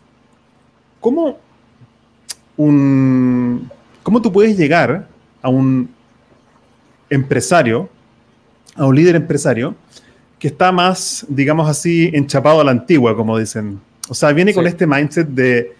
¿cómo, 1.03 1.39
un, 2.57 3.71
¿cómo 4.03 4.23
tú 4.23 4.33
puedes 4.33 4.57
llegar 4.57 5.07
a 5.43 5.51
un 5.51 5.91
empresario, 7.11 7.91
a 8.75 8.87
un 8.87 8.97
líder 8.97 9.17
empresario, 9.17 9.75
que 10.39 10.49
está 10.49 10.73
más, 10.73 11.27
digamos 11.29 11.69
así, 11.69 12.11
enchapado 12.15 12.63
a 12.63 12.65
la 12.65 12.71
antigua, 12.71 13.15
como 13.15 13.39
dicen 13.39 13.79
o 14.09 14.15
sea, 14.15 14.33
viene 14.33 14.53
con 14.53 14.67
este 14.67 14.87
mindset 14.87 15.29
de 15.29 15.73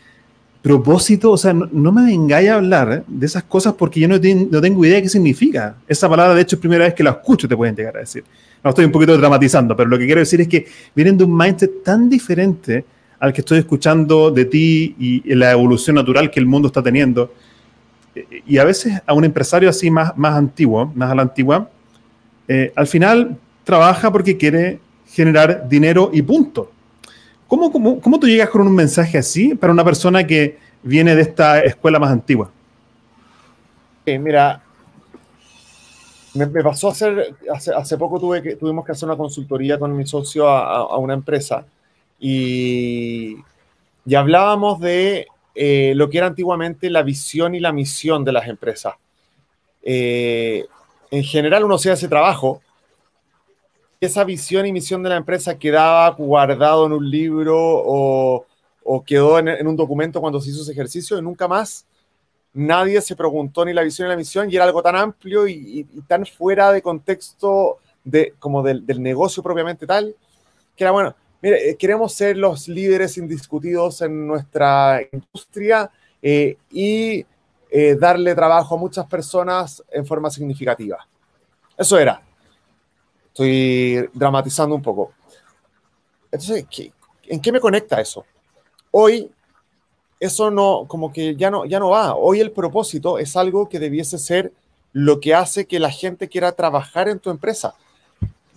propósito. 0.63 1.33
O 1.33 1.37
sea, 1.37 1.53
no, 1.53 1.93
me 1.93 2.05
vengáis 2.05 2.49
a 2.49 2.55
hablar 2.55 3.05
de 3.07 3.27
esas 3.27 3.43
cosas 3.45 3.75
porque 3.75 4.01
yo 4.01 4.09
no, 4.09 4.15
no, 4.15 4.61
tengo 4.61 4.85
idea 4.85 4.97
de 4.97 5.03
qué 5.03 5.09
significa. 5.09 5.77
Esa 5.89 6.09
palabra, 6.09 6.35
de 6.35 6.43
hecho, 6.43 6.57
es 6.57 6.61
primera 6.61 6.85
vez 6.85 6.95
que 6.95 7.03
la 7.03 7.11
escucho, 7.11 7.49
te 7.49 7.57
pueden 7.57 7.75
llegar 7.75 7.97
a 7.97 8.01
decir. 8.01 8.25
No 8.63 8.71
estoy 8.71 8.85
un 8.85 8.93
poquito 8.93 9.17
dramatizando, 9.19 9.77
pero 9.77 9.89
lo 9.89 9.99
que 9.99 10.07
quiero 10.07 10.21
decir 10.21 10.41
es 10.41 10.49
que 10.49 10.67
vienen 10.95 11.19
de 11.19 11.25
un 11.25 11.37
mindset 11.37 11.83
tan 11.83 12.09
diferente 12.09 12.85
al 13.23 13.33
que 13.33 13.41
estoy 13.41 13.61
escuchando 13.61 14.33
de 14.33 14.45
ti 14.45 14.97
y 14.99 15.35
la 15.37 15.53
evolución 15.53 15.95
natural 15.95 16.29
que 16.29 16.41
el 16.41 16.47
mundo 16.47 16.67
está 16.67 16.83
teniendo. 16.83 17.33
Y 18.49 18.59
a 18.59 18.65
veces 18.65 19.01
a 19.07 19.15
un 19.15 19.25
empresario 19.25 19.71
así 19.71 19.93
más, 19.93 20.19
más 20.19 20.35
antiguo, 20.35 20.91
más 20.97 21.13
a 21.13 21.15
la 21.15 21.23
antigua, 21.23 21.71
eh, 22.49 22.73
al 22.75 22.89
final 22.89 23.39
trabaja 23.63 24.11
porque 24.11 24.37
quiere 24.37 24.81
generar 25.07 25.69
dinero 25.69 26.11
y 26.13 26.21
punto. 26.21 26.73
¿Cómo, 27.47 27.71
cómo, 27.71 28.01
cómo 28.01 28.19
tú 28.19 28.27
llegas 28.27 28.49
con 28.49 28.63
un 28.63 28.75
mensaje 28.75 29.17
así 29.17 29.55
para 29.55 29.73
una 29.73 29.85
persona 29.85 30.27
que 30.27 30.59
viene 30.83 31.15
de 31.15 31.23
esta 31.23 31.61
escuela 31.61 32.01
más 32.01 32.11
antigua? 32.11 32.51
mira, 34.05 34.61
me, 36.35 36.47
pasó 36.49 36.89
hacer, 36.89 37.37
hace, 37.77 37.97
poco 37.97 38.33
que, 38.43 38.57
tuvimos 38.57 38.85
que 38.85 38.91
hacer 38.91 39.09
una 39.09 39.17
consultoría 39.17 39.79
con 39.79 39.97
mi 39.97 40.05
socio 40.09 40.49
a, 40.49 40.79
a, 40.79 40.97
una 40.97 41.15
empresa 41.15 41.65
y, 42.23 43.37
y 44.07 44.15
hablábamos 44.15 44.81
de 44.81 45.27
eh, 45.55 45.93
lo 45.97 46.09
que 46.09 46.19
era 46.19 46.29
antiguamente 46.29 46.89
la 46.89 47.03
visión 47.03 47.55
y 47.55 47.61
la 47.61 47.73
misión 47.73 48.25
de 48.25 48.33
las 48.33 48.49
empresas. 48.49 48.95
Eh, 49.83 50.65
en 51.11 51.25
general 51.25 51.65
uno 51.65 51.77
se 51.77 51.91
hace 51.91 52.09
trabajo, 52.09 52.63
esa 54.01 54.25
visión 54.25 54.67
y 54.67 54.73
misión 54.73 55.03
de 55.03 55.11
la 55.11 55.17
empresa 55.17 55.59
quedaba 55.59 56.09
guardado 56.11 56.87
en 56.87 56.93
un 56.93 57.11
libro 57.11 57.57
o, 57.59 58.47
quedó 59.05 59.39
en, 59.39 59.67
un 59.67 59.77
documento 59.77 60.21
cuando 60.21 60.41
se 60.41 60.51
hizo 60.51 60.63
ese 60.63 60.73
ejercicio 60.73 61.19
y 61.19 61.23
nunca 61.23 61.49
más 61.49 61.87
nadie 62.55 63.01
se 63.01 63.17
preguntó 63.17 63.65
ni 63.65 63.73
la 63.73 63.83
visión 63.83 64.07
ni 64.07 64.11
la 64.11 64.17
misión 64.17 64.51
y 64.51 64.57
era 64.57 64.65
algo 64.65 64.83
tan 64.83 64.97
amplio 64.97 65.47
y, 65.49 65.85
tan 66.07 66.27
fuera 66.27 66.73
de 66.73 66.83
contexto 66.83 67.79
de, 68.05 68.35
como 68.39 68.63
del, 68.63 68.85
negocio 69.01 69.43
propiamente 69.43 69.87
tal, 69.87 70.15
que 70.77 70.85
era 70.85 70.91
bueno, 70.91 71.15
mire, 71.43 71.71
eh, 71.71 71.77
queremos 71.77 72.15
ser 72.15 72.39
los 72.39 72.69
líderes 72.69 73.19
indiscutidos 73.19 74.01
en 74.01 74.27
nuestra 74.27 75.01
industria 75.13 75.91
eh, 76.23 76.57
y 76.71 77.27
eh, 77.71 77.97
darle 77.99 78.35
trabajo 78.35 78.77
a 78.77 78.79
muchas 78.79 79.07
personas 79.07 79.83
en 79.91 80.07
forma 80.07 80.31
significativa. 80.31 81.07
Eso 81.77 81.99
era. 81.99 82.23
Estoy 83.29 84.09
dramatizando 84.13 84.75
un 84.75 84.83
poco. 84.83 85.13
Entonces, 86.31 86.67
¿en 87.25 87.41
qué 87.41 87.53
me 87.53 87.61
conecta 87.61 88.01
eso? 88.01 88.25
Hoy, 88.91 89.31
eso 90.21 90.51
no, 90.51 90.85
como 90.87 91.13
que 91.13 91.35
ya 91.35 91.51
no, 91.51 91.65
ya 91.65 91.81
no 91.81 91.91
va. 91.91 92.15
Hoy 92.15 92.41
el 92.41 92.53
propósito 92.53 93.19
es 93.19 93.37
algo 93.37 93.69
que 93.69 93.79
debiese 93.79 94.19
ser 94.19 94.53
lo 94.93 95.21
que 95.21 95.35
hace 95.35 95.67
que 95.67 95.81
la 95.81 95.91
gente 95.91 96.29
quiera 96.29 96.53
trabajar 96.53 97.09
en 97.09 97.19
tu 97.19 97.31
empresa. 97.31 97.75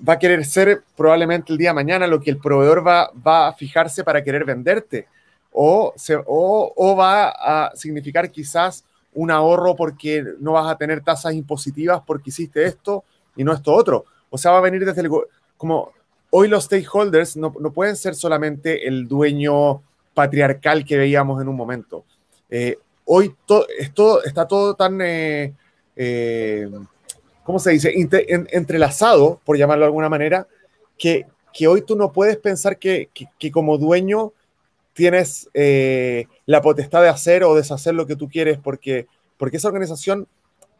Va 0.07 0.13
a 0.13 0.19
querer 0.19 0.45
ser 0.45 0.83
probablemente 0.95 1.51
el 1.51 1.57
día 1.57 1.69
de 1.69 1.75
mañana 1.75 2.07
lo 2.07 2.19
que 2.19 2.29
el 2.29 2.37
proveedor 2.37 2.85
va, 2.85 3.11
va 3.25 3.47
a 3.47 3.53
fijarse 3.53 4.03
para 4.03 4.23
querer 4.23 4.45
venderte. 4.45 5.07
O, 5.51 5.93
se, 5.95 6.17
o, 6.25 6.95
va 6.97 7.29
a 7.29 7.75
significar 7.75 8.29
quizás 8.29 8.83
un 9.13 9.31
ahorro 9.31 9.75
porque 9.75 10.23
no 10.39 10.53
vas 10.53 10.69
a 10.69 10.77
tener 10.77 11.01
tasas 11.01 11.33
impositivas 11.33 12.01
porque 12.05 12.29
hiciste 12.29 12.65
esto 12.65 13.05
y 13.35 13.43
no 13.43 13.53
esto 13.53 13.73
otro. 13.73 14.05
O 14.29 14.37
sea, 14.37 14.51
va 14.51 14.57
a 14.57 14.61
venir 14.61 14.85
desde 14.85 15.01
el... 15.01 15.09
Como 15.57 15.91
hoy 16.29 16.49
los 16.49 16.65
stakeholders 16.65 17.37
no, 17.37 17.53
no 17.59 17.71
pueden 17.71 17.95
ser 17.95 18.15
solamente 18.15 18.87
el 18.87 19.07
dueño 19.07 19.81
patriarcal 20.13 20.83
que 20.83 20.97
veíamos 20.97 21.41
en 21.41 21.47
un 21.47 21.55
momento. 21.55 22.03
Eh, 22.49 22.77
hoy 23.05 23.35
todo 23.45 23.65
está 24.25 24.47
todo 24.47 24.73
tan, 24.75 24.99
eh, 25.01 25.53
eh, 25.95 26.69
¿cómo 27.45 27.59
se 27.59 27.71
dice?, 27.71 27.93
entrelazado, 27.95 29.39
por 29.45 29.55
llamarlo 29.55 29.83
de 29.83 29.87
alguna 29.87 30.09
manera, 30.09 30.47
que, 30.97 31.27
que 31.53 31.67
hoy 31.67 31.83
tú 31.83 31.95
no 31.95 32.11
puedes 32.11 32.37
pensar 32.37 32.79
que, 32.79 33.09
que, 33.37 33.51
como 33.51 33.77
dueño 33.77 34.33
tienes 34.93 35.47
la 36.45 36.61
potestad 36.61 37.03
de 37.03 37.09
hacer 37.09 37.43
o 37.43 37.55
deshacer 37.55 37.93
lo 37.93 38.07
que 38.07 38.15
tú 38.15 38.27
quieres, 38.27 38.57
porque, 38.57 39.05
porque 39.37 39.57
esa 39.57 39.67
organización 39.67 40.27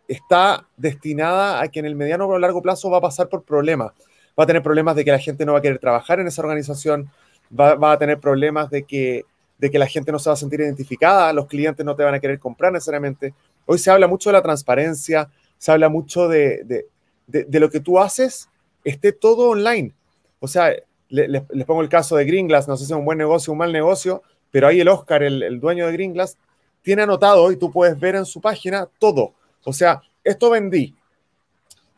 está 0.07 0.68
destinada 0.76 1.61
a 1.61 1.68
que 1.68 1.80
en 1.80 1.86
el 1.86 1.95
mediano 1.95 2.28
o 2.28 2.39
largo 2.39 2.63
plazo 2.63 2.89
va 2.89 2.97
a 2.97 3.01
pasar 3.01 3.30
por 3.30 3.43
problemas. 3.43 3.91
Va 4.38 4.43
a 4.43 4.47
tener 4.47 4.63
problemas 4.63 4.95
de 4.95 5.05
que 5.05 5.11
la 5.11 5.20
gente 5.20 5.45
no 5.45 5.53
va 5.53 5.59
a 5.59 5.61
querer 5.61 5.78
trabajar 5.78 6.20
en 6.20 6.28
esa 6.28 6.41
organización, 6.41 7.11
va, 7.57 7.91
a 7.91 7.97
tener 7.99 8.20
problemas 8.20 8.72
de 8.72 8.84
que, 8.84 9.24
de 9.59 9.70
que 9.70 9.78
la 9.78 9.88
gente 9.88 10.11
no 10.11 10.18
se 10.18 10.32
va 10.32 10.34
a 10.34 10.38
sentir 10.38 10.61
identificada, 10.61 11.32
los 11.32 11.45
clientes 11.45 11.86
no 11.86 11.95
te 11.95 12.03
van 12.03 12.16
a 12.16 12.20
querer 12.20 12.39
comprar 12.39 12.74
necesariamente. 12.74 13.36
Hoy 13.68 13.78
se 13.78 13.91
habla 13.91 14.07
mucho 14.07 14.30
de 14.30 14.34
la 14.34 14.41
transparencia, 14.41 15.30
se 15.58 15.72
habla 15.72 15.89
mucho 15.89 16.28
de, 16.28 16.86
de, 17.28 17.60
lo 17.60 17.70
que 17.70 17.80
tú 17.80 17.99
haces, 17.99 18.49
esté 18.84 19.12
todo 19.12 19.49
online. 19.49 19.93
O 20.39 20.47
sea, 20.47 20.74
les 21.10 21.66
pongo 21.66 21.82
el 21.82 21.89
caso 21.89 22.16
de 22.16 22.26
Gringlass, 22.26 22.68
no 22.68 22.78
sé 22.78 22.86
si 22.86 22.91
es 22.91 22.97
un 22.97 23.06
buen 23.06 23.18
negocio 23.18 23.51
o 23.51 23.53
un 23.53 23.60
mal 23.60 23.72
negocio, 23.72 24.22
pero 24.51 24.68
ahí 24.68 24.80
el 24.80 24.88
Oscar, 24.88 25.24
el, 25.24 25.41
el 25.43 25.60
dueño 25.60 25.88
de 25.88 25.93
Gringlass, 25.93 26.38
tiene 26.82 27.03
anotado 27.03 27.51
y 27.51 27.58
tú 27.58 27.72
puedes 27.72 27.99
ver 27.99 28.16
en 28.16 28.26
su 28.26 28.41
página 28.41 28.88
todo 28.99 29.34
o 29.66 29.74
sea, 29.74 30.01
esto 30.24 30.51
vendí, 30.51 30.95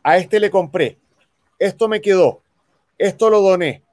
a 0.02 0.18
este 0.18 0.40
le 0.40 0.50
compré, 0.50 0.98
esto 1.60 1.90
me 1.90 2.00
quedó, 2.00 2.42
esto 2.98 3.30
lo 3.30 3.42
doné, 3.42 3.84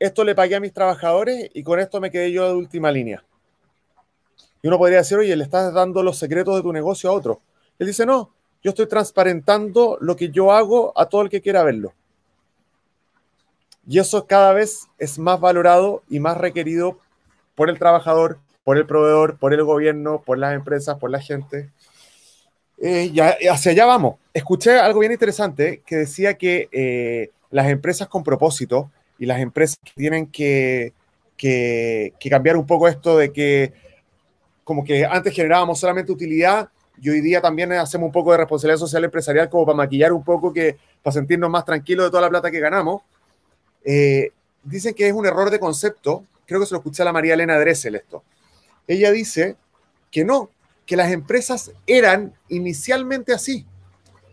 esto 0.00 0.24
le 0.24 0.34
pagué 0.34 0.56
a 0.56 0.60
mis 0.60 0.72
trabajadores 0.72 1.50
y 1.54 1.62
con 1.62 1.78
esto 1.78 2.00
me 2.00 2.10
quedé 2.10 2.32
yo 2.32 2.48
de 2.48 2.54
última 2.54 2.90
línea. 2.90 3.24
Y 4.60 4.66
uno 4.66 4.76
podría 4.76 4.98
decir, 4.98 5.16
oye, 5.16 5.36
le 5.36 5.44
estás 5.44 5.72
dando 5.72 6.02
los 6.02 6.18
secretos 6.18 6.56
de 6.56 6.62
tu 6.62 6.72
negocio 6.72 7.10
a 7.10 7.12
otro. 7.12 7.42
Él 7.78 7.86
dice, 7.86 8.04
no, 8.04 8.34
yo 8.64 8.70
estoy 8.70 8.86
transparentando 8.86 9.98
lo 10.00 10.16
que 10.16 10.30
yo 10.30 10.50
hago 10.50 10.98
a 10.98 11.06
todo 11.06 11.20
el 11.22 11.28
que 11.28 11.42
quiera 11.42 11.62
verlo. 11.62 11.92
Y 13.86 13.98
eso 13.98 14.26
cada 14.26 14.54
vez 14.54 14.88
es 14.98 15.18
más 15.18 15.38
valorado 15.38 16.02
y 16.08 16.18
más 16.18 16.38
requerido 16.38 16.98
por 17.54 17.68
el 17.68 17.78
trabajador, 17.78 18.38
por 18.64 18.78
el 18.78 18.86
proveedor, 18.86 19.38
por 19.38 19.52
el 19.52 19.62
gobierno, 19.62 20.22
por 20.22 20.38
las 20.38 20.54
empresas, 20.54 20.98
por 20.98 21.10
la 21.10 21.20
gente. 21.20 21.70
Eh, 22.78 23.10
ya, 23.12 23.36
hacia 23.50 23.72
allá 23.72 23.84
vamos. 23.84 24.16
Escuché 24.32 24.78
algo 24.78 25.00
bien 25.00 25.12
interesante 25.12 25.82
que 25.84 25.96
decía 25.96 26.38
que 26.38 26.70
eh, 26.72 27.30
las 27.50 27.68
empresas 27.68 28.08
con 28.08 28.24
propósito 28.24 28.90
y 29.18 29.26
las 29.26 29.40
empresas 29.40 29.78
que 29.84 29.92
tienen 29.94 30.26
que, 30.26 30.94
que, 31.36 32.14
cambiar 32.30 32.56
un 32.56 32.66
poco 32.66 32.88
esto 32.88 33.18
de 33.18 33.30
que 33.30 33.74
como 34.64 34.82
que 34.82 35.04
antes 35.04 35.34
generábamos 35.34 35.78
solamente 35.78 36.10
utilidad 36.10 36.70
y 37.00 37.10
hoy 37.10 37.20
día 37.20 37.40
también 37.40 37.72
hacemos 37.72 38.06
un 38.06 38.12
poco 38.12 38.32
de 38.32 38.38
responsabilidad 38.38 38.78
social 38.78 39.04
empresarial 39.04 39.48
como 39.48 39.66
para 39.66 39.76
maquillar 39.76 40.12
un 40.12 40.24
poco 40.24 40.52
que 40.52 40.78
para 41.02 41.12
sentirnos 41.12 41.50
más 41.50 41.64
tranquilos 41.64 42.06
de 42.06 42.10
toda 42.10 42.22
la 42.22 42.30
plata 42.30 42.50
que 42.50 42.60
ganamos. 42.60 43.02
Eh, 43.84 44.30
dicen 44.62 44.94
que 44.94 45.08
es 45.08 45.12
un 45.12 45.26
error 45.26 45.50
de 45.50 45.58
concepto. 45.58 46.24
Creo 46.46 46.60
que 46.60 46.66
se 46.66 46.74
lo 46.74 46.78
escuché 46.78 47.02
a 47.02 47.06
la 47.06 47.12
María 47.12 47.34
Elena 47.34 47.58
Dressel 47.58 47.96
esto. 47.96 48.22
Ella 48.86 49.10
dice 49.10 49.56
que 50.10 50.24
no, 50.24 50.50
que 50.86 50.96
las 50.96 51.10
empresas 51.12 51.72
eran 51.86 52.34
inicialmente 52.48 53.32
así. 53.32 53.66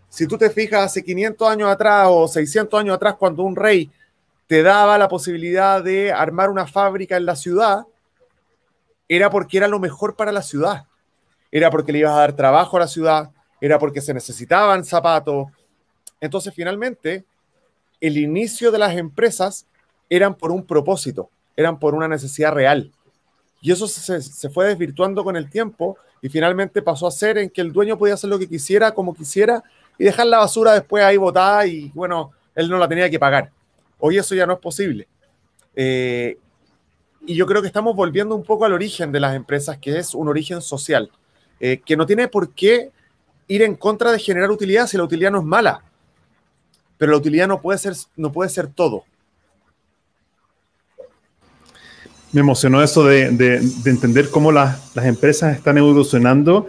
Si 0.10 0.28
tú 0.28 0.38
te 0.38 0.50
fijas 0.50 0.86
hace 0.86 1.04
500 1.04 1.50
años 1.50 1.70
atrás 1.70 2.08
o 2.10 2.28
600 2.28 2.80
años 2.80 2.96
atrás, 2.96 3.16
cuando 3.18 3.44
un 3.44 3.56
rey 3.56 3.90
te 4.48 4.62
daba 4.62 4.98
la 4.98 5.08
posibilidad 5.08 5.82
de 5.82 6.12
armar 6.12 6.50
una 6.50 6.68
fábrica 6.68 7.16
en 7.16 7.26
la 7.26 7.38
ciudad, 7.38 7.86
era 9.08 9.30
porque 9.30 9.58
era 9.58 9.70
lo 9.70 9.80
mejor 9.80 10.16
para 10.16 10.34
la 10.34 10.42
ciudad. 10.42 10.86
Era 11.52 11.70
porque 11.70 11.92
le 11.92 12.00
ibas 12.00 12.14
a 12.14 12.20
dar 12.20 12.36
trabajo 12.36 12.78
a 12.78 12.82
la 12.82 12.88
ciudad, 12.88 13.32
era 13.60 13.78
porque 13.78 14.02
se 14.02 14.14
necesitaban 14.14 14.86
zapatos. 14.86 15.48
Entonces, 16.20 16.54
finalmente, 16.54 17.26
el 18.00 18.18
inicio 18.18 18.72
de 18.72 18.80
las 18.80 18.96
empresas 18.96 19.68
eran 20.10 20.36
por 20.36 20.52
un 20.52 20.66
propósito, 20.66 21.30
eran 21.56 21.80
por 21.80 21.94
una 21.94 22.08
necesidad 22.08 22.54
real. 22.54 22.92
Y 23.62 23.72
eso 23.72 23.88
se, 23.88 24.22
se 24.22 24.50
fue 24.50 24.68
desvirtuando 24.68 25.24
con 25.24 25.36
el 25.36 25.50
tiempo 25.50 25.98
y 26.22 26.30
finalmente 26.30 26.82
pasó 26.82 27.08
a 27.08 27.12
ser 27.12 27.38
en 27.38 27.50
que 27.50 27.62
el 27.62 27.72
dueño 27.72 27.98
podía 27.98 28.14
hacer 28.14 28.30
lo 28.30 28.40
que 28.40 28.48
quisiera, 28.48 28.92
como 28.92 29.14
quisiera, 29.14 29.64
y 29.98 30.06
dejar 30.06 30.28
la 30.28 30.40
basura 30.40 30.74
después 30.74 31.04
ahí 31.04 31.18
botada 31.18 31.66
y 31.66 31.92
bueno, 31.94 32.32
él 32.56 32.70
no 32.70 32.78
la 32.78 32.88
tenía 32.88 33.10
que 33.10 33.20
pagar. 33.20 33.52
Hoy 34.00 34.18
eso 34.18 34.34
ya 34.36 34.46
no 34.46 34.54
es 34.54 34.60
posible. 34.60 35.08
Eh, 35.76 36.38
y 37.26 37.36
yo 37.36 37.46
creo 37.46 37.62
que 37.62 37.68
estamos 37.68 37.96
volviendo 37.96 38.36
un 38.36 38.44
poco 38.44 38.66
al 38.66 38.74
origen 38.74 39.12
de 39.12 39.20
las 39.20 39.36
empresas, 39.36 39.78
que 39.78 39.98
es 39.98 40.16
un 40.16 40.28
origen 40.28 40.62
social, 40.62 41.12
eh, 41.64 41.80
que 41.86 41.96
no 41.96 42.08
tiene 42.08 42.28
por 42.28 42.50
qué 42.50 42.90
ir 43.48 43.62
en 43.62 43.76
contra 43.76 44.12
de 44.12 44.18
generar 44.18 44.50
utilidad 44.50 44.88
si 44.88 44.98
la 44.98 45.04
utilidad 45.04 45.32
no 45.32 45.40
es 45.40 45.46
mala. 45.46 45.84
Pero 46.98 47.12
la 47.12 47.20
utilidad 47.20 47.48
no 47.48 47.62
puede 47.62 47.78
ser, 47.78 47.94
no 48.16 48.32
puede 48.32 48.50
ser 48.50 48.68
todo. 48.68 49.04
Me 52.32 52.42
emocionó 52.42 52.82
eso 52.82 53.06
de, 53.06 53.28
entender 53.86 54.30
cómo 54.32 54.52
las 54.52 54.80
empresas 54.96 55.56
están 55.56 55.78
evolucionando 55.78 56.68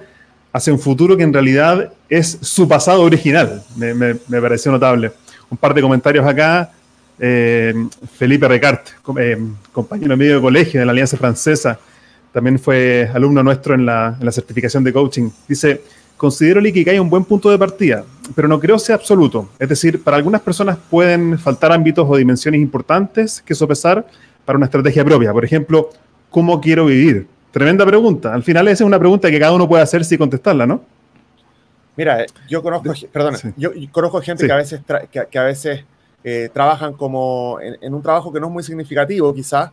hacia 0.53 0.72
un 0.72 0.78
futuro 0.78 1.16
que 1.16 1.22
en 1.22 1.32
realidad 1.32 1.93
es 2.11 2.38
su 2.43 2.68
pasado 2.68 3.03
original. 3.03 3.62
Me, 3.76 4.14
pareció 4.40 4.70
notable. 4.70 5.12
Un 5.49 5.57
par 5.57 5.72
de 5.72 5.80
comentarios 5.80 6.26
acá. 6.26 6.70
Eh, 7.18 7.72
Felipe 8.16 8.49
Recart, 8.49 8.88
eh, 9.18 9.38
compañero 9.70 10.16
medio 10.16 10.36
de 10.36 10.40
colegio 10.40 10.80
de 10.80 10.86
la 10.86 10.93
Alianza 10.93 11.16
Francesa, 11.16 11.78
también 12.33 12.59
fue 12.59 13.11
alumno 13.12 13.43
nuestro 13.43 13.74
en 13.74 13.87
la, 13.87 14.16
en 14.18 14.24
la 14.24 14.33
certificación 14.33 14.83
de 14.85 14.93
coaching. 14.93 15.30
Dice, 15.47 15.83
considero 16.16 16.61
el 16.61 16.66
Ikigai 16.66 16.99
un 16.99 17.11
buen 17.11 17.24
punto 17.24 17.51
de 17.51 17.59
partida, 17.59 18.05
pero 18.35 18.49
no 18.49 18.59
creo 18.59 18.78
sea 18.78 18.97
absoluto. 18.97 19.51
Es 19.59 19.68
decir, 19.68 20.03
para 20.03 20.16
algunas 20.16 20.41
personas 20.41 20.78
pueden 20.91 21.39
faltar 21.39 21.72
ámbitos 21.72 22.07
o 22.09 22.16
dimensiones 22.16 22.61
importantes 22.61 23.43
que 23.43 23.55
sopesar, 23.55 24.07
para 24.45 24.57
una 24.57 24.66
estrategia 24.66 25.05
propia. 25.05 25.33
Por 25.33 25.45
ejemplo, 25.45 25.91
¿cómo 26.30 26.61
quiero 26.61 26.87
vivir? 26.87 27.26
Tremenda 27.51 27.85
pregunta. 27.87 28.33
Al 28.33 28.43
final 28.43 28.66
esa 28.68 28.85
es 28.85 28.87
una 28.87 28.99
pregunta 28.99 29.30
que 29.30 29.39
cada 29.39 29.53
uno 29.53 29.68
puede 29.68 29.83
hacer 29.83 30.05
sin 30.05 30.18
contestarla, 30.18 30.66
¿no? 30.66 30.83
Mira, 31.97 32.24
yo 32.49 32.62
conozco, 32.62 32.91
perdona, 33.12 33.39
yo 33.57 33.70
conozco 33.91 34.20
gente 34.22 34.47
que 34.47 34.53
a 34.53 34.57
veces, 34.57 34.80
que, 35.30 35.39
a 35.39 35.43
veces 35.43 35.85
eh, 36.24 36.49
trabajan 36.53 36.95
como 36.95 37.59
en, 37.61 37.93
un 37.93 38.03
trabajo 38.03 38.33
que 38.33 38.41
no 38.41 38.47
es 38.47 38.53
muy 38.53 38.62
significativo, 38.62 39.33
quizás. 39.35 39.70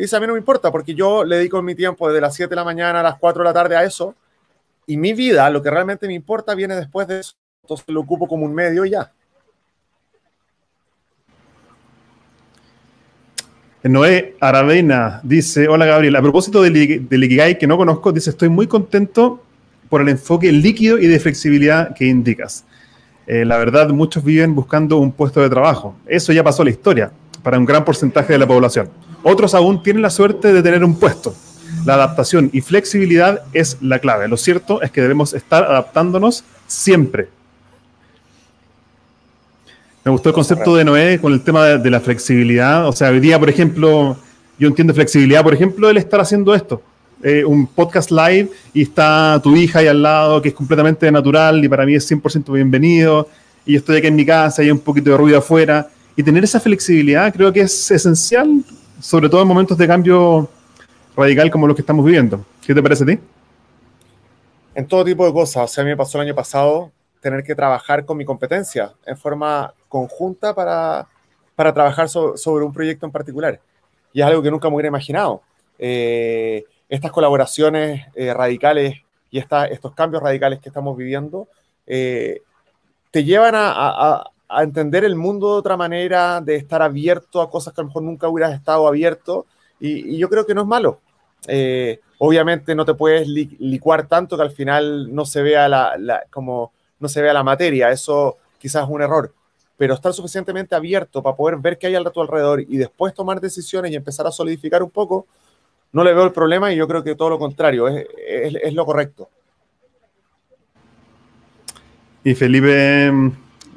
Y 0.00 0.04
eso 0.04 0.16
a 0.16 0.20
mí 0.20 0.26
no 0.26 0.32
me 0.32 0.38
importa, 0.38 0.72
porque 0.72 0.94
yo 0.94 1.24
le 1.24 1.36
dedico 1.36 1.60
mi 1.60 1.74
tiempo 1.74 2.08
desde 2.08 2.22
las 2.22 2.34
7 2.34 2.48
de 2.48 2.56
la 2.56 2.64
mañana 2.64 3.00
a 3.00 3.02
las 3.02 3.18
4 3.18 3.42
de 3.42 3.44
la 3.44 3.52
tarde 3.52 3.76
a 3.76 3.84
eso. 3.84 4.14
Y 4.86 4.96
mi 4.96 5.12
vida, 5.12 5.50
lo 5.50 5.62
que 5.62 5.68
realmente 5.68 6.06
me 6.06 6.14
importa, 6.14 6.54
viene 6.54 6.74
después 6.74 7.06
de 7.06 7.20
eso. 7.20 7.34
Entonces 7.62 7.84
lo 7.88 8.00
ocupo 8.00 8.26
como 8.26 8.46
un 8.46 8.54
medio 8.54 8.86
y 8.86 8.90
ya. 8.92 9.12
Noé 13.82 14.36
Aravena 14.40 15.20
dice, 15.22 15.68
hola 15.68 15.84
Gabriel, 15.84 16.16
a 16.16 16.22
propósito 16.22 16.62
del, 16.62 17.06
del 17.06 17.58
que 17.58 17.66
no 17.66 17.76
conozco, 17.76 18.10
dice, 18.10 18.30
estoy 18.30 18.48
muy 18.48 18.66
contento 18.66 19.44
por 19.90 20.00
el 20.00 20.08
enfoque 20.08 20.50
líquido 20.50 20.96
y 20.96 21.08
de 21.08 21.20
flexibilidad 21.20 21.94
que 21.94 22.06
indicas. 22.06 22.64
Eh, 23.26 23.44
la 23.44 23.58
verdad, 23.58 23.90
muchos 23.90 24.24
viven 24.24 24.54
buscando 24.54 24.96
un 24.96 25.12
puesto 25.12 25.42
de 25.42 25.50
trabajo. 25.50 25.94
Eso 26.06 26.32
ya 26.32 26.42
pasó 26.42 26.64
la 26.64 26.70
historia 26.70 27.12
para 27.42 27.58
un 27.58 27.66
gran 27.66 27.84
porcentaje 27.84 28.32
de 28.32 28.38
la 28.38 28.46
población. 28.46 28.88
Otros 29.22 29.54
aún 29.54 29.82
tienen 29.82 30.02
la 30.02 30.10
suerte 30.10 30.52
de 30.52 30.62
tener 30.62 30.82
un 30.84 30.98
puesto. 30.98 31.34
La 31.84 31.94
adaptación 31.94 32.50
y 32.52 32.60
flexibilidad 32.60 33.42
es 33.52 33.78
la 33.80 33.98
clave. 33.98 34.28
Lo 34.28 34.36
cierto 34.36 34.82
es 34.82 34.90
que 34.90 35.00
debemos 35.00 35.34
estar 35.34 35.64
adaptándonos 35.64 36.44
siempre. 36.66 37.28
Me 40.04 40.10
gustó 40.10 40.30
el 40.30 40.34
concepto 40.34 40.74
de 40.76 40.84
Noé 40.84 41.18
con 41.20 41.32
el 41.32 41.42
tema 41.42 41.64
de, 41.64 41.90
la 41.90 42.00
flexibilidad. 42.00 42.88
O 42.88 42.92
sea, 42.92 43.10
hoy 43.10 43.20
día, 43.20 43.38
por 43.38 43.50
ejemplo, 43.50 44.16
yo 44.58 44.68
entiendo 44.68 44.94
flexibilidad, 44.94 45.42
por 45.42 45.54
ejemplo, 45.54 45.90
el 45.90 45.98
estar 45.98 46.20
haciendo 46.20 46.54
esto. 46.54 46.82
Eh, 47.22 47.44
un 47.44 47.66
podcast 47.66 48.10
live 48.10 48.48
y 48.72 48.82
está 48.82 49.38
tu 49.42 49.54
hija 49.54 49.80
ahí 49.80 49.88
al 49.88 50.02
lado, 50.02 50.40
que 50.40 50.48
es 50.48 50.54
completamente 50.54 51.12
natural 51.12 51.62
y 51.62 51.68
para 51.68 51.84
mí 51.84 51.94
es 51.94 52.10
100% 52.10 52.50
bienvenido. 52.52 53.28
Y 53.66 53.72
yo 53.74 53.78
estoy 53.78 53.98
aquí 53.98 54.06
en 54.06 54.16
mi 54.16 54.24
casa 54.24 54.62
y 54.62 54.66
hay 54.66 54.70
un 54.70 54.78
poquito 54.78 55.10
de 55.10 55.18
ruido 55.18 55.38
afuera. 55.38 55.88
Y 56.16 56.22
tener 56.22 56.44
esa 56.44 56.60
flexibilidad 56.60 57.32
creo 57.32 57.52
que 57.52 57.60
es 57.60 57.90
esencial, 57.90 58.64
sobre 59.00 59.28
todo 59.28 59.42
en 59.42 59.48
momentos 59.48 59.76
de 59.76 59.86
cambio 59.86 60.48
radical 61.16 61.50
como 61.50 61.66
los 61.66 61.74
que 61.74 61.82
estamos 61.82 62.04
viviendo. 62.04 62.44
¿Qué 62.64 62.74
te 62.74 62.82
parece 62.82 63.04
a 63.04 63.06
ti? 63.06 63.18
En 64.74 64.86
todo 64.86 65.04
tipo 65.04 65.26
de 65.26 65.32
cosas. 65.32 65.64
O 65.64 65.68
sea, 65.68 65.82
a 65.82 65.84
mí 65.84 65.90
me 65.90 65.96
pasó 65.96 66.18
el 66.18 66.26
año 66.26 66.34
pasado 66.34 66.92
tener 67.20 67.42
que 67.42 67.54
trabajar 67.54 68.04
con 68.04 68.16
mi 68.16 68.24
competencia 68.24 68.92
en 69.04 69.16
forma 69.16 69.74
conjunta 69.88 70.54
para, 70.54 71.06
para 71.54 71.74
trabajar 71.74 72.08
sobre 72.08 72.64
un 72.64 72.72
proyecto 72.72 73.06
en 73.06 73.12
particular. 73.12 73.60
Y 74.12 74.20
es 74.20 74.26
algo 74.26 74.42
que 74.42 74.50
nunca 74.50 74.68
me 74.68 74.76
hubiera 74.76 74.88
imaginado. 74.88 75.42
Eh, 75.78 76.64
estas 76.88 77.12
colaboraciones 77.12 78.06
eh, 78.14 78.34
radicales 78.34 78.96
y 79.30 79.38
estos 79.38 79.94
cambios 79.94 80.22
radicales 80.22 80.58
que 80.58 80.68
estamos 80.68 80.96
viviendo 80.96 81.46
eh, 81.86 82.42
te 83.10 83.24
llevan 83.24 83.54
a, 83.56 84.24
entender 84.58 85.04
el 85.04 85.16
mundo 85.16 85.52
de 85.52 85.58
otra 85.58 85.76
manera, 85.76 86.40
de 86.40 86.56
estar 86.56 86.82
abierto 86.82 87.40
a 87.40 87.50
cosas 87.50 87.72
que 87.72 87.80
a 87.80 87.84
lo 87.84 87.88
mejor 87.88 88.02
nunca 88.02 88.28
hubieras 88.28 88.54
estado 88.54 88.86
abierto. 88.86 89.46
Y, 89.78 90.18
yo 90.18 90.28
creo 90.28 90.46
que 90.46 90.54
no 90.54 90.62
es 90.62 90.66
malo. 90.66 91.00
obviamente 92.18 92.74
no 92.74 92.84
te 92.84 92.94
puedes 92.94 93.26
licuar 93.28 94.06
tanto 94.06 94.36
que 94.36 94.42
al 94.42 94.50
final 94.50 95.14
no 95.14 95.24
se 95.24 95.42
vea 95.42 95.68
la, 95.68 96.22
como 96.30 96.72
no 96.98 97.08
se 97.08 97.22
vea 97.22 97.32
la 97.32 97.42
materia. 97.42 97.90
Eso 97.90 98.38
quizás 98.58 98.84
es 98.84 98.90
un 98.90 99.02
error 99.02 99.32
pero 99.80 99.94
estar 99.94 100.12
suficientemente 100.12 100.74
abierto 100.74 101.22
para 101.22 101.34
poder 101.34 101.56
ver 101.56 101.78
qué 101.78 101.86
hay 101.86 101.94
a 101.94 102.04
tu 102.04 102.20
alrededor 102.20 102.60
y 102.60 102.76
después 102.76 103.14
tomar 103.14 103.40
decisiones 103.40 103.90
y 103.90 103.94
empezar 103.94 104.26
a 104.26 104.30
solidificar 104.30 104.82
un 104.82 104.90
poco, 104.90 105.26
no 105.90 106.04
le 106.04 106.12
veo 106.12 106.24
el 106.24 106.32
problema 106.32 106.70
y 106.70 106.76
yo 106.76 106.86
creo 106.86 107.02
que 107.02 107.14
todo 107.14 107.30
lo 107.30 107.38
contrario, 107.38 107.88
es, 107.88 108.06
es, 108.28 108.74
lo 108.74 108.84
correcto. 108.84 109.30
Y 112.22 112.34
Felipe, 112.34 113.10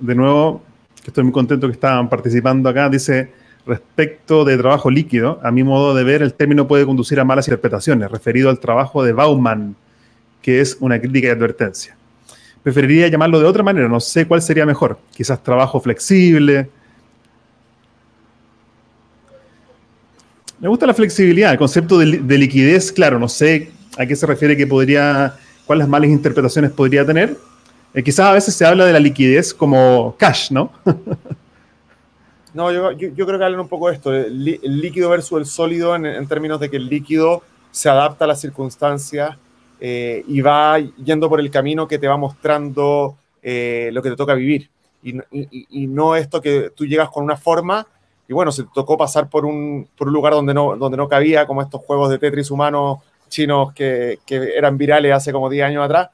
de 0.05 0.15
nuevo, 0.15 0.61
estoy 1.05 1.23
muy 1.23 1.33
contento 1.33 1.67
que 1.67 1.73
estaban 1.73 2.09
participando 2.09 2.69
acá, 2.69 2.89
dice, 2.89 3.31
respecto 3.65 4.45
de 4.45 4.57
trabajo 4.57 4.91
líquido, 4.91 5.39
a 5.43 5.51
mi 5.51 5.63
modo 5.63 5.95
de 5.95 6.03
ver, 6.03 6.21
el 6.21 6.33
término 6.33 6.67
puede 6.67 6.85
conducir 6.85 7.19
a 7.19 7.23
malas 7.23 7.47
interpretaciones, 7.47 8.11
referido 8.11 8.49
al 8.49 8.59
trabajo 8.59 9.03
de 9.03 9.13
Bauman, 9.13 9.75
que 10.41 10.61
es 10.61 10.77
una 10.79 10.99
crítica 10.99 11.27
y 11.27 11.31
advertencia 11.31 11.95
preferiría 12.63 13.09
llamarlo 13.09 13.39
de 13.39 13.45
otra 13.45 13.61
manera, 13.61 13.87
no 13.89 13.99
sé 13.99 14.25
cuál 14.25 14.41
sería 14.41 14.65
mejor. 14.65 14.97
Quizás 15.13 15.43
trabajo 15.43 15.79
flexible. 15.81 16.69
Me 20.59 20.69
gusta 20.69 20.87
la 20.87 20.93
flexibilidad, 20.93 21.51
el 21.51 21.57
concepto 21.57 21.99
de, 21.99 22.37
liquidez, 22.37 22.93
claro, 22.93 23.19
no 23.19 23.27
sé 23.27 23.69
a 23.97 24.05
qué 24.05 24.15
se 24.15 24.25
refiere 24.25 24.55
que 24.55 24.65
podría, 24.65 25.35
cuáles 25.65 25.89
malas 25.89 26.09
interpretaciones 26.09 26.71
podría 26.71 27.05
tener. 27.05 27.35
Eh, 27.93 28.03
quizás 28.03 28.25
a 28.25 28.33
veces 28.33 28.55
se 28.55 28.65
habla 28.65 28.85
de 28.85 28.93
la 28.93 28.99
liquidez 28.99 29.53
como 29.53 30.15
cash, 30.17 30.51
¿no? 30.51 30.71
no, 32.53 32.71
yo, 32.71 32.97
creo 32.97 33.37
que 33.37 33.45
hablan 33.45 33.59
un 33.59 33.67
poco 33.67 33.89
de 33.89 33.95
esto, 33.95 34.13
el, 34.13 34.43
líquido 34.43 35.09
versus 35.09 35.39
el 35.39 35.45
sólido 35.45 35.95
en, 35.95 36.27
términos 36.27 36.59
de 36.59 36.71
que 36.71 36.77
el 36.77 36.87
líquido 36.87 37.43
se 37.69 37.89
adapta 37.89 38.25
a 38.25 38.27
las 38.27 38.41
circunstancias 38.41 39.37
eh, 39.79 40.23
y 40.27 40.41
va 40.41 40.79
yendo 40.79 41.29
por 41.29 41.39
el 41.39 41.51
camino 41.51 41.87
que 41.87 41.99
te 41.99 42.07
va 42.07 42.17
mostrando 42.17 43.15
eh, 43.43 43.89
lo 43.93 44.01
que 44.01 44.09
te 44.09 44.15
toca 44.15 44.33
vivir. 44.33 44.69
Y, 45.03 45.87
no 45.87 46.15
esto 46.15 46.39
que 46.41 46.71
tú 46.73 46.85
llegas 46.85 47.09
con 47.09 47.25
una 47.25 47.35
forma 47.35 47.85
y 48.25 48.33
bueno, 48.33 48.53
se 48.53 48.63
te 48.63 48.69
tocó 48.73 48.97
pasar 48.97 49.29
por 49.29 49.45
un, 49.45 49.85
por 49.97 50.07
un 50.07 50.13
lugar 50.13 50.31
donde 50.31 50.53
no, 50.53 50.77
donde 50.77 50.97
no 50.97 51.09
cabía, 51.09 51.45
como 51.45 51.61
estos 51.61 51.81
juegos 51.81 52.09
de 52.09 52.17
Tetris 52.17 52.49
humanos 52.49 52.99
chinos 53.27 53.73
que, 53.73 54.19
que 54.25 54.55
eran 54.55 54.77
virales 54.77 55.11
hace 55.11 55.33
como 55.33 55.49
10 55.49 55.65
años 55.65 55.83
atrás. 55.83 56.09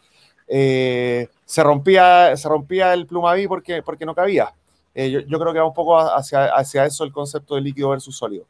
Se, 1.50 1.64
rompía, 1.64 2.38
se 2.38 2.48
rompía 2.48 2.94
el 2.94 3.08
plumaví 3.08 3.48
porque, 3.48 3.82
porque 3.82 4.06
no 4.06 4.14
cabía. 4.14 4.54
yo, 4.94 5.22
yo, 5.22 5.40
creo 5.40 5.52
que 5.52 5.58
va 5.58 5.66
un 5.66 5.74
poco 5.74 5.98
hacia, 5.98 6.46
hacia 6.46 6.86
eso 6.86 7.04
el 7.04 7.12
concepto 7.12 7.56
de 7.56 7.62
líquido 7.62 7.90
versus 7.90 8.16
sólido. 8.16 8.46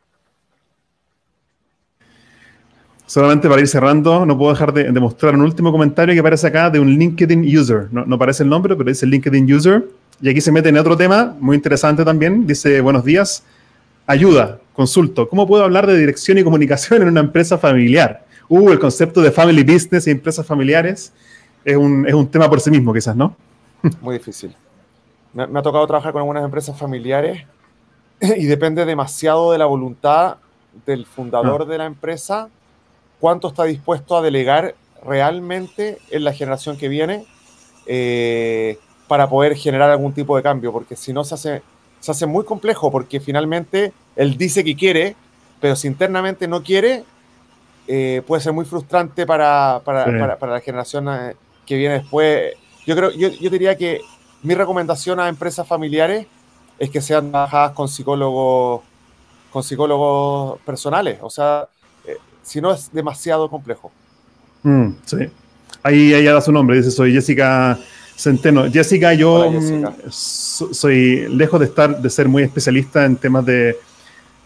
Solamente 3.06 3.48
para 3.48 3.62
ir 3.62 3.70
cerrando, 3.70 4.26
no 4.26 4.38
puedo 4.38 4.52
dejar 4.52 4.74
de, 4.74 4.92
mostrar 5.00 5.34
un 5.34 5.44
último 5.44 5.72
comentario 5.72 6.14
que 6.14 6.20
aparece 6.20 6.48
acá 6.48 6.70
de 6.70 6.82
un 6.82 6.90
LinkedIn 6.90 7.58
user. 7.58 7.88
No, 7.90 8.06
no 8.06 8.16
aparece 8.18 8.44
el 8.44 8.50
nombre, 8.50 8.76
pero 8.76 8.90
dice 8.90 9.06
LinkedIn 9.06 9.54
user. 9.54 9.88
Y 10.22 10.30
aquí 10.30 10.42
se 10.42 10.52
mete 10.52 10.68
en 10.68 10.78
otro 10.78 10.98
tema 10.98 11.38
muy 11.40 11.56
interesante 11.56 12.04
también. 12.04 12.46
Dice, 12.46 12.82
buenos 12.82 13.06
días, 13.06 13.46
ayuda, 14.08 14.60
consulto. 14.74 15.30
¿Cómo 15.30 15.48
puedo 15.48 15.64
hablar 15.64 15.88
de 15.88 15.98
dirección 15.98 16.38
y 16.38 16.44
comunicación 16.44 17.02
en 17.04 17.08
una 17.08 17.22
empresa 17.22 17.58
familiar? 17.58 18.26
Uh, 18.50 18.72
el 18.72 18.80
concepto 18.80 19.22
de 19.22 19.32
family 19.32 19.64
business 19.64 20.06
y 20.06 20.12
empresas 20.12 20.46
familiares 20.46 21.14
es 21.66 21.78
un, 21.78 22.08
es 22.08 22.14
un 22.14 22.28
tema 22.28 22.50
por 22.50 22.60
sí 22.62 22.72
mismo, 22.72 22.94
quizás, 22.94 23.16
¿no? 23.16 23.36
Muy 24.02 24.18
difícil. 24.18 24.56
Me, 25.34 25.48
me 25.48 25.60
ha 25.60 25.62
tocado 25.62 25.86
trabajar 25.88 26.12
con 26.12 26.22
algunas 26.22 26.44
empresas 26.44 26.78
familiares 26.78 27.46
y 28.22 28.46
depende 28.46 28.86
demasiado 28.86 29.52
de 29.52 29.58
la 29.58 29.66
voluntad 29.66 30.38
del 30.86 31.06
fundador 31.06 31.64
ah. 31.64 31.66
de 31.66 31.78
la 31.78 31.86
empresa 31.86 32.50
cuánto 33.20 33.50
está 33.50 33.66
dispuesto 33.66 34.18
a 34.18 34.22
delegar 34.22 34.76
realmente 35.04 36.00
en 36.10 36.24
la 36.24 36.34
generación 36.34 36.78
que 36.78 36.88
viene 36.88 37.26
eh, 37.86 38.78
para 39.08 39.30
poder 39.30 39.56
generar 39.56 39.90
algún 39.90 40.14
tipo 40.14 40.36
de 40.38 40.44
cambio, 40.44 40.72
porque 40.72 40.96
si 40.96 41.14
no 41.14 41.24
se 41.24 41.36
hace, 41.36 41.62
se 42.00 42.12
hace 42.12 42.26
muy 42.26 42.46
complejo, 42.46 42.92
porque 42.92 43.20
finalmente 43.20 43.94
él 44.16 44.38
dice 44.38 44.64
que 44.64 44.76
quiere, 44.76 45.16
pero 45.60 45.76
si 45.76 45.88
internamente 45.88 46.48
no 46.48 46.64
quiere, 46.64 47.04
eh, 47.88 48.22
puede 48.28 48.42
ser 48.42 48.54
muy 48.54 48.66
frustrante 48.66 49.26
para, 49.26 49.82
para, 49.84 50.38
para, 50.38 50.54
la 50.54 50.62
generación 50.62 51.08
eh, 51.10 51.36
que 51.70 51.78
viene 51.78 52.00
después. 52.00 52.54
Yo, 52.88 52.96
creo, 52.96 53.12
yo, 53.12 53.30
yo 53.30 53.50
diría 53.52 53.78
que 53.78 54.02
mi 54.42 54.56
recomendación 54.56 55.20
a 55.20 55.30
empresas 55.30 55.68
familiares 55.68 56.26
es 56.80 56.90
que 56.90 57.00
sean 57.00 57.30
trabajadas 57.30 57.74
con 57.74 57.88
psicólogos, 57.88 58.82
con 59.52 59.62
psicólogos 59.62 60.60
personales, 60.62 61.20
o 61.22 61.30
sea, 61.30 61.68
si 62.42 62.60
no 62.60 62.72
es 62.72 62.92
demasiado 62.92 63.48
complejo. 63.50 63.92
Mm, 64.64 64.94
sí. 65.06 65.18
Ahí 65.84 66.14
ella 66.14 66.34
da 66.34 66.42
su 66.42 66.52
nombre, 66.52 66.78
dice, 66.78 66.90
soy 66.90 67.14
Jessica 67.14 67.78
Centeno. 68.18 68.70
Jessica, 68.72 69.14
yo 69.14 69.52
mm, 69.52 70.10
soy 70.10 71.28
lejos 71.30 71.60
de 71.60 71.68
estar, 71.68 72.02
de 72.02 72.10
ser 72.10 72.28
muy 72.28 72.42
especialista 72.42 73.06
en 73.06 73.16
temas 73.16 73.46
de, 73.46 73.78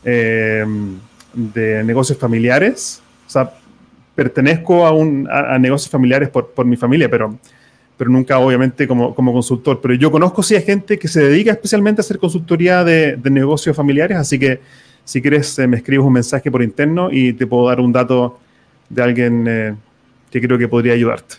eh, 0.04 0.66
de 1.34 1.84
negocios 1.86 2.18
familiares. 2.18 3.02
O 3.26 3.30
sea, 3.30 3.54
pertenezco 4.16 4.86
a, 4.86 4.92
un, 4.92 5.28
a, 5.30 5.58
negocios 5.58 5.90
familiares 5.90 6.30
por, 6.30 6.50
por, 6.52 6.66
mi 6.66 6.76
familia, 6.76 7.10
pero, 7.10 7.38
pero 7.98 8.10
nunca 8.10 8.40
obviamente 8.40 8.88
como, 8.88 9.16
como, 9.16 9.34
consultor. 9.34 9.80
Pero 9.82 9.94
yo 9.96 10.12
conozco 10.12 10.44
sí 10.44 10.56
a 10.56 10.62
gente 10.62 11.00
que 11.00 11.08
se 11.08 11.22
dedica 11.22 11.52
especialmente 11.52 12.02
a 12.02 12.04
hacer 12.04 12.20
consultoría 12.20 12.84
de, 12.84 13.16
de 13.16 13.30
negocios 13.30 13.76
familiares, 13.76 14.18
así 14.18 14.38
que 14.38 14.60
si 15.06 15.22
quieres, 15.22 15.58
eh, 15.60 15.68
me 15.68 15.78
escribes 15.78 16.06
un 16.06 16.14
mensaje 16.14 16.50
por 16.50 16.62
interno 16.62 17.10
y 17.12 17.34
te 17.34 17.46
puedo 17.46 17.68
dar 17.68 17.80
un 17.80 17.92
dato 17.92 18.40
de 18.90 19.04
alguien 19.04 19.46
eh, 19.48 19.76
que 20.32 20.42
creo 20.42 20.58
que 20.58 20.68
podría 20.68 20.94
ayudarte. 20.94 21.36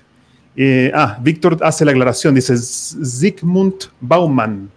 Eh, 0.56 0.92
ah, 0.94 1.18
Víctor 1.20 1.58
hace 1.62 1.84
la 1.84 1.92
aclaración, 1.92 2.34
dice 2.34 2.54
Zygmunt 2.56 3.84
Bauman. 4.00 4.70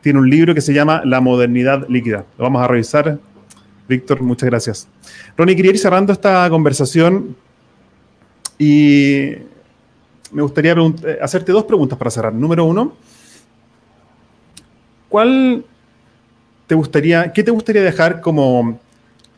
Tiene 0.00 0.18
un 0.18 0.28
libro 0.28 0.54
que 0.54 0.60
se 0.60 0.74
llama 0.74 1.02
La 1.04 1.20
modernidad 1.20 1.86
líquida. 1.88 2.24
Lo 2.38 2.44
vamos 2.44 2.62
a 2.62 2.68
revisar. 2.68 3.18
Víctor, 3.88 4.22
muchas 4.22 4.48
gracias. 4.48 4.88
Ronnie, 5.36 5.56
quería 5.56 5.70
ir 5.70 5.78
cerrando 5.78 6.12
esta 6.12 6.48
conversación 6.50 7.36
y 8.58 9.32
me 10.32 10.42
gustaría 10.42 10.74
hacerte 11.22 11.52
dos 11.52 11.64
preguntas 11.64 11.98
para 11.98 12.10
cerrar. 12.10 12.32
Número 12.32 12.64
uno, 12.64 12.94
¿cuál 15.08 15.64
te 16.66 16.74
gustaría, 16.74 17.32
¿qué 17.32 17.42
te 17.42 17.50
gustaría 17.50 17.82
dejar 17.82 18.20
como, 18.20 18.78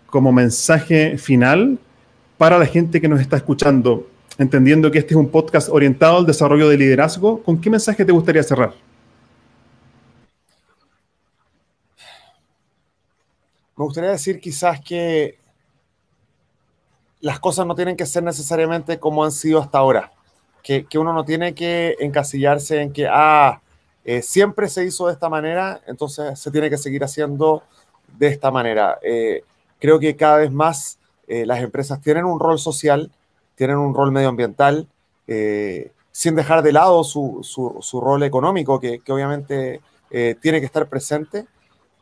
como 0.06 0.32
mensaje 0.32 1.18
final 1.18 1.78
para 2.38 2.58
la 2.58 2.66
gente 2.66 3.00
que 3.00 3.08
nos 3.08 3.20
está 3.20 3.36
escuchando? 3.36 4.08
Entendiendo 4.38 4.90
que 4.90 4.98
este 4.98 5.14
es 5.14 5.18
un 5.18 5.28
podcast 5.28 5.68
orientado 5.68 6.18
al 6.18 6.26
desarrollo 6.26 6.68
de 6.68 6.78
liderazgo, 6.78 7.42
¿con 7.42 7.60
qué 7.60 7.70
mensaje 7.70 8.04
te 8.04 8.12
gustaría 8.12 8.42
cerrar? 8.42 8.72
Me 13.78 13.84
gustaría 13.84 14.10
decir 14.10 14.40
quizás 14.40 14.80
que 14.80 15.38
las 17.20 17.38
cosas 17.38 17.64
no 17.64 17.76
tienen 17.76 17.96
que 17.96 18.06
ser 18.06 18.24
necesariamente 18.24 18.98
como 18.98 19.22
han 19.24 19.30
sido 19.30 19.60
hasta 19.60 19.78
ahora. 19.78 20.10
Que, 20.64 20.84
uno 20.96 21.12
no 21.12 21.24
tiene 21.24 21.54
que 21.54 21.96
encasillarse 22.00 22.82
en 22.82 22.92
que, 22.92 23.06
ah, 23.08 23.62
eh, 24.04 24.20
siempre 24.20 24.68
se 24.68 24.84
hizo 24.84 25.06
de 25.06 25.12
esta 25.12 25.28
manera, 25.28 25.80
entonces 25.86 26.38
se 26.38 26.50
tiene 26.50 26.68
que 26.68 26.76
seguir 26.76 27.04
haciendo 27.04 27.62
de 28.18 28.26
esta 28.26 28.50
manera. 28.50 28.98
Eh, 29.00 29.44
creo 29.78 30.00
que 30.00 30.16
cada 30.16 30.38
vez 30.38 30.50
más 30.50 30.98
eh, 31.28 31.46
las 31.46 31.60
empresas 31.60 32.00
tienen 32.00 32.24
un 32.24 32.40
rol 32.40 32.58
social, 32.58 33.12
tienen 33.54 33.76
un 33.76 33.94
rol 33.94 34.10
medioambiental, 34.10 34.88
sin 36.10 36.34
dejar 36.34 36.62
de 36.62 36.72
lado 36.72 37.04
su, 37.04 37.40
su, 37.42 38.00
rol 38.00 38.24
económico, 38.24 38.80
que, 38.80 38.98
que 39.00 39.12
obviamente 39.12 39.80
tiene 40.40 40.58
que 40.58 40.66
estar 40.66 40.88
presente. 40.88 41.46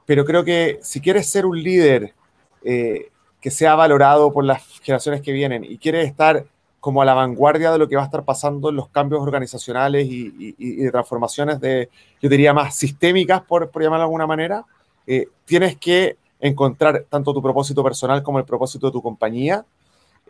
Pero 0.07 0.25
creo 0.25 0.45
que 0.45 0.79
si 0.83 1.01
quieres 1.01 1.29
ser 1.29 1.45
un 1.45 1.63
líder 1.63 2.15
que 2.63 3.51
sea 3.51 3.77
valorado 3.77 4.33
por 4.33 4.45
las 4.45 4.65
generaciones 4.83 5.23
que 5.23 5.31
vienen 5.31 5.63
y 5.63 5.79
quiere 5.79 6.03
estar 6.03 6.47
como 6.87 7.03
a 7.03 7.05
la 7.05 7.15
vanguardia 7.15 7.73
de 7.73 7.79
lo 7.79 7.89
que 7.89 7.97
va 7.97 8.03
a 8.03 8.05
estar 8.05 8.25
pasando 8.25 8.69
en 8.71 8.77
los 8.77 8.89
cambios 8.91 9.21
organizacionales 9.21 10.07
y, 10.09 10.53
de 10.83 10.91
transformaciones 10.91 11.61
de, 11.61 11.89
yo 12.21 12.29
diría, 12.29 12.53
más 12.55 12.77
sistémicas, 12.77 13.43
por, 13.43 13.71
llamarlo 13.73 13.99
de 13.99 14.03
alguna 14.03 14.27
manera, 14.27 14.65
eh, 15.07 15.27
tienes 15.45 15.77
que 15.77 16.17
encontrar 16.39 17.05
tanto 17.09 17.35
tu 17.35 17.43
propósito 17.43 17.83
personal 17.83 18.23
como 18.23 18.39
el 18.39 18.45
propósito 18.45 18.87
de 18.87 18.93
tu 18.93 19.03
compañía 19.03 19.65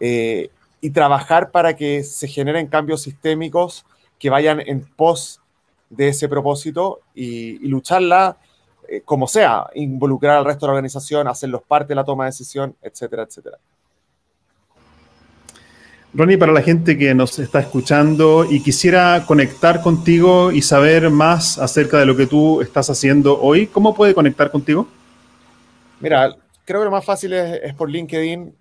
eh, 0.00 0.50
y 0.80 0.90
trabajar 0.90 1.50
para 1.50 1.76
que 1.76 2.02
se 2.02 2.26
generen 2.26 2.68
cambios 2.68 3.02
sistémicos 3.02 3.84
que 4.18 4.30
vayan 4.30 4.60
en 4.60 4.80
pos 4.80 5.40
de 5.90 6.08
ese 6.08 6.26
propósito 6.26 7.00
y, 7.14 7.64
y 7.64 7.68
lucharla 7.68 8.38
eh, 8.88 9.02
como 9.04 9.26
sea, 9.26 9.66
involucrar 9.74 10.38
al 10.38 10.44
resto 10.44 10.66
de 10.66 10.68
la 10.68 10.74
organización, 10.74 11.28
hacerlos 11.28 11.62
parte 11.62 11.88
de 11.88 11.94
la 11.96 12.04
toma 12.04 12.24
de 12.24 12.30
decisión, 12.30 12.74
etcétera, 12.82 13.24
etcétera. 13.24 13.58
Ronnie, 16.14 16.38
para 16.38 16.52
la 16.52 16.62
gente 16.62 16.96
que 16.96 17.14
nos 17.14 17.38
está 17.38 17.60
escuchando 17.60 18.46
y 18.48 18.62
quisiera 18.62 19.24
conectar 19.26 19.82
contigo 19.82 20.50
y 20.50 20.62
saber 20.62 21.10
más 21.10 21.58
acerca 21.58 21.98
de 21.98 22.06
lo 22.06 22.16
que 22.16 22.26
tú 22.26 22.62
estás 22.62 22.88
haciendo 22.88 23.38
hoy, 23.38 23.66
¿cómo 23.66 23.94
puede 23.94 24.14
conectar 24.14 24.50
contigo? 24.50 24.88
Mira, 26.00 26.34
creo 26.64 26.80
que 26.80 26.84
lo 26.86 26.90
más 26.90 27.04
fácil 27.04 27.34
es, 27.34 27.74
por 27.74 27.90
LinkedIn. 27.90 28.54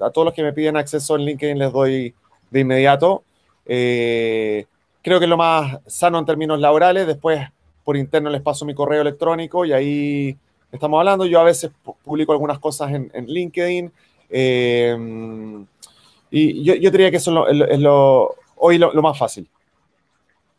a 0.00 0.10
todos 0.10 0.24
los 0.24 0.34
que 0.34 0.42
me 0.42 0.54
piden 0.54 0.78
acceso 0.78 1.16
en 1.16 1.22
LinkedIn 1.26 1.58
les 1.58 1.72
doy 1.72 2.14
de 2.50 2.60
inmediato. 2.60 3.22
Eh, 3.66 4.64
creo 5.02 5.18
que 5.18 5.26
es 5.26 5.30
lo 5.30 5.36
más 5.36 5.78
sano 5.86 6.18
en 6.18 6.24
términos 6.24 6.58
laborales. 6.58 7.06
Después 7.06 7.40
por 7.84 7.96
interno 7.96 8.30
les 8.30 8.42
paso 8.42 8.64
mi 8.64 8.74
correo 8.74 9.02
electrónico 9.02 9.64
y 9.64 9.72
ahí 9.72 10.36
estamos 10.70 10.98
hablando. 10.98 11.26
Yo 11.26 11.40
a 11.40 11.44
veces 11.44 11.70
publico 12.04 12.32
algunas 12.32 12.58
cosas 12.58 12.92
en, 12.92 13.10
LinkedIn. 13.26 13.92
Eh, 14.30 15.64
y 16.30 16.64
yo, 16.64 16.90
diría 16.90 17.10
que 17.10 17.18
eso 17.18 17.46
es 17.46 17.78
lo, 17.78 18.34
hoy 18.56 18.78
lo, 18.78 19.02
más 19.02 19.18
fácil. 19.18 19.46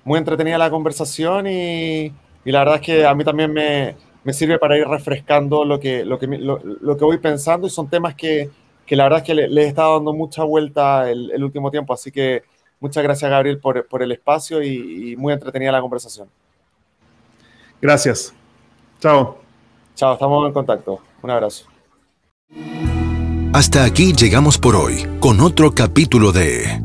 Muy 0.04 0.18
entretenida 0.18 0.58
la 0.58 0.72
conversación 0.72 1.46
y, 1.46 2.12
la 2.46 2.60
verdad 2.60 2.78
es 2.78 2.82
que 2.82 3.06
a 3.06 3.14
mí 3.14 3.24
también 3.24 3.54
me, 3.54 3.96
sirve 4.34 4.58
para 4.58 4.76
ir 4.76 4.88
refrescando 4.88 5.66
lo 5.66 5.80
que, 5.80 6.04
lo, 6.04 6.18
que, 6.18 6.26
lo 6.26 6.98
que 6.98 7.06
voy 7.06 7.20
pensando 7.20 7.68
y 7.68 7.70
son 7.70 7.88
temas 7.90 8.16
que, 8.16 8.50
que 8.86 8.96
la 8.96 9.04
verdad 9.04 9.20
es 9.20 9.26
que 9.26 9.34
le, 9.34 9.64
he 9.64 9.68
estado 9.68 9.96
dando 9.96 10.14
mucha 10.14 10.44
vuelta 10.44 11.10
el, 11.10 11.44
último 11.44 11.72
tiempo. 11.72 11.94
Así 11.94 12.12
que 12.12 12.44
muchas 12.80 13.04
gracias, 13.04 13.30
Gabriel, 13.30 13.60
por, 13.60 14.02
el 14.02 14.12
espacio 14.12 14.62
y, 14.64 15.16
muy 15.18 15.34
entretenida 15.34 15.72
la 15.72 15.82
conversación. 15.82 16.30
Gracias. 17.82 18.34
Chao. 19.00 19.38
Chao, 19.96 20.14
estamos 20.14 20.48
en 20.48 20.54
contacto. 20.54 21.00
Un 21.22 21.32
abrazo. 21.32 21.66
Hasta 23.54 23.86
aquí 23.86 24.14
llegamos 24.14 24.58
por 24.58 24.76
hoy 24.76 25.08
con 25.20 25.40
otro 25.40 25.74
capítulo 25.74 26.32
de 26.32 26.82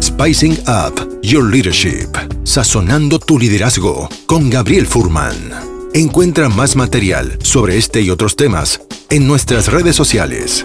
Spicing 0.00 0.56
Up 0.68 1.20
Your 1.22 1.44
Leadership, 1.50 2.10
sazonando 2.44 3.18
tu 3.18 3.38
liderazgo 3.38 4.08
con 4.26 4.48
Gabriel 4.48 4.86
Furman. 4.86 5.34
Encuentra 5.94 6.48
más 6.48 6.76
material 6.76 7.38
sobre 7.42 7.76
este 7.76 8.00
y 8.00 8.10
otros 8.10 8.36
temas 8.36 8.80
en 9.10 9.26
nuestras 9.26 9.70
redes 9.70 9.96
sociales 9.96 10.64